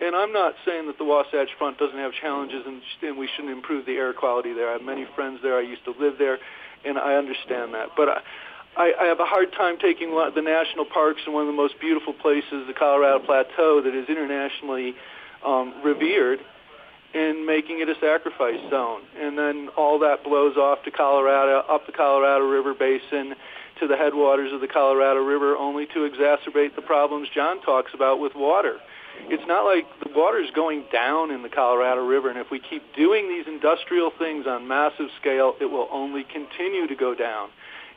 And 0.00 0.14
I'm 0.14 0.32
not 0.32 0.54
saying 0.66 0.86
that 0.88 0.98
the 0.98 1.04
Wasatch 1.04 1.48
Front 1.56 1.78
doesn't 1.78 1.98
have 1.98 2.12
challenges 2.20 2.64
and, 2.66 2.82
and 3.02 3.16
we 3.16 3.28
shouldn't 3.34 3.52
improve 3.52 3.86
the 3.86 3.96
air 3.96 4.12
quality 4.12 4.52
there. 4.52 4.68
I 4.68 4.72
have 4.72 4.82
many 4.82 5.06
friends 5.14 5.40
there. 5.42 5.56
I 5.56 5.62
used 5.62 5.84
to 5.84 5.94
live 5.98 6.18
there, 6.18 6.38
and 6.84 6.98
I 6.98 7.14
understand 7.14 7.74
that. 7.74 7.90
But 7.96 8.08
I, 8.76 8.92
I 9.00 9.04
have 9.06 9.20
a 9.20 9.24
hard 9.24 9.52
time 9.52 9.78
taking 9.78 10.10
the 10.10 10.42
national 10.42 10.84
parks 10.84 11.22
and 11.24 11.34
one 11.34 11.42
of 11.42 11.46
the 11.46 11.56
most 11.56 11.78
beautiful 11.80 12.12
places, 12.12 12.66
the 12.66 12.74
Colorado 12.74 13.24
Plateau, 13.24 13.80
that 13.82 13.94
is 13.94 14.08
internationally 14.08 14.94
um, 15.44 15.74
revered, 15.84 16.40
and 17.14 17.46
making 17.46 17.80
it 17.80 17.88
a 17.88 17.94
sacrifice 18.00 18.58
zone. 18.70 19.02
And 19.16 19.38
then 19.38 19.68
all 19.76 20.00
that 20.00 20.24
blows 20.24 20.56
off 20.56 20.82
to 20.84 20.90
Colorado, 20.90 21.64
up 21.68 21.86
the 21.86 21.92
Colorado 21.92 22.44
River 22.44 22.74
Basin 22.74 23.36
to 23.78 23.86
the 23.86 23.96
headwaters 23.96 24.52
of 24.52 24.60
the 24.60 24.66
Colorado 24.66 25.20
River, 25.20 25.56
only 25.56 25.86
to 25.86 26.10
exacerbate 26.10 26.74
the 26.74 26.82
problems 26.82 27.28
John 27.32 27.62
talks 27.62 27.92
about 27.94 28.18
with 28.18 28.34
water. 28.34 28.78
It's 29.28 29.46
not 29.46 29.64
like 29.64 29.86
the 30.02 30.12
water 30.18 30.38
is 30.38 30.50
going 30.54 30.84
down 30.92 31.30
in 31.30 31.42
the 31.42 31.48
Colorado 31.48 32.04
River, 32.04 32.28
and 32.28 32.38
if 32.38 32.50
we 32.50 32.60
keep 32.60 32.82
doing 32.94 33.28
these 33.28 33.46
industrial 33.46 34.10
things 34.18 34.46
on 34.46 34.68
massive 34.68 35.08
scale, 35.20 35.54
it 35.60 35.66
will 35.66 35.88
only 35.90 36.24
continue 36.24 36.86
to 36.86 36.94
go 36.94 37.14
down. 37.14 37.48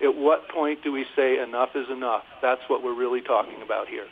At 0.01 0.15
what 0.15 0.47
point 0.49 0.83
do 0.83 0.91
we 0.91 1.05
say 1.15 1.39
enough 1.39 1.69
is 1.75 1.89
enough? 1.89 2.23
That's 2.41 2.61
what 2.67 2.83
we're 2.83 2.95
really 2.95 3.21
talking 3.21 3.61
about 3.61 3.87
here. 3.87 4.05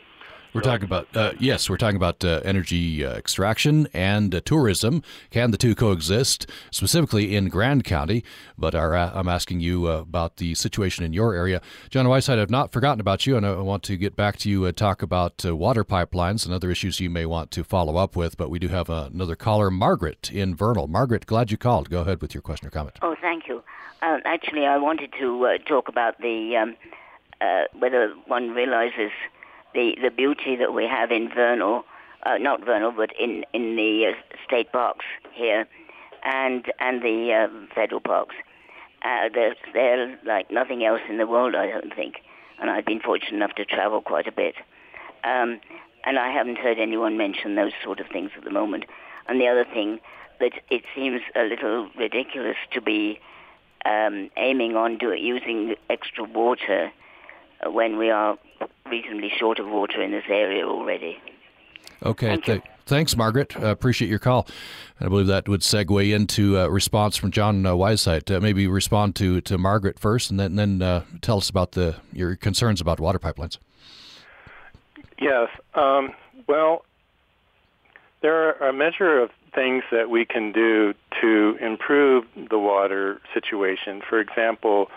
We're 0.52 0.62
talking 0.62 0.84
about 0.84 1.08
uh, 1.14 1.32
yes, 1.38 1.68
we're 1.68 1.76
talking 1.76 1.96
about 1.96 2.24
uh, 2.24 2.40
energy 2.44 3.04
uh, 3.04 3.12
extraction 3.14 3.88
and 3.92 4.34
uh, 4.34 4.40
tourism. 4.44 5.02
Can 5.30 5.50
the 5.50 5.56
two 5.56 5.74
coexist? 5.74 6.50
Specifically 6.70 7.36
in 7.36 7.48
Grand 7.48 7.84
County, 7.84 8.24
but 8.56 8.74
our, 8.74 8.94
uh, 8.94 9.10
I'm 9.14 9.28
asking 9.28 9.60
you 9.60 9.86
uh, 9.86 9.98
about 9.98 10.38
the 10.38 10.54
situation 10.54 11.04
in 11.04 11.12
your 11.12 11.34
area. 11.34 11.60
John 11.90 12.06
Weisheit, 12.06 12.38
I've 12.38 12.50
not 12.50 12.72
forgotten 12.72 13.00
about 13.00 13.26
you, 13.26 13.36
and 13.36 13.46
I 13.46 13.54
want 13.56 13.82
to 13.84 13.96
get 13.96 14.16
back 14.16 14.36
to 14.38 14.50
you 14.50 14.64
and 14.64 14.76
talk 14.76 15.02
about 15.02 15.44
water 15.44 15.84
pipelines 15.84 16.44
and 16.44 16.54
other 16.54 16.70
issues 16.70 17.00
you 17.00 17.10
may 17.10 17.26
want 17.26 17.50
to 17.52 17.64
follow 17.64 17.96
up 17.96 18.16
with. 18.16 18.36
But 18.36 18.50
we 18.50 18.58
do 18.58 18.68
have 18.68 18.88
another 18.88 19.36
caller, 19.36 19.70
Margaret 19.70 20.30
in 20.32 20.54
Vernal. 20.54 20.86
Margaret, 20.88 21.26
glad 21.26 21.50
you 21.50 21.58
called. 21.58 21.90
Go 21.90 22.00
ahead 22.00 22.22
with 22.22 22.34
your 22.34 22.42
question 22.42 22.66
or 22.66 22.70
comment. 22.70 22.96
Oh, 23.02 23.16
thank 23.20 23.48
you. 23.48 23.62
actually, 24.02 24.64
I 24.64 24.78
wanted 24.78 25.12
to 25.18 25.58
talk 25.68 25.88
about 25.88 26.18
the 26.20 26.56
um, 26.56 26.76
whether 27.78 28.14
one 28.26 28.50
realizes 28.50 29.10
the, 29.76 29.94
the 30.02 30.10
beauty 30.10 30.56
that 30.56 30.72
we 30.72 30.84
have 30.88 31.12
in 31.12 31.28
Vernal, 31.28 31.84
uh, 32.24 32.38
not 32.38 32.64
Vernal, 32.64 32.92
but 32.92 33.10
in, 33.20 33.44
in 33.52 33.76
the 33.76 34.06
uh, 34.06 34.36
state 34.44 34.72
parks 34.72 35.04
here 35.32 35.66
and, 36.24 36.72
and 36.80 37.02
the 37.02 37.32
um, 37.32 37.68
federal 37.74 38.00
parks. 38.00 38.34
Uh, 39.02 39.28
they're, 39.32 39.54
they're 39.74 40.18
like 40.24 40.50
nothing 40.50 40.84
else 40.84 41.02
in 41.08 41.18
the 41.18 41.26
world, 41.26 41.54
I 41.54 41.68
don't 41.70 41.94
think. 41.94 42.16
And 42.58 42.70
I've 42.70 42.86
been 42.86 43.00
fortunate 43.00 43.36
enough 43.36 43.54
to 43.56 43.64
travel 43.66 44.00
quite 44.00 44.26
a 44.26 44.32
bit. 44.32 44.54
Um, 45.22 45.60
and 46.04 46.18
I 46.18 46.32
haven't 46.32 46.56
heard 46.56 46.78
anyone 46.78 47.18
mention 47.18 47.54
those 47.54 47.72
sort 47.84 48.00
of 48.00 48.06
things 48.08 48.30
at 48.36 48.44
the 48.44 48.50
moment. 48.50 48.86
And 49.28 49.40
the 49.40 49.46
other 49.46 49.64
thing, 49.64 50.00
that 50.40 50.52
it 50.70 50.82
seems 50.94 51.20
a 51.34 51.42
little 51.42 51.90
ridiculous 51.98 52.56
to 52.72 52.80
be 52.80 53.20
um, 53.84 54.30
aiming 54.36 54.74
on 54.74 54.98
do, 54.98 55.12
using 55.12 55.74
extra 55.90 56.24
water 56.24 56.90
when 57.64 57.98
we 57.98 58.10
are 58.10 58.38
reasonably 58.90 59.30
short 59.36 59.58
of 59.58 59.66
water 59.66 60.02
in 60.02 60.10
this 60.10 60.24
area 60.28 60.66
already. 60.66 61.18
Okay. 62.02 62.28
Thank 62.28 62.44
th- 62.44 62.62
thanks, 62.86 63.16
Margaret. 63.16 63.56
Uh, 63.56 63.66
appreciate 63.66 64.08
your 64.08 64.18
call. 64.18 64.46
I 65.00 65.08
believe 65.08 65.26
that 65.26 65.48
would 65.48 65.62
segue 65.62 66.14
into 66.14 66.58
a 66.58 66.70
response 66.70 67.16
from 67.16 67.30
John 67.30 67.64
uh, 67.64 67.72
Weisheit. 67.72 68.34
Uh, 68.34 68.40
maybe 68.40 68.66
respond 68.66 69.16
to, 69.16 69.40
to 69.42 69.58
Margaret 69.58 69.98
first, 69.98 70.30
and 70.30 70.38
then 70.38 70.56
then 70.56 70.82
uh, 70.82 71.04
tell 71.20 71.38
us 71.38 71.48
about 71.48 71.72
the 71.72 71.96
your 72.12 72.36
concerns 72.36 72.80
about 72.80 73.00
water 73.00 73.18
pipelines. 73.18 73.58
Yes. 75.18 75.48
Um, 75.74 76.12
well, 76.46 76.84
there 78.20 78.34
are 78.34 78.68
a 78.68 78.72
measure 78.72 79.20
of 79.20 79.30
things 79.54 79.82
that 79.90 80.10
we 80.10 80.26
can 80.26 80.52
do 80.52 80.92
to 81.20 81.56
improve 81.60 82.24
the 82.50 82.58
water 82.58 83.20
situation. 83.32 84.02
For 84.06 84.20
example, 84.20 84.90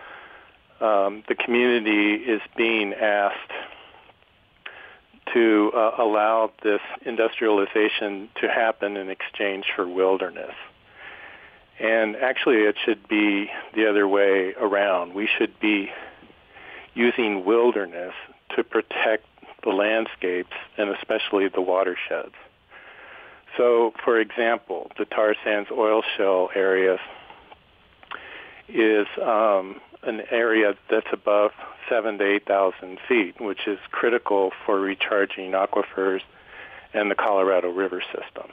um, 0.81 1.23
the 1.27 1.35
community 1.35 2.15
is 2.15 2.41
being 2.55 2.93
asked 2.93 3.51
to 5.33 5.71
uh, 5.75 5.91
allow 5.99 6.51
this 6.63 6.81
industrialization 7.05 8.29
to 8.41 8.47
happen 8.47 8.97
in 8.97 9.09
exchange 9.09 9.65
for 9.75 9.87
wilderness. 9.87 10.55
And 11.79 12.15
actually, 12.15 12.57
it 12.57 12.75
should 12.83 13.07
be 13.07 13.49
the 13.73 13.89
other 13.89 14.07
way 14.07 14.53
around. 14.59 15.13
We 15.13 15.29
should 15.37 15.59
be 15.59 15.89
using 16.93 17.45
wilderness 17.45 18.13
to 18.55 18.63
protect 18.63 19.25
the 19.63 19.69
landscapes 19.69 20.55
and 20.77 20.89
especially 20.89 21.47
the 21.47 21.61
watersheds. 21.61 22.35
So, 23.57 23.93
for 24.03 24.19
example, 24.19 24.91
the 24.97 25.05
tar 25.05 25.35
sands 25.43 25.69
oil 25.71 26.01
shale 26.17 26.49
area 26.55 26.97
is 28.73 29.07
um, 29.21 29.81
an 30.03 30.21
area 30.31 30.75
that's 30.89 31.07
above 31.11 31.51
seven 31.89 32.17
to 32.19 32.25
eight 32.25 32.45
thousand 32.45 32.99
feet, 33.07 33.39
which 33.39 33.67
is 33.67 33.79
critical 33.91 34.51
for 34.65 34.79
recharging 34.79 35.51
aquifers 35.51 36.21
and 36.93 37.09
the 37.09 37.15
Colorado 37.15 37.69
River 37.71 38.01
system. 38.01 38.51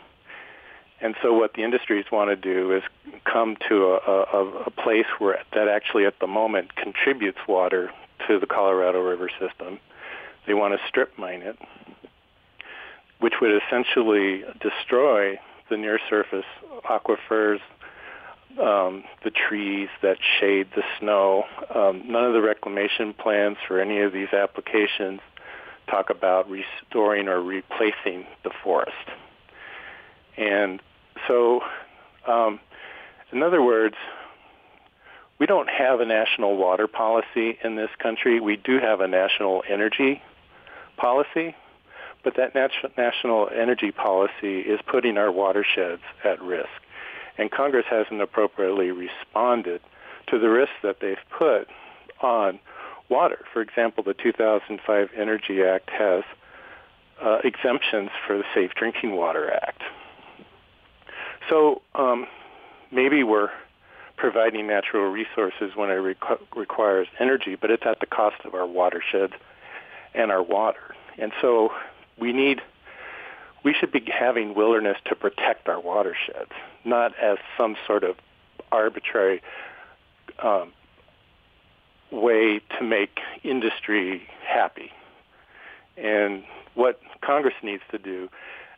And 1.01 1.15
so, 1.23 1.35
what 1.35 1.53
the 1.55 1.63
industries 1.63 2.07
want 2.11 2.31
to 2.31 2.37
do 2.37 2.73
is 2.73 2.83
come 3.25 3.57
to 3.69 3.99
a, 4.07 4.25
a, 4.33 4.63
a 4.67 4.71
place 4.71 5.07
where 5.19 5.43
that 5.53 5.69
actually, 5.69 6.07
at 6.07 6.19
the 6.21 6.27
moment, 6.27 6.75
contributes 6.75 7.39
water 7.47 7.91
to 8.27 8.39
the 8.39 8.47
Colorado 8.47 9.01
River 9.01 9.29
system. 9.39 9.79
They 10.47 10.55
want 10.55 10.79
to 10.79 10.87
strip 10.89 11.19
mine 11.19 11.43
it, 11.43 11.59
which 13.21 13.35
would 13.41 13.61
essentially 13.63 14.45
destroy 14.61 15.39
the 15.69 15.77
near 15.77 15.99
surface 16.09 16.47
aquifers, 16.85 17.61
um, 18.59 19.05
the 19.25 19.31
trees 19.31 19.89
that 20.03 20.19
shade 20.41 20.69
the 20.75 20.83
snow. 20.99 21.45
Um, 21.75 22.11
none 22.11 22.25
of 22.25 22.33
the 22.33 22.41
reclamation 22.41 23.13
plans 23.15 23.57
for 23.67 23.81
any 23.81 24.01
of 24.01 24.13
these 24.13 24.33
applications 24.33 25.21
talk 25.91 26.11
about 26.11 26.49
restoring 26.51 27.29
or 27.29 27.41
replacing 27.41 28.27
the 28.43 28.51
forest. 28.63 28.95
And 30.37 30.81
so, 31.29 31.61
um, 32.27 32.61
in 33.33 33.43
other 33.43 33.63
words, 33.63 33.97
we 35.39 35.47
don't 35.47 35.69
have 35.69 36.01
a 36.01 36.07
national 36.07 36.57
water 36.57 36.87
policy 36.87 37.59
in 37.63 37.77
this 37.77 37.91
country. 37.99 38.41
We 38.41 38.57
do 38.57 38.79
have 38.79 39.01
a 39.01 39.09
national 39.09 39.63
energy 39.69 40.23
policy, 40.97 41.55
but 42.25 42.37
that 42.37 42.55
nat- 42.55 42.97
national 42.97 43.49
energy 43.55 43.93
policy 43.93 44.61
is 44.61 44.81
putting 44.87 45.19
our 45.19 45.31
watersheds 45.31 46.03
at 46.25 46.41
risk 46.43 46.71
and 47.39 47.51
Congress 47.51 47.87
hasn't 47.89 48.21
appropriately 48.21 48.91
responded 48.91 49.81
to 50.29 50.39
the 50.39 50.49
risks 50.49 50.75
that 50.83 50.97
they've 51.01 51.17
put 51.37 51.69
on 52.21 52.59
water. 53.09 53.45
For 53.53 53.63
example, 53.63 54.03
the 54.03 54.15
2005 54.15 55.09
Energy 55.17 55.63
Act 55.63 55.91
has 55.91 56.25
uh, 57.23 57.39
exemptions 57.45 58.11
for 58.27 58.37
the 58.37 58.45
Safe 58.55 58.73
Drinking 58.75 59.17
Water 59.17 59.51
Act. 59.53 59.83
So 61.49 61.83
um, 61.95 62.27
maybe 62.91 63.23
we're 63.23 63.51
providing 64.17 64.67
natural 64.67 65.11
resources 65.11 65.73
when 65.75 65.91
it 65.91 65.95
requ- 65.95 66.41
requires 66.55 67.07
energy, 67.21 67.55
but 67.55 67.71
it's 67.71 67.85
at 67.87 68.01
the 68.01 68.07
cost 68.07 68.37
of 68.45 68.55
our 68.55 68.67
watersheds 68.67 69.35
and 70.15 70.31
our 70.31 70.43
water. 70.43 70.95
And 71.19 71.33
so 71.41 71.71
we 72.19 72.33
need, 72.33 72.61
we 73.67 73.75
should 73.75 73.91
be 73.91 74.01
having 74.09 74.55
wilderness 74.55 74.97
to 75.07 75.17
protect 75.17 75.69
our 75.69 75.81
watersheds, 75.81 76.53
not 76.85 77.13
as 77.21 77.37
some 77.59 77.75
sort 77.85 78.05
of 78.05 78.15
arbitrary 78.71 79.43
um, 80.41 80.73
way 82.13 82.61
to 82.79 82.85
make 82.85 83.19
industry 83.43 84.23
happy. 84.47 84.93
And 85.97 86.45
what 86.75 87.01
Congress 87.23 87.55
needs 87.61 87.83
to 87.91 87.99
do, 87.99 88.29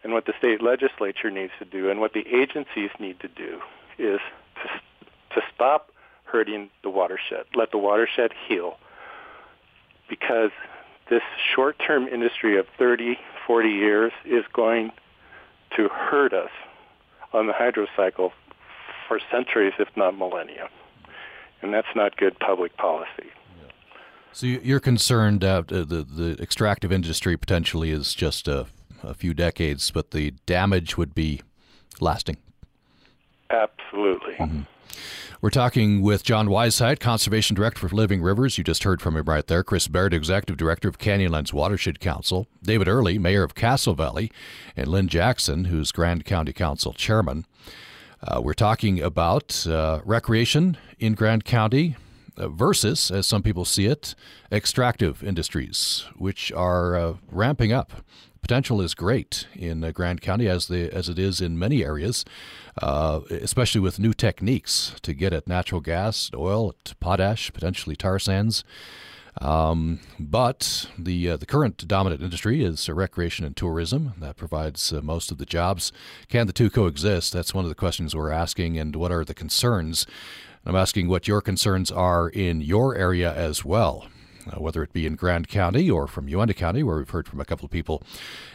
and 0.03 0.15
what 0.15 0.25
the 0.25 0.33
state 0.39 0.63
legislature 0.63 1.31
needs 1.31 1.53
to 1.59 1.67
do, 1.67 1.91
and 1.91 2.01
what 2.01 2.15
the 2.15 2.25
agencies 2.27 2.89
need 2.99 3.21
to 3.21 3.29
do 3.29 3.61
is 3.99 4.21
to, 4.63 5.35
to 5.35 5.47
stop 5.55 5.91
hurting 6.25 6.71
the 6.83 6.89
watershed. 6.89 7.45
Let 7.55 7.73
the 7.73 7.79
watershed 7.79 8.31
heal. 8.49 8.79
Because 10.09 10.51
this 11.11 11.21
short-term 11.55 12.09
industry 12.09 12.59
of 12.59 12.65
30, 12.79 13.19
40 13.49 13.69
years 13.69 14.13
is 14.25 14.45
going 14.53 14.93
to 15.77 15.89
hurt 15.89 16.33
us 16.33 16.51
on 17.33 17.49
the 17.49 17.53
hydro 17.53 17.87
cycle 17.97 18.33
for 19.09 19.19
centuries, 19.33 19.73
if 19.79 19.89
not 19.97 20.17
millennia. 20.17 20.69
And 21.63 21.75
that's 21.75 21.89
not 21.97 22.17
good 22.17 22.39
public 22.39 22.77
policy. 22.77 23.33
So 24.33 24.47
you're 24.47 24.79
concerned 24.79 25.43
uh, 25.43 25.63
the 25.67 25.85
the 25.85 26.37
extractive 26.41 26.93
industry 26.93 27.37
potentially 27.37 27.91
is 27.91 28.15
just 28.15 28.47
a, 28.47 28.67
a 29.03 29.15
few 29.15 29.35
decades, 29.35 29.91
but 29.91 30.13
the 30.13 30.33
damage 30.47 30.97
would 30.97 31.15
be 31.15 31.41
lasting. 31.99 32.37
Absolutely. 33.51 34.35
Mm-hmm. 34.35 34.61
We're 35.41 35.51
talking 35.51 36.03
with 36.03 36.25
John 36.25 36.49
Weisheit, 36.49 36.99
Conservation 36.99 37.55
Director 37.55 37.89
for 37.89 37.95
Living 37.95 38.21
Rivers. 38.23 38.59
You 38.59 38.65
just 38.65 38.83
heard 38.83 39.01
from 39.01 39.17
him 39.17 39.25
right 39.25 39.47
there. 39.47 39.63
Chris 39.63 39.87
Baird, 39.87 40.13
Executive 40.13 40.57
Director 40.57 40.89
of 40.89 40.99
Canyonlands 40.99 41.53
Watershed 41.53 42.01
Council. 42.01 42.49
David 42.63 42.89
Early, 42.89 43.19
Mayor 43.19 43.45
of 43.45 43.55
Castle 43.55 43.95
Valley. 43.95 44.33
And 44.77 44.89
Lynn 44.89 45.07
Jackson, 45.07 45.67
who's 45.67 45.93
Grand 45.93 46.25
County 46.25 46.53
Council 46.53 46.93
Chairman. 46.93 47.47
Uh, 48.21 48.41
we're 48.43 48.53
talking 48.53 49.01
about 49.01 49.65
uh, 49.69 50.01
recreation 50.05 50.77
in 50.99 51.15
Grand 51.15 51.45
County 51.45 51.95
uh, 52.37 52.49
versus, 52.49 53.11
as 53.11 53.27
some 53.27 53.43
people 53.43 53.65
see 53.65 53.87
it, 53.87 54.17
extractive 54.51 55.23
industries, 55.23 56.05
which 56.17 56.51
are 56.53 56.97
uh, 56.97 57.15
ramping 57.31 57.73
up 57.73 57.93
potential 58.41 58.81
is 58.81 58.95
great 58.95 59.47
in 59.55 59.83
uh, 59.85 59.91
Grand 59.91 60.21
County 60.21 60.49
as 60.49 60.69
the 60.69 60.91
as 60.95 61.09
it 61.09 61.19
is 61.19 61.41
in 61.41 61.59
many 61.59 61.85
areas, 61.85 62.25
uh, 62.81 63.21
especially 63.31 63.81
with 63.81 63.99
new 63.99 64.13
techniques 64.13 64.95
to 65.03 65.13
get 65.13 65.33
at 65.33 65.47
natural 65.47 65.81
gas, 65.81 66.31
oil, 66.35 66.75
potash, 67.01 67.53
potentially 67.53 67.97
tar 67.97 68.19
sands. 68.19 68.65
Um, 69.41 70.01
but 70.19 70.91
the 70.99 71.31
uh, 71.31 71.37
the 71.37 71.47
current 71.47 71.87
dominant 71.87 72.23
industry 72.23 72.65
is 72.65 72.89
recreation 72.89 73.45
and 73.45 73.57
tourism 73.57 74.15
that 74.19 74.37
provides 74.37 74.93
uh, 74.93 75.01
most 75.01 75.31
of 75.31 75.39
the 75.39 75.47
jobs. 75.47 75.93
Can 76.29 76.47
the 76.47 76.53
two 76.53 76.71
coexist? 76.71 77.33
That's 77.33 77.55
one 77.55 77.65
of 77.65 77.69
the 77.69 77.77
questions 77.77 78.17
we're 78.17 78.33
asking, 78.33 78.79
and 78.79 78.97
what 78.97 79.13
are 79.13 79.25
the 79.25 79.35
concerns? 79.35 80.07
I'm 80.65 80.77
asking 80.77 81.09
what 81.09 81.29
your 81.29 81.41
concerns 81.41 81.91
are 81.91 82.29
in 82.29 82.61
your 82.61 82.97
area 82.97 83.33
as 83.33 83.65
well 83.65 84.09
uh, 84.09 84.18
Uh, 84.51 84.61
whether 84.61 84.83
it 84.83 84.93
be 84.93 85.07
in 85.07 85.15
Grand 85.15 85.49
County 85.49 85.91
or 85.91 86.07
from 86.07 86.29
Uintah 86.29 86.55
County, 86.55 86.83
where 86.83 86.97
we've 86.97 87.11
heard 87.11 87.29
from 87.29 87.41
a 87.41 87.45
couple 87.45 87.65
of 87.65 87.71
people. 87.71 88.03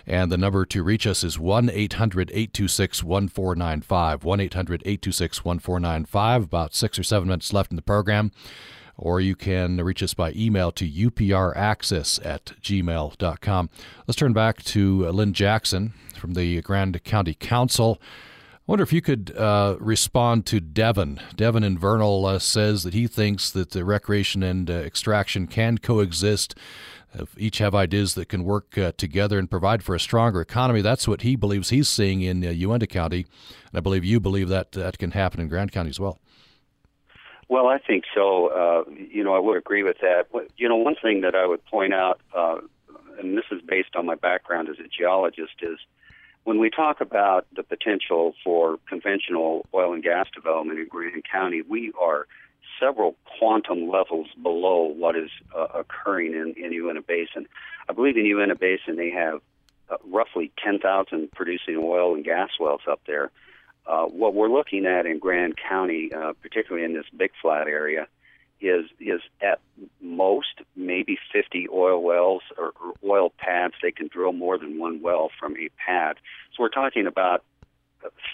And 0.07 0.31
the 0.31 0.37
number 0.37 0.65
to 0.65 0.83
reach 0.83 1.05
us 1.05 1.23
is 1.23 1.37
1 1.37 1.69
800 1.69 2.29
826 2.31 3.03
1495. 3.03 4.23
1 4.23 4.39
800 4.39 4.81
826 4.85 5.45
1495. 5.45 6.43
About 6.43 6.73
six 6.73 6.97
or 6.97 7.03
seven 7.03 7.27
minutes 7.27 7.53
left 7.53 7.71
in 7.71 7.75
the 7.75 7.81
program. 7.81 8.31
Or 8.95 9.19
you 9.19 9.35
can 9.35 9.77
reach 9.77 10.03
us 10.03 10.13
by 10.13 10.31
email 10.33 10.71
to 10.73 10.89
upraccess 10.89 12.23
at 12.25 12.53
gmail.com. 12.61 13.69
Let's 14.07 14.17
turn 14.17 14.33
back 14.33 14.63
to 14.63 15.07
uh, 15.07 15.11
Lynn 15.11 15.33
Jackson 15.33 15.93
from 16.15 16.33
the 16.33 16.61
Grand 16.61 17.03
County 17.03 17.33
Council. 17.33 17.99
Wonder 18.65 18.83
if 18.83 18.93
you 18.93 19.01
could 19.01 19.35
uh, 19.35 19.75
respond 19.79 20.45
to 20.45 20.61
Devin. 20.61 21.19
Devin 21.35 21.65
in 21.65 21.77
Vernal 21.77 22.25
uh, 22.25 22.39
says 22.39 22.83
that 22.83 22.93
he 22.93 23.07
thinks 23.07 23.51
that 23.51 23.71
the 23.71 23.83
recreation 23.83 24.41
and 24.41 24.69
uh, 24.69 24.73
extraction 24.75 25.47
can 25.47 25.79
coexist. 25.79 26.55
each 27.37 27.57
have 27.57 27.75
ideas 27.75 28.15
that 28.15 28.29
can 28.29 28.45
work 28.45 28.77
uh, 28.77 28.93
together 28.95 29.37
and 29.37 29.51
provide 29.51 29.83
for 29.83 29.95
a 29.95 29.99
stronger 29.99 30.39
economy. 30.39 30.81
That's 30.81 31.09
what 31.09 31.23
he 31.23 31.35
believes 31.35 31.71
he's 31.71 31.89
seeing 31.89 32.21
in 32.21 32.45
uh, 32.45 32.51
Uintah 32.51 32.87
County, 32.87 33.25
and 33.71 33.77
I 33.77 33.81
believe 33.81 34.05
you 34.05 34.21
believe 34.21 34.47
that 34.47 34.71
that 34.71 34.97
can 34.97 35.11
happen 35.11 35.41
in 35.41 35.49
Grand 35.49 35.73
County 35.73 35.89
as 35.89 35.99
well. 35.99 36.19
Well, 37.49 37.67
I 37.67 37.79
think 37.79 38.05
so. 38.15 38.47
Uh, 38.47 38.89
you 38.89 39.25
know, 39.25 39.35
I 39.35 39.39
would 39.39 39.57
agree 39.57 39.83
with 39.83 39.97
that. 39.99 40.27
You 40.55 40.69
know, 40.69 40.77
one 40.77 40.95
thing 41.01 41.19
that 41.21 41.35
I 41.35 41.45
would 41.45 41.63
point 41.65 41.93
out, 41.93 42.21
and 43.19 43.37
this 43.37 43.45
is 43.51 43.61
based 43.61 43.97
on 43.97 44.05
my 44.05 44.15
background 44.15 44.69
as 44.69 44.77
a 44.79 44.87
geologist, 44.87 45.55
is 45.61 45.79
when 46.43 46.59
we 46.59 46.69
talk 46.69 47.01
about 47.01 47.45
the 47.55 47.63
potential 47.63 48.35
for 48.43 48.77
conventional 48.87 49.65
oil 49.73 49.93
and 49.93 50.03
gas 50.03 50.27
development 50.33 50.79
in 50.79 50.87
Grand 50.87 51.23
County, 51.29 51.61
we 51.61 51.91
are 51.99 52.27
several 52.79 53.15
quantum 53.37 53.89
levels 53.89 54.27
below 54.41 54.83
what 54.83 55.15
is 55.15 55.29
uh, 55.55 55.67
occurring 55.73 56.33
in, 56.33 56.53
in 56.61 56.73
Uintah 56.73 57.01
Basin. 57.01 57.47
I 57.87 57.93
believe 57.93 58.17
in 58.17 58.25
Uintah 58.25 58.55
Basin 58.55 58.97
they 58.97 59.11
have 59.11 59.41
uh, 59.89 59.97
roughly 60.09 60.51
10,000 60.63 61.31
producing 61.31 61.77
oil 61.77 62.15
and 62.15 62.23
gas 62.23 62.49
wells 62.59 62.81
up 62.89 63.01
there. 63.07 63.31
Uh, 63.85 64.05
what 64.05 64.33
we're 64.33 64.49
looking 64.49 64.85
at 64.85 65.05
in 65.05 65.19
Grand 65.19 65.55
County, 65.57 66.11
uh, 66.13 66.33
particularly 66.41 66.85
in 66.85 66.93
this 66.93 67.05
Big 67.15 67.31
Flat 67.41 67.67
area, 67.67 68.07
is 68.63 68.85
is 68.99 69.21
at 69.41 69.59
most 70.01 70.61
maybe 70.75 71.17
50 71.31 71.67
oil 71.71 72.01
wells 72.01 72.43
or, 72.57 72.73
or 72.83 72.93
oil 73.03 73.33
pads. 73.37 73.75
They 73.81 73.91
can 73.91 74.07
drill 74.07 74.33
more 74.33 74.57
than 74.57 74.79
one 74.79 75.01
well 75.01 75.29
from 75.39 75.55
a 75.57 75.69
pad. 75.85 76.17
So 76.55 76.63
we're 76.63 76.69
talking 76.69 77.07
about 77.07 77.43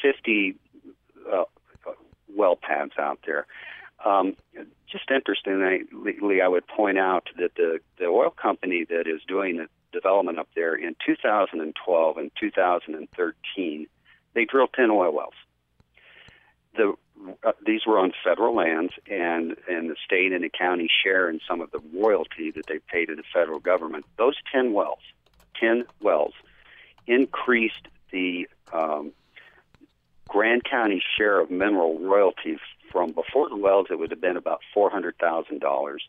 50 0.02 0.56
uh, 1.32 1.44
well 2.36 2.56
pads 2.56 2.94
out 3.00 3.20
there. 3.26 3.46
Um, 4.06 4.36
just 4.90 5.12
interestingly, 5.12 6.42
I 6.42 6.48
would 6.48 6.66
point 6.68 6.98
out 6.98 7.28
that 7.38 7.56
the, 7.56 7.80
the 7.98 8.06
oil 8.06 8.30
company 8.30 8.86
that 8.90 9.08
is 9.08 9.22
doing 9.28 9.58
the 9.58 9.68
development 9.92 10.40
up 10.40 10.48
there 10.56 10.74
in 10.76 10.96
2012 11.06 12.18
and 12.18 12.32
2013, 12.40 13.88
they 14.34 14.46
drilled 14.46 14.70
10 14.74 14.90
oil 14.90 15.14
wells. 15.14 15.34
The 16.76 16.94
uh, 17.44 17.52
these 17.66 17.86
were 17.86 18.00
on 18.00 18.14
federal 18.24 18.56
lands, 18.56 18.94
and 19.10 19.56
and 19.68 19.90
the 19.90 19.96
state 20.06 20.32
and 20.32 20.44
the 20.44 20.50
county 20.50 20.90
share 21.04 21.30
in 21.30 21.40
some 21.48 21.62
of 21.62 21.72
the 21.72 21.80
royalty 21.94 22.52
that 22.52 22.68
they 22.68 22.80
pay 22.92 23.06
to 23.06 23.16
the 23.16 23.24
federal 23.34 23.60
government. 23.60 24.06
Those 24.18 24.36
ten 24.52 24.74
wells, 24.74 25.02
ten 25.60 25.86
wells, 26.02 26.34
increased 27.08 27.88
the 28.12 28.48
um, 28.72 29.12
Grand 30.28 30.64
County 30.64 31.04
share 31.18 31.40
of 31.40 31.52
mineral 31.52 32.00
royalties 32.00 32.60
from 32.92 33.12
before 33.12 33.50
the 33.50 33.58
wells. 33.58 33.88
It 33.90 34.00
would 34.00 34.12
have 34.12 34.22
been 34.22 34.38
about 34.38 34.62
four 34.74 34.90
hundred 34.90 35.18
thousand 35.18 35.60
dollars. 35.60 36.08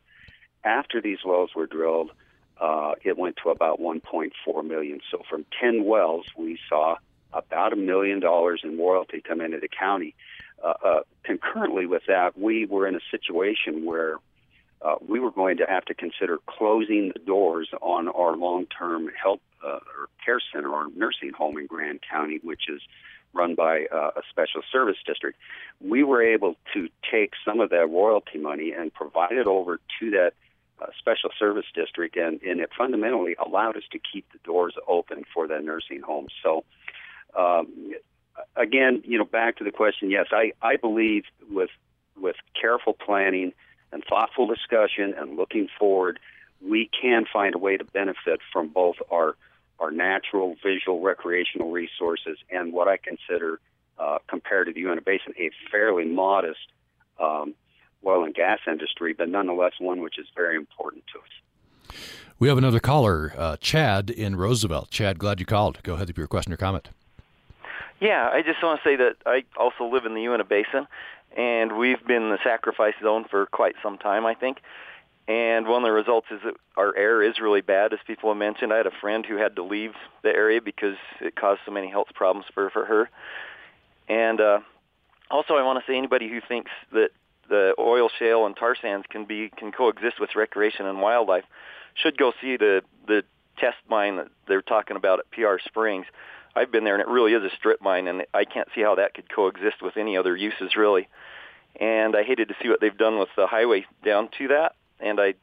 After 0.62 1.00
these 1.00 1.18
wells 1.24 1.50
were 1.56 1.66
drilled, 1.66 2.12
uh, 2.60 2.92
it 3.02 3.18
went 3.18 3.36
to 3.42 3.50
about 3.50 3.80
one 3.80 4.00
point 4.00 4.32
four 4.44 4.62
million. 4.62 5.00
So 5.10 5.22
from 5.28 5.44
ten 5.60 5.84
wells, 5.84 6.26
we 6.36 6.58
saw 6.68 6.96
about 7.32 7.72
a 7.72 7.76
million 7.76 8.20
dollars 8.20 8.60
in 8.64 8.78
royalty 8.78 9.20
come 9.20 9.40
into 9.40 9.58
the 9.58 9.68
county 9.68 10.14
uh, 10.62 10.74
uh, 10.84 11.00
concurrently 11.24 11.86
with 11.86 12.02
that, 12.08 12.38
we 12.38 12.66
were 12.66 12.86
in 12.86 12.94
a 12.94 13.00
situation 13.10 13.84
where 13.84 14.16
uh, 14.82 14.94
we 15.06 15.20
were 15.20 15.30
going 15.30 15.56
to 15.58 15.66
have 15.68 15.84
to 15.86 15.94
consider 15.94 16.38
closing 16.46 17.10
the 17.12 17.20
doors 17.20 17.68
on 17.82 18.08
our 18.08 18.36
long-term 18.36 19.10
health 19.22 19.40
uh, 19.64 19.72
or 19.72 20.08
care 20.24 20.40
center 20.52 20.70
or 20.70 20.88
nursing 20.96 21.32
home 21.36 21.58
in 21.58 21.66
Grand 21.66 22.00
County, 22.10 22.40
which 22.42 22.62
is 22.68 22.80
run 23.32 23.54
by 23.54 23.84
uh, 23.92 24.10
a 24.16 24.22
special 24.28 24.62
service 24.72 24.96
district. 25.06 25.38
We 25.80 26.02
were 26.02 26.22
able 26.22 26.56
to 26.74 26.88
take 27.10 27.32
some 27.44 27.60
of 27.60 27.70
that 27.70 27.86
royalty 27.88 28.38
money 28.38 28.72
and 28.72 28.92
provide 28.92 29.32
it 29.32 29.46
over 29.46 29.78
to 30.00 30.10
that 30.10 30.32
uh, 30.80 30.86
special 30.98 31.30
service 31.38 31.66
district, 31.74 32.16
and, 32.16 32.40
and 32.42 32.60
it 32.60 32.70
fundamentally 32.76 33.36
allowed 33.44 33.76
us 33.76 33.82
to 33.92 33.98
keep 33.98 34.26
the 34.32 34.38
doors 34.44 34.74
open 34.88 35.24
for 35.32 35.46
that 35.46 35.62
nursing 35.62 36.00
home. 36.00 36.26
So 36.42 36.64
um, 37.38 37.92
again, 38.56 39.02
you 39.04 39.18
know, 39.18 39.24
back 39.24 39.56
to 39.56 39.64
the 39.64 39.70
question. 39.70 40.10
Yes, 40.10 40.26
I, 40.32 40.52
I 40.62 40.76
believe 40.76 41.24
with 41.50 41.70
with 42.20 42.36
careful 42.60 42.92
planning 42.92 43.52
and 43.92 44.04
thoughtful 44.04 44.46
discussion 44.46 45.14
and 45.16 45.36
looking 45.36 45.68
forward, 45.78 46.20
we 46.60 46.90
can 47.00 47.24
find 47.32 47.54
a 47.54 47.58
way 47.58 47.76
to 47.76 47.84
benefit 47.84 48.40
from 48.52 48.68
both 48.68 48.96
our 49.10 49.36
our 49.78 49.90
natural, 49.90 50.56
visual, 50.62 51.00
recreational 51.00 51.70
resources 51.70 52.36
and 52.50 52.72
what 52.72 52.86
I 52.86 52.98
consider, 52.98 53.60
uh, 53.98 54.18
compared 54.26 54.66
to 54.66 54.74
the 54.74 54.80
Uintah 54.80 55.00
Basin, 55.00 55.32
a 55.38 55.50
fairly 55.70 56.04
modest 56.04 56.58
um, 57.18 57.54
oil 58.04 58.24
and 58.24 58.34
gas 58.34 58.58
industry, 58.66 59.14
but 59.14 59.30
nonetheless 59.30 59.72
one 59.78 60.02
which 60.02 60.18
is 60.18 60.26
very 60.36 60.56
important 60.56 61.04
to 61.14 61.20
us. 61.20 61.96
We 62.38 62.48
have 62.48 62.58
another 62.58 62.80
caller, 62.80 63.32
uh, 63.36 63.56
Chad 63.58 64.10
in 64.10 64.36
Roosevelt. 64.36 64.90
Chad, 64.90 65.18
glad 65.18 65.40
you 65.40 65.46
called. 65.46 65.82
Go 65.82 65.94
ahead 65.94 66.08
with 66.08 66.18
your 66.18 66.26
question 66.26 66.52
or 66.52 66.56
comment. 66.56 66.90
Yeah, 68.00 68.30
I 68.32 68.42
just 68.42 68.62
want 68.62 68.80
to 68.82 68.88
say 68.88 68.96
that 68.96 69.16
I 69.26 69.44
also 69.58 69.84
live 69.84 70.06
in 70.06 70.14
the 70.14 70.22
Uinta 70.22 70.44
Basin, 70.44 70.86
and 71.36 71.76
we've 71.76 72.04
been 72.06 72.22
in 72.22 72.30
the 72.30 72.38
sacrifice 72.42 72.94
zone 73.02 73.26
for 73.30 73.46
quite 73.46 73.74
some 73.82 73.98
time, 73.98 74.24
I 74.24 74.34
think. 74.34 74.58
And 75.28 75.68
one 75.68 75.82
of 75.82 75.86
the 75.86 75.92
results 75.92 76.26
is 76.30 76.40
that 76.44 76.54
our 76.76 76.96
air 76.96 77.22
is 77.22 77.38
really 77.40 77.60
bad, 77.60 77.92
as 77.92 78.00
people 78.06 78.30
have 78.30 78.38
mentioned. 78.38 78.72
I 78.72 78.78
had 78.78 78.86
a 78.86 79.00
friend 79.00 79.24
who 79.24 79.36
had 79.36 79.54
to 79.56 79.62
leave 79.62 79.92
the 80.22 80.30
area 80.30 80.60
because 80.60 80.96
it 81.20 81.36
caused 81.36 81.60
so 81.64 81.70
many 81.70 81.88
health 81.88 82.08
problems 82.14 82.46
for, 82.52 82.70
for 82.70 82.86
her. 82.86 83.10
And 84.08 84.40
uh, 84.40 84.60
also, 85.30 85.54
I 85.54 85.62
want 85.62 85.78
to 85.78 85.90
say 85.90 85.96
anybody 85.96 86.28
who 86.28 86.40
thinks 86.40 86.70
that 86.92 87.10
the 87.48 87.74
oil 87.78 88.08
shale 88.18 88.46
and 88.46 88.56
tar 88.56 88.74
sands 88.80 89.06
can 89.10 89.24
be 89.24 89.50
can 89.56 89.72
coexist 89.72 90.20
with 90.20 90.30
recreation 90.34 90.86
and 90.86 91.00
wildlife 91.00 91.44
should 91.94 92.16
go 92.16 92.32
see 92.40 92.56
the 92.56 92.82
the 93.06 93.22
test 93.58 93.76
mine 93.88 94.16
that 94.16 94.28
they're 94.48 94.62
talking 94.62 94.96
about 94.96 95.18
at 95.18 95.30
PR 95.30 95.58
Springs. 95.64 96.06
I've 96.54 96.72
been 96.72 96.84
there, 96.84 96.94
and 96.94 97.02
it 97.02 97.08
really 97.08 97.32
is 97.32 97.42
a 97.42 97.54
strip 97.56 97.80
mine, 97.80 98.08
and 98.08 98.22
I 98.34 98.44
can't 98.44 98.68
see 98.74 98.80
how 98.80 98.96
that 98.96 99.14
could 99.14 99.32
coexist 99.32 99.82
with 99.82 99.96
any 99.96 100.16
other 100.16 100.36
uses, 100.36 100.76
really. 100.76 101.08
And 101.78 102.16
I 102.16 102.24
hated 102.24 102.48
to 102.48 102.54
see 102.60 102.68
what 102.68 102.80
they've 102.80 102.96
done 102.96 103.18
with 103.18 103.28
the 103.36 103.46
highway 103.46 103.86
down 104.04 104.28
to 104.38 104.48
that, 104.48 104.74
and 104.98 105.20
I, 105.20 105.34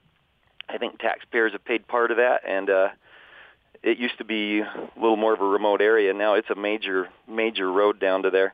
I 0.68 0.78
think 0.78 1.00
taxpayers 1.00 1.54
have 1.54 1.64
paid 1.64 1.88
part 1.88 2.12
of 2.12 2.18
that, 2.18 2.42
and 2.48 2.70
uh, 2.70 2.90
it 3.84 3.98
used 3.98 4.18
to 4.18 4.26
be 4.26 4.60
a 4.60 4.90
little 4.96 5.16
more 5.16 5.34
of 5.34 5.42
a 5.42 5.46
remote 5.46 5.82
area. 5.82 6.14
Now 6.14 6.34
it's 6.34 6.50
a 6.50 6.56
major, 6.56 7.08
major 7.28 7.72
road 7.72 8.00
down 8.00 8.24
to 8.24 8.30
there. 8.30 8.54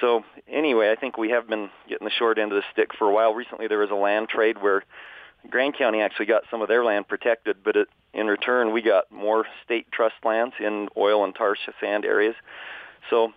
So 0.00 0.24
anyway, 0.48 0.90
I 0.90 0.96
think 0.96 1.16
we 1.16 1.30
have 1.30 1.48
been 1.48 1.70
getting 1.88 2.06
the 2.06 2.12
short 2.12 2.38
end 2.38 2.52
of 2.52 2.56
the 2.56 2.64
stick 2.72 2.90
for 2.98 3.08
a 3.08 3.12
while. 3.12 3.34
Recently, 3.34 3.68
there 3.68 3.78
was 3.78 3.90
a 3.90 3.94
land 3.94 4.28
trade 4.28 4.60
where 4.60 4.84
Grand 5.50 5.76
County 5.76 6.00
actually 6.00 6.26
got 6.26 6.42
some 6.50 6.62
of 6.62 6.68
their 6.68 6.84
land 6.84 7.08
protected, 7.08 7.58
but 7.64 7.76
it, 7.76 7.88
in 8.14 8.26
return, 8.26 8.72
we 8.72 8.82
got 8.82 9.10
more 9.10 9.44
state 9.64 9.90
trust 9.90 10.14
lands 10.24 10.54
in 10.60 10.88
oil 10.96 11.24
and 11.24 11.34
tar 11.34 11.56
sand 11.80 12.04
areas. 12.04 12.34
So 13.10 13.32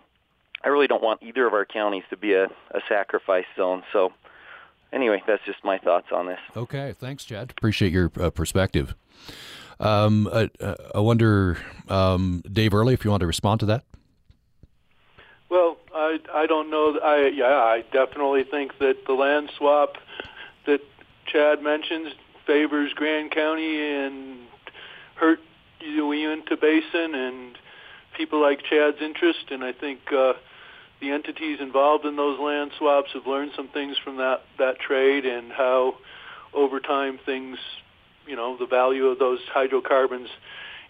I 0.64 0.68
really 0.68 0.86
don't 0.86 1.02
want 1.02 1.22
either 1.22 1.46
of 1.46 1.52
our 1.52 1.64
counties 1.64 2.04
to 2.10 2.16
be 2.16 2.34
a, 2.34 2.44
a 2.44 2.80
sacrifice 2.88 3.44
zone. 3.56 3.82
So 3.92 4.12
anyway, 4.92 5.22
that's 5.26 5.44
just 5.44 5.62
my 5.64 5.78
thoughts 5.78 6.08
on 6.12 6.26
this. 6.26 6.38
Okay, 6.56 6.94
thanks, 6.98 7.24
Chad. 7.24 7.52
Appreciate 7.56 7.92
your 7.92 8.10
uh, 8.20 8.30
perspective. 8.30 8.94
Um, 9.78 10.28
I, 10.32 10.50
I, 10.94 11.00
wonder, 11.00 11.58
um, 11.88 12.42
Dave 12.50 12.72
Early, 12.72 12.94
if 12.94 13.04
you 13.04 13.10
want 13.10 13.20
to 13.20 13.26
respond 13.26 13.60
to 13.60 13.66
that. 13.66 13.84
Well, 15.48 15.76
I 15.94 16.18
I 16.32 16.46
don't 16.46 16.70
know. 16.70 16.98
I 16.98 17.28
yeah, 17.28 17.46
I 17.46 17.84
definitely 17.92 18.44
think 18.44 18.78
that 18.78 19.06
the 19.06 19.12
land 19.12 19.50
swap 19.56 19.96
that 20.66 20.80
Chad 21.26 21.62
mentions 21.62 22.08
favors 22.46 22.92
Grand 22.94 23.30
County 23.30 23.80
and 23.80 24.38
hurt 25.16 25.40
the 25.80 25.86
Uinta 25.86 26.56
Basin 26.56 27.14
and 27.14 27.58
people 28.16 28.40
like 28.40 28.60
Chad's 28.68 28.98
interest. 29.00 29.50
And 29.50 29.64
I 29.64 29.72
think 29.72 30.00
uh, 30.12 30.34
the 31.00 31.10
entities 31.10 31.58
involved 31.60 32.04
in 32.04 32.16
those 32.16 32.38
land 32.38 32.72
swaps 32.78 33.10
have 33.14 33.26
learned 33.26 33.52
some 33.56 33.68
things 33.68 33.96
from 34.02 34.16
that 34.16 34.42
that 34.58 34.78
trade 34.78 35.26
and 35.26 35.52
how 35.52 35.96
over 36.54 36.80
time 36.80 37.18
things, 37.24 37.58
you 38.26 38.36
know, 38.36 38.56
the 38.56 38.66
value 38.66 39.06
of 39.06 39.18
those 39.18 39.40
hydrocarbons 39.52 40.28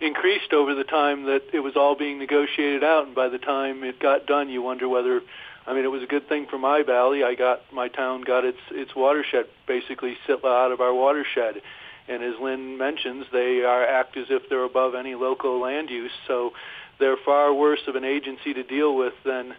increased 0.01 0.53
over 0.53 0.75
the 0.75 0.85
time 0.85 1.25
that 1.25 1.43
it 1.53 1.61
was 1.61 1.75
all 1.75 1.97
being 1.97 2.19
negotiated 2.19 2.85
out. 2.85 3.07
And 3.07 3.15
by 3.15 3.29
the 3.29 3.39
time 3.39 3.83
it 3.83 3.99
got 3.99 4.27
done, 4.27 4.49
you 4.49 4.63
wonder 4.63 4.89
whether 4.89 5.23
I 5.67 5.75
mean, 5.75 5.85
it 5.85 5.91
was 5.91 6.03
a 6.03 6.07
good 6.07 6.29
thing 6.29 6.47
for 6.49 6.59
my 6.59 6.83
valley. 6.83 7.25
I 7.25 7.35
got 7.35 7.61
my 7.73 7.89
town 7.89 8.23
got 8.23 8.45
its 8.45 8.59
its 8.71 8.95
watershed 8.95 9.47
basically 9.67 10.17
sit 10.27 10.45
out 10.45 10.71
of 10.71 10.81
our 10.81 10.95
watershed, 10.95 11.61
and 12.09 12.23
as 12.23 12.35
Lynn 12.41 12.79
mentions, 12.79 13.27
they 13.33 13.63
are 13.63 13.85
act 13.85 14.17
as 14.17 14.27
if 14.31 14.49
they're 14.49 14.65
above 14.65 14.95
any 14.95 15.15
local 15.15 15.61
land 15.61 15.91
use. 15.91 16.13
So 16.29 16.53
they're 17.01 17.17
far 17.25 17.53
worse 17.53 17.81
of 17.89 17.97
an 17.97 18.05
agency 18.05 18.55
to 18.55 18.63
deal 18.63 18.97
with 18.97 19.15
than 19.25 19.55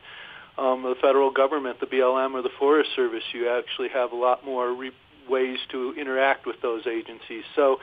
um, 0.58 0.84
the 0.84 0.96
federal 1.02 1.30
government, 1.30 1.80
the 1.80 1.86
BLM, 1.86 2.34
or 2.34 2.42
the 2.42 2.56
Forest 2.58 2.92
Service. 2.96 3.24
You 3.34 3.50
actually 3.50 3.90
have 3.90 4.12
a 4.12 4.16
lot 4.16 4.46
more 4.46 4.74
re- 4.74 4.92
ways 5.30 5.60
to 5.72 5.94
interact 6.00 6.46
with 6.46 6.62
those 6.62 6.88
agencies. 6.88 7.44
So 7.54 7.80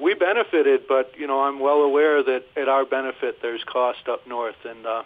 we 0.00 0.14
benefited, 0.14 0.82
but 0.88 1.12
you 1.18 1.26
know 1.26 1.40
I'm 1.40 1.58
well 1.58 1.82
aware 1.82 2.22
that 2.22 2.44
at 2.56 2.68
our 2.68 2.84
benefit 2.84 3.38
there's 3.42 3.64
cost 3.64 4.08
up 4.08 4.26
north, 4.26 4.64
and 4.64 4.86
uh, 4.86 5.02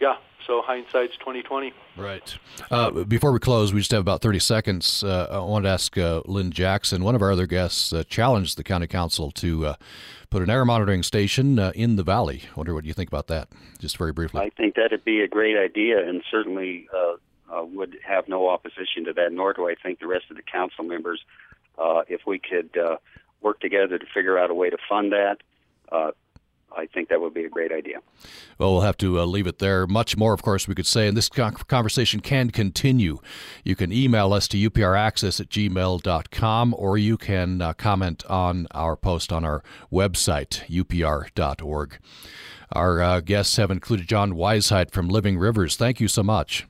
yeah, 0.00 0.14
so 0.46 0.62
hindsight's 0.62 1.16
twenty 1.16 1.42
twenty. 1.42 1.72
Right. 1.96 2.36
Uh, 2.70 2.90
before 3.04 3.32
we 3.32 3.38
close, 3.38 3.72
we 3.72 3.80
just 3.80 3.90
have 3.90 4.00
about 4.00 4.22
thirty 4.22 4.38
seconds. 4.38 5.02
Uh, 5.02 5.28
I 5.30 5.38
want 5.38 5.64
to 5.64 5.70
ask 5.70 5.96
uh, 5.98 6.22
Lynn 6.24 6.50
Jackson. 6.50 7.04
One 7.04 7.14
of 7.14 7.22
our 7.22 7.32
other 7.32 7.46
guests 7.46 7.92
uh, 7.92 8.04
challenged 8.04 8.56
the 8.56 8.64
county 8.64 8.86
council 8.86 9.30
to 9.32 9.66
uh, 9.66 9.74
put 10.30 10.42
an 10.42 10.50
air 10.50 10.64
monitoring 10.64 11.02
station 11.02 11.58
uh, 11.58 11.72
in 11.74 11.96
the 11.96 12.02
valley. 12.02 12.42
I 12.50 12.54
wonder 12.56 12.74
what 12.74 12.84
you 12.84 12.92
think 12.92 13.08
about 13.08 13.26
that. 13.28 13.48
Just 13.78 13.96
very 13.96 14.12
briefly. 14.12 14.40
I 14.40 14.50
think 14.50 14.74
that'd 14.74 15.04
be 15.04 15.20
a 15.20 15.28
great 15.28 15.56
idea, 15.56 16.06
and 16.06 16.22
certainly 16.30 16.88
would 17.50 17.98
have 18.06 18.28
no 18.28 18.48
opposition 18.48 19.04
to 19.04 19.12
that. 19.12 19.32
Nor 19.32 19.52
do 19.52 19.68
I 19.68 19.74
think 19.74 20.00
the 20.00 20.06
rest 20.06 20.26
of 20.30 20.36
the 20.36 20.42
council 20.42 20.84
members. 20.84 21.20
if 22.08 22.22
we 22.26 22.38
could 22.38 22.70
work 23.40 23.60
together 23.60 23.98
to 23.98 24.06
figure 24.14 24.38
out 24.38 24.50
a 24.50 24.54
way 24.54 24.70
to 24.70 24.78
fund 24.88 25.12
that. 25.12 25.38
I 26.76 26.86
think 26.86 27.08
that 27.08 27.20
would 27.20 27.34
be 27.34 27.44
a 27.44 27.48
great 27.48 27.72
idea. 27.72 28.00
Well, 28.58 28.72
we'll 28.72 28.82
have 28.82 28.96
to 28.98 29.20
uh, 29.20 29.24
leave 29.24 29.46
it 29.46 29.58
there. 29.58 29.86
Much 29.86 30.16
more, 30.16 30.32
of 30.32 30.42
course, 30.42 30.68
we 30.68 30.74
could 30.74 30.86
say, 30.86 31.08
and 31.08 31.16
this 31.16 31.28
conversation 31.28 32.20
can 32.20 32.50
continue. 32.50 33.18
You 33.64 33.74
can 33.74 33.92
email 33.92 34.32
us 34.32 34.46
to 34.48 34.70
upraccess 34.70 35.40
at 35.40 35.48
gmail.com, 35.48 36.74
or 36.76 36.98
you 36.98 37.16
can 37.16 37.62
uh, 37.62 37.72
comment 37.72 38.24
on 38.26 38.66
our 38.72 38.96
post 38.96 39.32
on 39.32 39.44
our 39.44 39.62
website, 39.92 40.66
upr.org. 40.68 41.98
Our 42.72 43.00
uh, 43.00 43.20
guests 43.20 43.56
have 43.56 43.70
included 43.70 44.06
John 44.06 44.32
Weisheit 44.34 44.90
from 44.90 45.08
Living 45.08 45.38
Rivers. 45.38 45.76
Thank 45.76 46.00
you 46.00 46.08
so 46.08 46.22
much. 46.22 46.66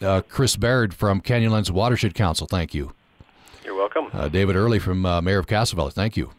Uh, 0.00 0.22
Chris 0.28 0.56
Baird 0.56 0.94
from 0.94 1.20
Canyonlands 1.20 1.70
Watershed 1.70 2.14
Council. 2.14 2.46
Thank 2.46 2.74
you. 2.74 2.92
You're 3.64 3.74
welcome. 3.74 4.08
Uh, 4.12 4.28
David 4.28 4.54
Early 4.54 4.78
from 4.78 5.04
uh, 5.04 5.20
Mayor 5.20 5.38
of 5.38 5.48
Castle 5.48 5.90
Thank 5.90 6.16
you. 6.16 6.30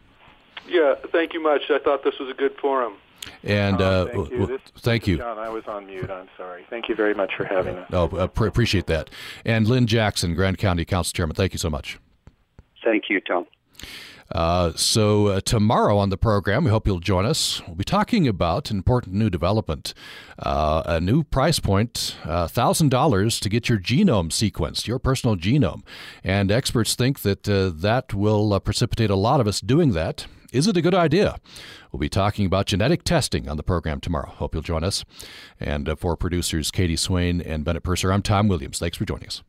Yeah, 0.80 0.94
thank 1.12 1.34
you 1.34 1.42
much. 1.42 1.62
I 1.70 1.78
thought 1.78 2.04
this 2.04 2.18
was 2.18 2.30
a 2.30 2.34
good 2.34 2.56
forum. 2.56 2.94
And 3.42 3.80
uh, 3.80 4.06
thank 4.06 4.30
you. 4.30 4.38
W- 4.38 4.46
this, 4.46 4.60
thank 4.78 5.06
you. 5.06 5.18
John, 5.18 5.38
I 5.38 5.50
was 5.50 5.64
on 5.66 5.86
mute. 5.86 6.10
I'm 6.10 6.28
sorry. 6.38 6.64
Thank 6.70 6.88
you 6.88 6.94
very 6.94 7.14
much 7.14 7.32
for 7.36 7.44
having 7.44 7.76
us. 7.76 7.88
Oh, 7.92 8.08
uh, 8.12 8.28
appreciate 8.46 8.86
that. 8.86 9.10
And 9.44 9.68
Lynn 9.68 9.86
Jackson, 9.86 10.34
Grand 10.34 10.56
County 10.56 10.86
Council 10.86 11.12
Chairman, 11.12 11.36
thank 11.36 11.52
you 11.52 11.58
so 11.58 11.68
much. 11.68 11.98
Thank 12.82 13.04
you, 13.10 13.20
Tom. 13.20 13.46
Uh, 14.32 14.72
so, 14.76 15.26
uh, 15.26 15.40
tomorrow 15.40 15.98
on 15.98 16.08
the 16.10 16.16
program, 16.16 16.64
we 16.64 16.70
hope 16.70 16.86
you'll 16.86 17.00
join 17.00 17.26
us. 17.26 17.60
We'll 17.66 17.74
be 17.74 17.84
talking 17.84 18.28
about 18.28 18.70
an 18.70 18.76
important 18.76 19.16
new 19.16 19.28
development 19.28 19.92
uh, 20.38 20.82
a 20.86 21.00
new 21.00 21.24
price 21.24 21.58
point 21.58 22.16
$1,000 22.24 23.40
to 23.40 23.48
get 23.48 23.68
your 23.68 23.78
genome 23.78 24.30
sequenced, 24.30 24.86
your 24.86 24.98
personal 24.98 25.36
genome. 25.36 25.82
And 26.22 26.50
experts 26.52 26.94
think 26.94 27.20
that 27.20 27.48
uh, 27.48 27.70
that 27.74 28.14
will 28.14 28.54
uh, 28.54 28.60
precipitate 28.60 29.10
a 29.10 29.16
lot 29.16 29.40
of 29.40 29.48
us 29.48 29.60
doing 29.60 29.92
that. 29.92 30.26
Is 30.52 30.66
it 30.66 30.76
a 30.76 30.82
good 30.82 30.96
idea? 30.96 31.36
We'll 31.92 32.00
be 32.00 32.08
talking 32.08 32.44
about 32.44 32.66
genetic 32.66 33.04
testing 33.04 33.48
on 33.48 33.56
the 33.56 33.62
program 33.62 34.00
tomorrow. 34.00 34.30
Hope 34.30 34.52
you'll 34.52 34.62
join 34.64 34.82
us. 34.82 35.04
And 35.60 35.88
uh, 35.88 35.94
for 35.94 36.16
producers 36.16 36.72
Katie 36.72 36.96
Swain 36.96 37.40
and 37.40 37.64
Bennett 37.64 37.84
Purser, 37.84 38.12
I'm 38.12 38.22
Tom 38.22 38.48
Williams. 38.48 38.80
Thanks 38.80 38.96
for 38.96 39.04
joining 39.04 39.28
us. 39.28 39.42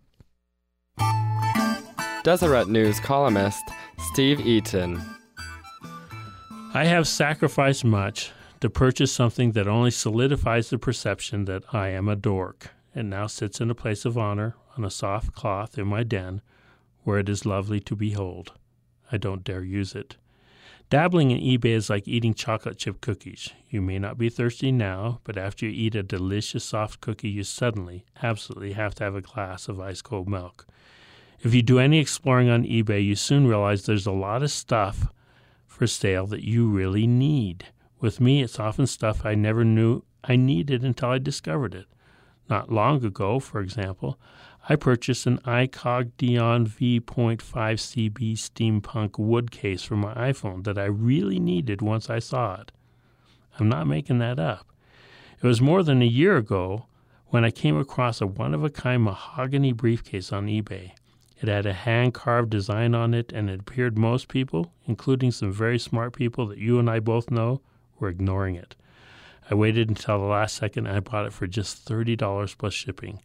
Deseret 2.23 2.67
News 2.67 2.99
columnist 2.99 3.63
Steve 4.11 4.39
Eaton. 4.41 5.01
I 6.73 6.85
have 6.85 7.07
sacrificed 7.07 7.83
much 7.83 8.31
to 8.59 8.69
purchase 8.69 9.11
something 9.11 9.53
that 9.53 9.67
only 9.67 9.89
solidifies 9.89 10.69
the 10.69 10.77
perception 10.77 11.45
that 11.45 11.63
I 11.73 11.87
am 11.89 12.07
a 12.07 12.15
dork 12.15 12.69
and 12.93 13.09
now 13.09 13.25
sits 13.25 13.59
in 13.59 13.71
a 13.71 13.75
place 13.75 14.05
of 14.05 14.19
honor 14.19 14.55
on 14.77 14.85
a 14.85 14.91
soft 14.91 15.33
cloth 15.33 15.79
in 15.79 15.87
my 15.87 16.03
den 16.03 16.41
where 17.03 17.17
it 17.17 17.27
is 17.27 17.43
lovely 17.43 17.79
to 17.79 17.95
behold. 17.95 18.53
I 19.11 19.17
don't 19.17 19.43
dare 19.43 19.63
use 19.63 19.95
it. 19.95 20.17
Dabbling 20.91 21.31
in 21.31 21.39
eBay 21.39 21.71
is 21.71 21.89
like 21.89 22.05
eating 22.05 22.33
chocolate 22.33 22.77
chip 22.77 22.99
cookies. 22.99 23.47
You 23.69 23.81
may 23.81 23.97
not 23.97 24.17
be 24.17 24.27
thirsty 24.27 24.73
now, 24.73 25.21
but 25.23 25.37
after 25.37 25.65
you 25.65 25.71
eat 25.71 25.95
a 25.95 26.03
delicious 26.03 26.65
soft 26.65 26.99
cookie, 26.99 27.29
you 27.29 27.45
suddenly, 27.45 28.03
absolutely 28.21 28.73
have 28.73 28.93
to 28.95 29.05
have 29.05 29.15
a 29.15 29.21
glass 29.21 29.69
of 29.69 29.79
ice 29.79 30.01
cold 30.01 30.27
milk. 30.27 30.67
If 31.39 31.53
you 31.55 31.61
do 31.61 31.79
any 31.79 31.99
exploring 31.99 32.49
on 32.49 32.65
eBay, 32.65 33.05
you 33.05 33.15
soon 33.15 33.47
realize 33.47 33.85
there's 33.85 34.05
a 34.05 34.11
lot 34.11 34.43
of 34.43 34.51
stuff 34.51 35.07
for 35.65 35.87
sale 35.87 36.27
that 36.27 36.43
you 36.43 36.67
really 36.67 37.07
need. 37.07 37.67
With 38.01 38.19
me, 38.19 38.43
it's 38.43 38.59
often 38.59 38.85
stuff 38.85 39.25
I 39.25 39.33
never 39.33 39.63
knew 39.63 40.03
I 40.25 40.35
needed 40.35 40.83
until 40.83 41.11
I 41.11 41.19
discovered 41.19 41.73
it. 41.73 41.85
Not 42.49 42.69
long 42.69 43.05
ago, 43.05 43.39
for 43.39 43.61
example, 43.61 44.19
I 44.71 44.77
purchased 44.77 45.27
an 45.27 45.39
iCog 45.39 46.11
Dion 46.15 46.65
V.5 46.65 47.41
CB 47.41 48.33
steampunk 48.35 49.19
wood 49.19 49.51
case 49.51 49.83
for 49.83 49.97
my 49.97 50.13
iPhone 50.13 50.63
that 50.63 50.77
I 50.77 50.85
really 50.85 51.41
needed 51.41 51.81
once 51.81 52.09
I 52.09 52.19
saw 52.19 52.61
it. 52.61 52.71
I'm 53.59 53.67
not 53.67 53.85
making 53.85 54.19
that 54.19 54.39
up. 54.39 54.65
It 55.43 55.45
was 55.45 55.59
more 55.59 55.83
than 55.83 56.01
a 56.01 56.05
year 56.05 56.37
ago 56.37 56.85
when 57.27 57.43
I 57.43 57.51
came 57.51 57.77
across 57.77 58.21
a 58.21 58.25
one 58.25 58.53
of 58.53 58.63
a 58.63 58.69
kind 58.69 59.03
mahogany 59.03 59.73
briefcase 59.73 60.31
on 60.31 60.47
eBay. 60.47 60.91
It 61.41 61.49
had 61.49 61.65
a 61.65 61.73
hand 61.73 62.13
carved 62.13 62.51
design 62.51 62.95
on 62.95 63.13
it, 63.13 63.33
and 63.33 63.49
it 63.49 63.59
appeared 63.59 63.97
most 63.97 64.29
people, 64.29 64.71
including 64.85 65.31
some 65.31 65.51
very 65.51 65.79
smart 65.79 66.13
people 66.13 66.47
that 66.47 66.59
you 66.59 66.79
and 66.79 66.89
I 66.89 67.01
both 67.01 67.29
know, 67.29 67.59
were 67.99 68.07
ignoring 68.07 68.55
it. 68.55 68.77
I 69.49 69.53
waited 69.53 69.89
until 69.89 70.19
the 70.19 70.27
last 70.27 70.55
second 70.55 70.87
and 70.87 70.95
I 70.95 71.01
bought 71.01 71.25
it 71.25 71.33
for 71.33 71.45
just 71.45 71.85
$30 71.85 72.57
plus 72.57 72.73
shipping. 72.73 73.19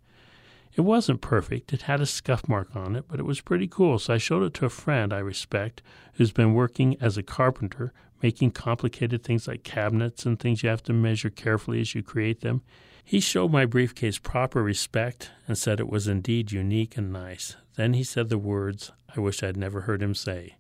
It 0.77 0.83
wasn't 0.83 1.23
perfect, 1.23 1.73
it 1.73 1.83
had 1.83 2.03
a 2.03 2.07
scuff 2.07 2.47
mark 2.47 2.77
on 2.77 2.97
it, 2.97 3.07
but 3.09 3.19
it 3.19 3.25
was 3.25 3.41
pretty 3.41 3.67
cool, 3.67 3.99
so 3.99 4.13
I 4.13 4.19
showed 4.19 4.43
it 4.43 4.53
to 4.55 4.67
a 4.67 4.71
friend 4.71 5.11
I 5.11 5.21
respect 5.21 5.81
who's 6.15 6.33
been 6.33 6.53
working 6.53 6.99
as 7.01 7.17
a 7.17 7.23
carpenter, 7.23 7.95
making 8.23 8.51
complicated 8.51 9.25
things 9.25 9.49
like 9.49 9.63
cabinets 9.65 10.27
and 10.27 10.39
things 10.39 10.63
you 10.63 10.69
have 10.69 10.83
to 10.83 10.93
measure 10.93 11.31
carefully 11.31 11.81
as 11.81 11.95
you 11.95 12.03
create 12.03 12.43
them. 12.43 12.61
He 13.03 13.21
showed 13.21 13.53
my 13.53 13.65
briefcase 13.65 14.19
proper 14.19 14.63
respect 14.63 15.31
and 15.49 15.57
said 15.57 15.81
it 15.81 15.89
was 15.89 16.09
indeed 16.09 16.53
unique 16.53 16.99
and 16.99 17.11
nice. 17.11 17.57
Then 17.77 17.95
he 17.95 18.05
said 18.05 18.29
the 18.29 18.37
words 18.37 18.93
I 19.17 19.21
wish 19.21 19.43
I'd 19.43 19.57
never 19.57 19.83
heard 19.83 20.03
him 20.03 20.15
say. 20.15 20.57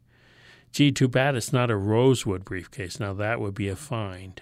Gee, 0.72 0.92
too 0.92 1.08
bad 1.08 1.34
it's 1.34 1.52
not 1.52 1.70
a 1.70 1.76
rosewood 1.76 2.44
briefcase. 2.44 2.98
Now 2.98 3.12
that 3.14 3.38
would 3.38 3.54
be 3.54 3.68
a 3.68 3.76
find. 3.76 4.40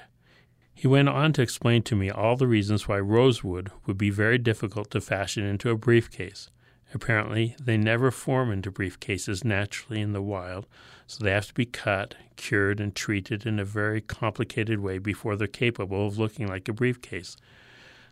He 0.74 0.88
went 0.88 1.08
on 1.08 1.32
to 1.34 1.42
explain 1.42 1.82
to 1.84 1.96
me 1.96 2.10
all 2.10 2.36
the 2.36 2.48
reasons 2.48 2.88
why 2.88 2.98
rosewood 2.98 3.70
would 3.86 3.96
be 3.96 4.10
very 4.10 4.38
difficult 4.38 4.90
to 4.90 5.00
fashion 5.00 5.44
into 5.44 5.70
a 5.70 5.76
briefcase. 5.76 6.50
Apparently, 6.92 7.56
they 7.60 7.76
never 7.76 8.10
form 8.10 8.52
into 8.52 8.70
briefcases 8.70 9.44
naturally 9.44 10.00
in 10.00 10.12
the 10.12 10.22
wild, 10.22 10.66
so 11.06 11.24
they 11.24 11.30
have 11.30 11.46
to 11.46 11.54
be 11.54 11.64
cut, 11.64 12.14
cured, 12.36 12.80
and 12.80 12.94
treated 12.94 13.46
in 13.46 13.58
a 13.58 13.64
very 13.64 14.00
complicated 14.00 14.80
way 14.80 14.98
before 14.98 15.36
they're 15.36 15.46
capable 15.46 16.06
of 16.06 16.18
looking 16.18 16.46
like 16.46 16.68
a 16.68 16.72
briefcase. 16.72 17.36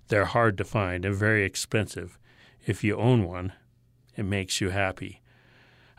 They're 0.08 0.24
hard 0.24 0.58
to 0.58 0.64
find 0.64 1.04
and 1.04 1.14
very 1.14 1.44
expensive. 1.44 2.18
If 2.66 2.82
you 2.82 2.96
own 2.96 3.24
one, 3.24 3.52
it 4.16 4.24
makes 4.24 4.60
you 4.60 4.70
happy. 4.70 5.20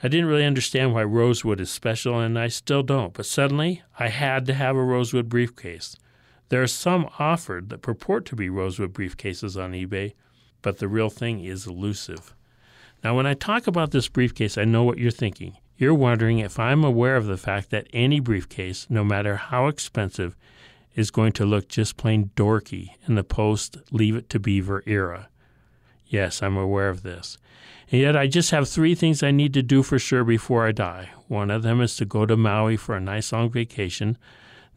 I 0.01 0.07
didn't 0.07 0.27
really 0.27 0.45
understand 0.45 0.93
why 0.93 1.03
rosewood 1.03 1.61
is 1.61 1.71
special, 1.71 2.19
and 2.19 2.37
I 2.37 2.47
still 2.47 2.83
don't, 2.83 3.13
but 3.13 3.25
suddenly 3.25 3.81
I 3.97 4.09
had 4.09 4.45
to 4.47 4.53
have 4.53 4.75
a 4.75 4.83
rosewood 4.83 5.29
briefcase. 5.29 5.95
There 6.49 6.61
are 6.61 6.67
some 6.67 7.09
offered 7.19 7.69
that 7.69 7.81
purport 7.81 8.25
to 8.27 8.35
be 8.35 8.49
rosewood 8.49 8.93
briefcases 8.93 9.61
on 9.61 9.71
eBay, 9.71 10.13
but 10.61 10.77
the 10.77 10.87
real 10.87 11.09
thing 11.09 11.43
is 11.43 11.67
elusive. 11.67 12.35
Now, 13.03 13.15
when 13.15 13.25
I 13.25 13.33
talk 13.33 13.67
about 13.67 13.91
this 13.91 14.07
briefcase, 14.07 14.57
I 14.57 14.63
know 14.63 14.83
what 14.83 14.97
you're 14.97 15.11
thinking. 15.11 15.57
You're 15.77 15.93
wondering 15.93 16.39
if 16.39 16.59
I'm 16.59 16.83
aware 16.83 17.15
of 17.15 17.25
the 17.25 17.37
fact 17.37 17.69
that 17.71 17.87
any 17.91 18.19
briefcase, 18.19 18.87
no 18.89 19.03
matter 19.03 19.35
how 19.35 19.67
expensive, 19.67 20.35
is 20.95 21.11
going 21.11 21.33
to 21.33 21.45
look 21.45 21.67
just 21.67 21.97
plain 21.97 22.29
dorky 22.35 22.91
in 23.07 23.15
the 23.15 23.23
post 23.23 23.77
Leave 23.91 24.15
It 24.15 24.29
to 24.29 24.39
Beaver 24.39 24.83
era. 24.85 25.29
Yes, 26.05 26.43
I'm 26.43 26.57
aware 26.57 26.89
of 26.89 27.01
this. 27.03 27.37
And 27.91 27.99
yet, 27.99 28.15
I 28.15 28.27
just 28.27 28.51
have 28.51 28.69
three 28.69 28.95
things 28.95 29.23
I 29.23 29.31
need 29.31 29.53
to 29.55 29.63
do 29.63 29.83
for 29.83 29.99
sure 29.99 30.23
before 30.23 30.65
I 30.67 30.71
die. 30.71 31.09
One 31.27 31.49
of 31.49 31.63
them 31.63 31.81
is 31.81 31.95
to 31.97 32.05
go 32.05 32.25
to 32.25 32.37
Maui 32.37 32.77
for 32.77 32.95
a 32.95 33.01
nice 33.01 33.33
long 33.33 33.49
vacation. 33.49 34.17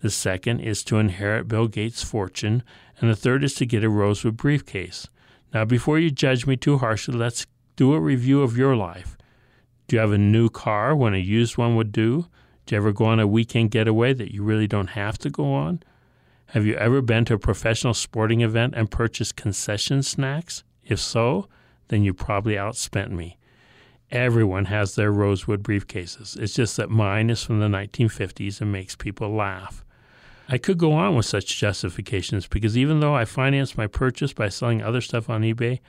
The 0.00 0.10
second 0.10 0.60
is 0.60 0.84
to 0.84 0.98
inherit 0.98 1.48
Bill 1.48 1.68
Gates' 1.68 2.02
fortune, 2.02 2.62
and 3.00 3.10
the 3.10 3.16
third 3.16 3.42
is 3.44 3.54
to 3.54 3.66
get 3.66 3.84
a 3.84 3.88
rosewood 3.88 4.36
briefcase. 4.36 5.08
Now, 5.54 5.64
before 5.64 5.98
you 5.98 6.10
judge 6.10 6.46
me 6.46 6.56
too 6.56 6.78
harshly, 6.78 7.16
let's 7.16 7.46
do 7.76 7.94
a 7.94 8.00
review 8.00 8.42
of 8.42 8.58
your 8.58 8.76
life. 8.76 9.16
Do 9.88 9.96
you 9.96 10.00
have 10.00 10.12
a 10.12 10.18
new 10.18 10.48
car 10.48 10.94
when 10.94 11.14
a 11.14 11.18
used 11.18 11.56
one 11.56 11.76
would 11.76 11.92
do? 11.92 12.26
Do 12.66 12.74
you 12.74 12.78
ever 12.78 12.92
go 12.92 13.04
on 13.06 13.20
a 13.20 13.26
weekend 13.26 13.70
getaway 13.70 14.12
that 14.14 14.34
you 14.34 14.42
really 14.42 14.66
don't 14.66 14.88
have 14.88 15.18
to 15.18 15.30
go 15.30 15.54
on? 15.54 15.82
Have 16.50 16.66
you 16.66 16.74
ever 16.74 17.00
been 17.00 17.24
to 17.26 17.34
a 17.34 17.38
professional 17.38 17.94
sporting 17.94 18.40
event 18.40 18.74
and 18.76 18.90
purchased 18.90 19.36
concession 19.36 20.02
snacks? 20.02 20.64
If 20.84 21.00
so, 21.00 21.48
then 21.88 22.02
you 22.02 22.12
probably 22.12 22.54
outspent 22.54 23.10
me. 23.10 23.38
Everyone 24.10 24.66
has 24.66 24.94
their 24.94 25.10
rosewood 25.10 25.62
briefcases. 25.62 26.38
It's 26.38 26.54
just 26.54 26.76
that 26.76 26.90
mine 26.90 27.30
is 27.30 27.42
from 27.42 27.60
the 27.60 27.66
1950s 27.66 28.60
and 28.60 28.70
makes 28.70 28.94
people 28.94 29.34
laugh. 29.34 29.84
I 30.48 30.58
could 30.58 30.78
go 30.78 30.92
on 30.92 31.16
with 31.16 31.26
such 31.26 31.58
justifications 31.58 32.46
because 32.46 32.78
even 32.78 33.00
though 33.00 33.14
I 33.14 33.24
financed 33.24 33.76
my 33.76 33.88
purchase 33.88 34.32
by 34.32 34.48
selling 34.48 34.80
other 34.80 35.00
stuff 35.00 35.28
on 35.28 35.42
eBay, 35.42 35.80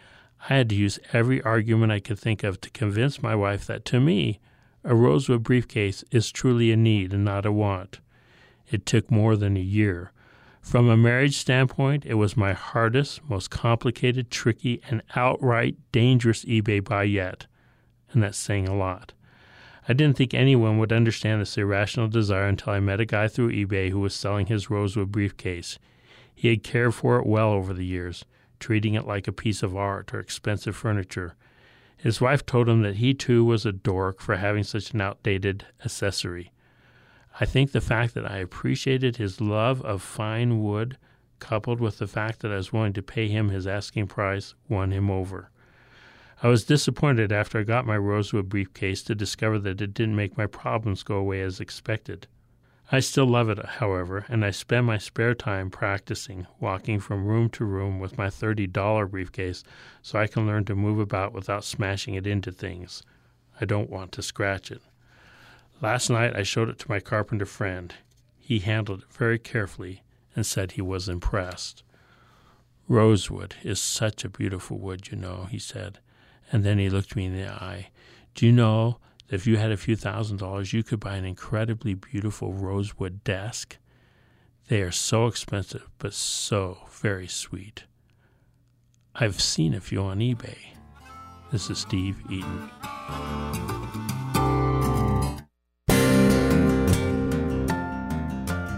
I 0.49 0.55
had 0.55 0.69
to 0.69 0.75
use 0.75 0.99
every 1.13 1.41
argument 1.43 1.91
I 1.91 1.99
could 1.99 2.17
think 2.17 2.43
of 2.43 2.59
to 2.61 2.69
convince 2.71 3.21
my 3.21 3.35
wife 3.35 3.67
that 3.67 3.85
to 3.85 3.99
me, 3.99 4.39
a 4.83 4.95
rosewood 4.95 5.43
briefcase 5.43 6.03
is 6.11 6.31
truly 6.31 6.71
a 6.71 6.77
need 6.77 7.13
and 7.13 7.23
not 7.23 7.45
a 7.45 7.51
want. 7.51 7.99
It 8.69 8.85
took 8.85 9.11
more 9.11 9.35
than 9.35 9.57
a 9.57 9.61
year. 9.61 10.11
From 10.61 10.89
a 10.89 10.97
marriage 10.97 11.37
standpoint, 11.37 12.05
it 12.05 12.15
was 12.15 12.35
my 12.35 12.53
hardest, 12.53 13.21
most 13.29 13.49
complicated, 13.49 14.31
tricky, 14.31 14.81
and 14.89 15.03
outright 15.15 15.77
dangerous 15.91 16.43
eBay 16.45 16.83
buy 16.83 17.03
yet. 17.03 17.45
And 18.11 18.23
that's 18.23 18.37
saying 18.37 18.67
a 18.67 18.75
lot. 18.75 19.13
I 19.89 19.93
didn't 19.93 20.17
think 20.17 20.33
anyone 20.33 20.77
would 20.79 20.91
understand 20.91 21.39
this 21.39 21.57
irrational 21.57 22.09
desire 22.09 22.47
until 22.47 22.73
I 22.73 22.81
met 22.81 22.99
a 22.99 23.05
guy 23.05 23.29
through 23.29 23.51
eBay 23.51 23.89
who 23.89 24.01
was 24.01 24.13
selling 24.13 24.47
his 24.47 24.69
rosewood 24.69 25.13
briefcase. 25.13 25.79
He 26.35 26.49
had 26.49 26.63
cared 26.63 26.93
for 26.93 27.17
it 27.19 27.25
well 27.25 27.51
over 27.51 27.73
the 27.73 27.85
years, 27.85 28.25
treating 28.59 28.95
it 28.95 29.07
like 29.07 29.29
a 29.29 29.31
piece 29.31 29.63
of 29.63 29.77
art 29.77 30.13
or 30.13 30.19
expensive 30.19 30.75
furniture. 30.75 31.35
His 31.95 32.19
wife 32.19 32.45
told 32.45 32.67
him 32.67 32.81
that 32.81 32.97
he 32.97 33.13
too 33.13 33.45
was 33.45 33.65
a 33.65 33.71
dork 33.71 34.19
for 34.19 34.35
having 34.35 34.63
such 34.63 34.91
an 34.91 34.99
outdated 34.99 35.65
accessory. 35.83 36.51
I 37.39 37.45
think 37.45 37.71
the 37.71 37.81
fact 37.81 38.13
that 38.15 38.29
I 38.29 38.37
appreciated 38.37 39.15
his 39.15 39.39
love 39.39 39.81
of 39.83 40.01
fine 40.01 40.61
wood, 40.61 40.97
coupled 41.39 41.79
with 41.79 41.99
the 41.99 42.07
fact 42.07 42.41
that 42.41 42.51
I 42.51 42.57
was 42.57 42.73
willing 42.73 42.93
to 42.93 43.01
pay 43.01 43.29
him 43.29 43.49
his 43.49 43.65
asking 43.65 44.07
price, 44.07 44.53
won 44.67 44.91
him 44.91 45.09
over. 45.09 45.49
I 46.43 46.49
was 46.49 46.65
disappointed 46.65 47.31
after 47.31 47.57
I 47.59 47.63
got 47.63 47.87
my 47.87 47.97
rosewood 47.97 48.47
briefcase 48.47 49.01
to 49.03 49.15
discover 49.15 49.57
that 49.57 49.81
it 49.81 49.95
didn't 49.95 50.15
make 50.15 50.37
my 50.37 50.45
problems 50.45 51.01
go 51.01 51.15
away 51.15 51.41
as 51.41 51.59
expected. 51.59 52.27
I 52.91 52.99
still 52.99 53.25
love 53.25 53.49
it, 53.49 53.57
however, 53.65 54.23
and 54.29 54.45
I 54.45 54.51
spend 54.51 54.85
my 54.85 54.99
spare 54.99 55.33
time 55.33 55.71
practicing, 55.71 56.45
walking 56.59 56.99
from 56.99 57.25
room 57.25 57.49
to 57.49 57.65
room 57.65 57.99
with 57.99 58.19
my 58.19 58.27
$30 58.27 59.09
briefcase 59.09 59.63
so 60.03 60.19
I 60.19 60.27
can 60.27 60.45
learn 60.45 60.63
to 60.65 60.75
move 60.75 60.99
about 60.99 61.33
without 61.33 61.63
smashing 61.63 62.13
it 62.13 62.27
into 62.27 62.51
things. 62.51 63.01
I 63.59 63.65
don't 63.65 63.89
want 63.89 64.11
to 64.13 64.21
scratch 64.21 64.69
it. 64.71 64.83
Last 65.81 66.09
night 66.09 66.35
I 66.35 66.43
showed 66.43 66.69
it 66.69 66.77
to 66.79 66.89
my 66.89 66.99
carpenter 66.99 67.47
friend. 67.47 67.95
He 68.37 68.59
handled 68.59 69.01
it 69.01 69.11
very 69.11 69.39
carefully 69.39 70.03
and 70.35 70.45
said 70.45 70.73
he 70.73 70.81
was 70.83 71.09
impressed. 71.09 71.81
Rosewood 72.87 73.55
is 73.63 73.79
such 73.81 74.23
a 74.23 74.29
beautiful 74.29 74.77
wood, 74.77 75.09
you 75.09 75.17
know, 75.17 75.47
he 75.49 75.57
said. 75.57 75.99
And 76.51 76.63
then 76.63 76.77
he 76.79 76.89
looked 76.89 77.15
me 77.15 77.25
in 77.25 77.35
the 77.35 77.49
eye. 77.49 77.89
Do 78.35 78.45
you 78.45 78.51
know 78.51 78.99
that 79.27 79.35
if 79.35 79.47
you 79.47 79.57
had 79.57 79.71
a 79.71 79.77
few 79.77 79.95
thousand 79.95 80.37
dollars, 80.37 80.73
you 80.73 80.83
could 80.83 80.99
buy 80.99 81.15
an 81.15 81.25
incredibly 81.25 81.93
beautiful 81.93 82.53
rosewood 82.53 83.23
desk? 83.23 83.77
They 84.67 84.81
are 84.81 84.91
so 84.91 85.27
expensive, 85.27 85.89
but 85.97 86.13
so 86.13 86.79
very 86.91 87.27
sweet. 87.27 87.85
I've 89.15 89.41
seen 89.41 89.73
a 89.73 89.81
few 89.81 90.01
on 90.01 90.19
eBay. 90.19 90.57
This 91.51 91.69
is 91.69 91.79
Steve 91.79 92.21
Eaton. 92.29 92.69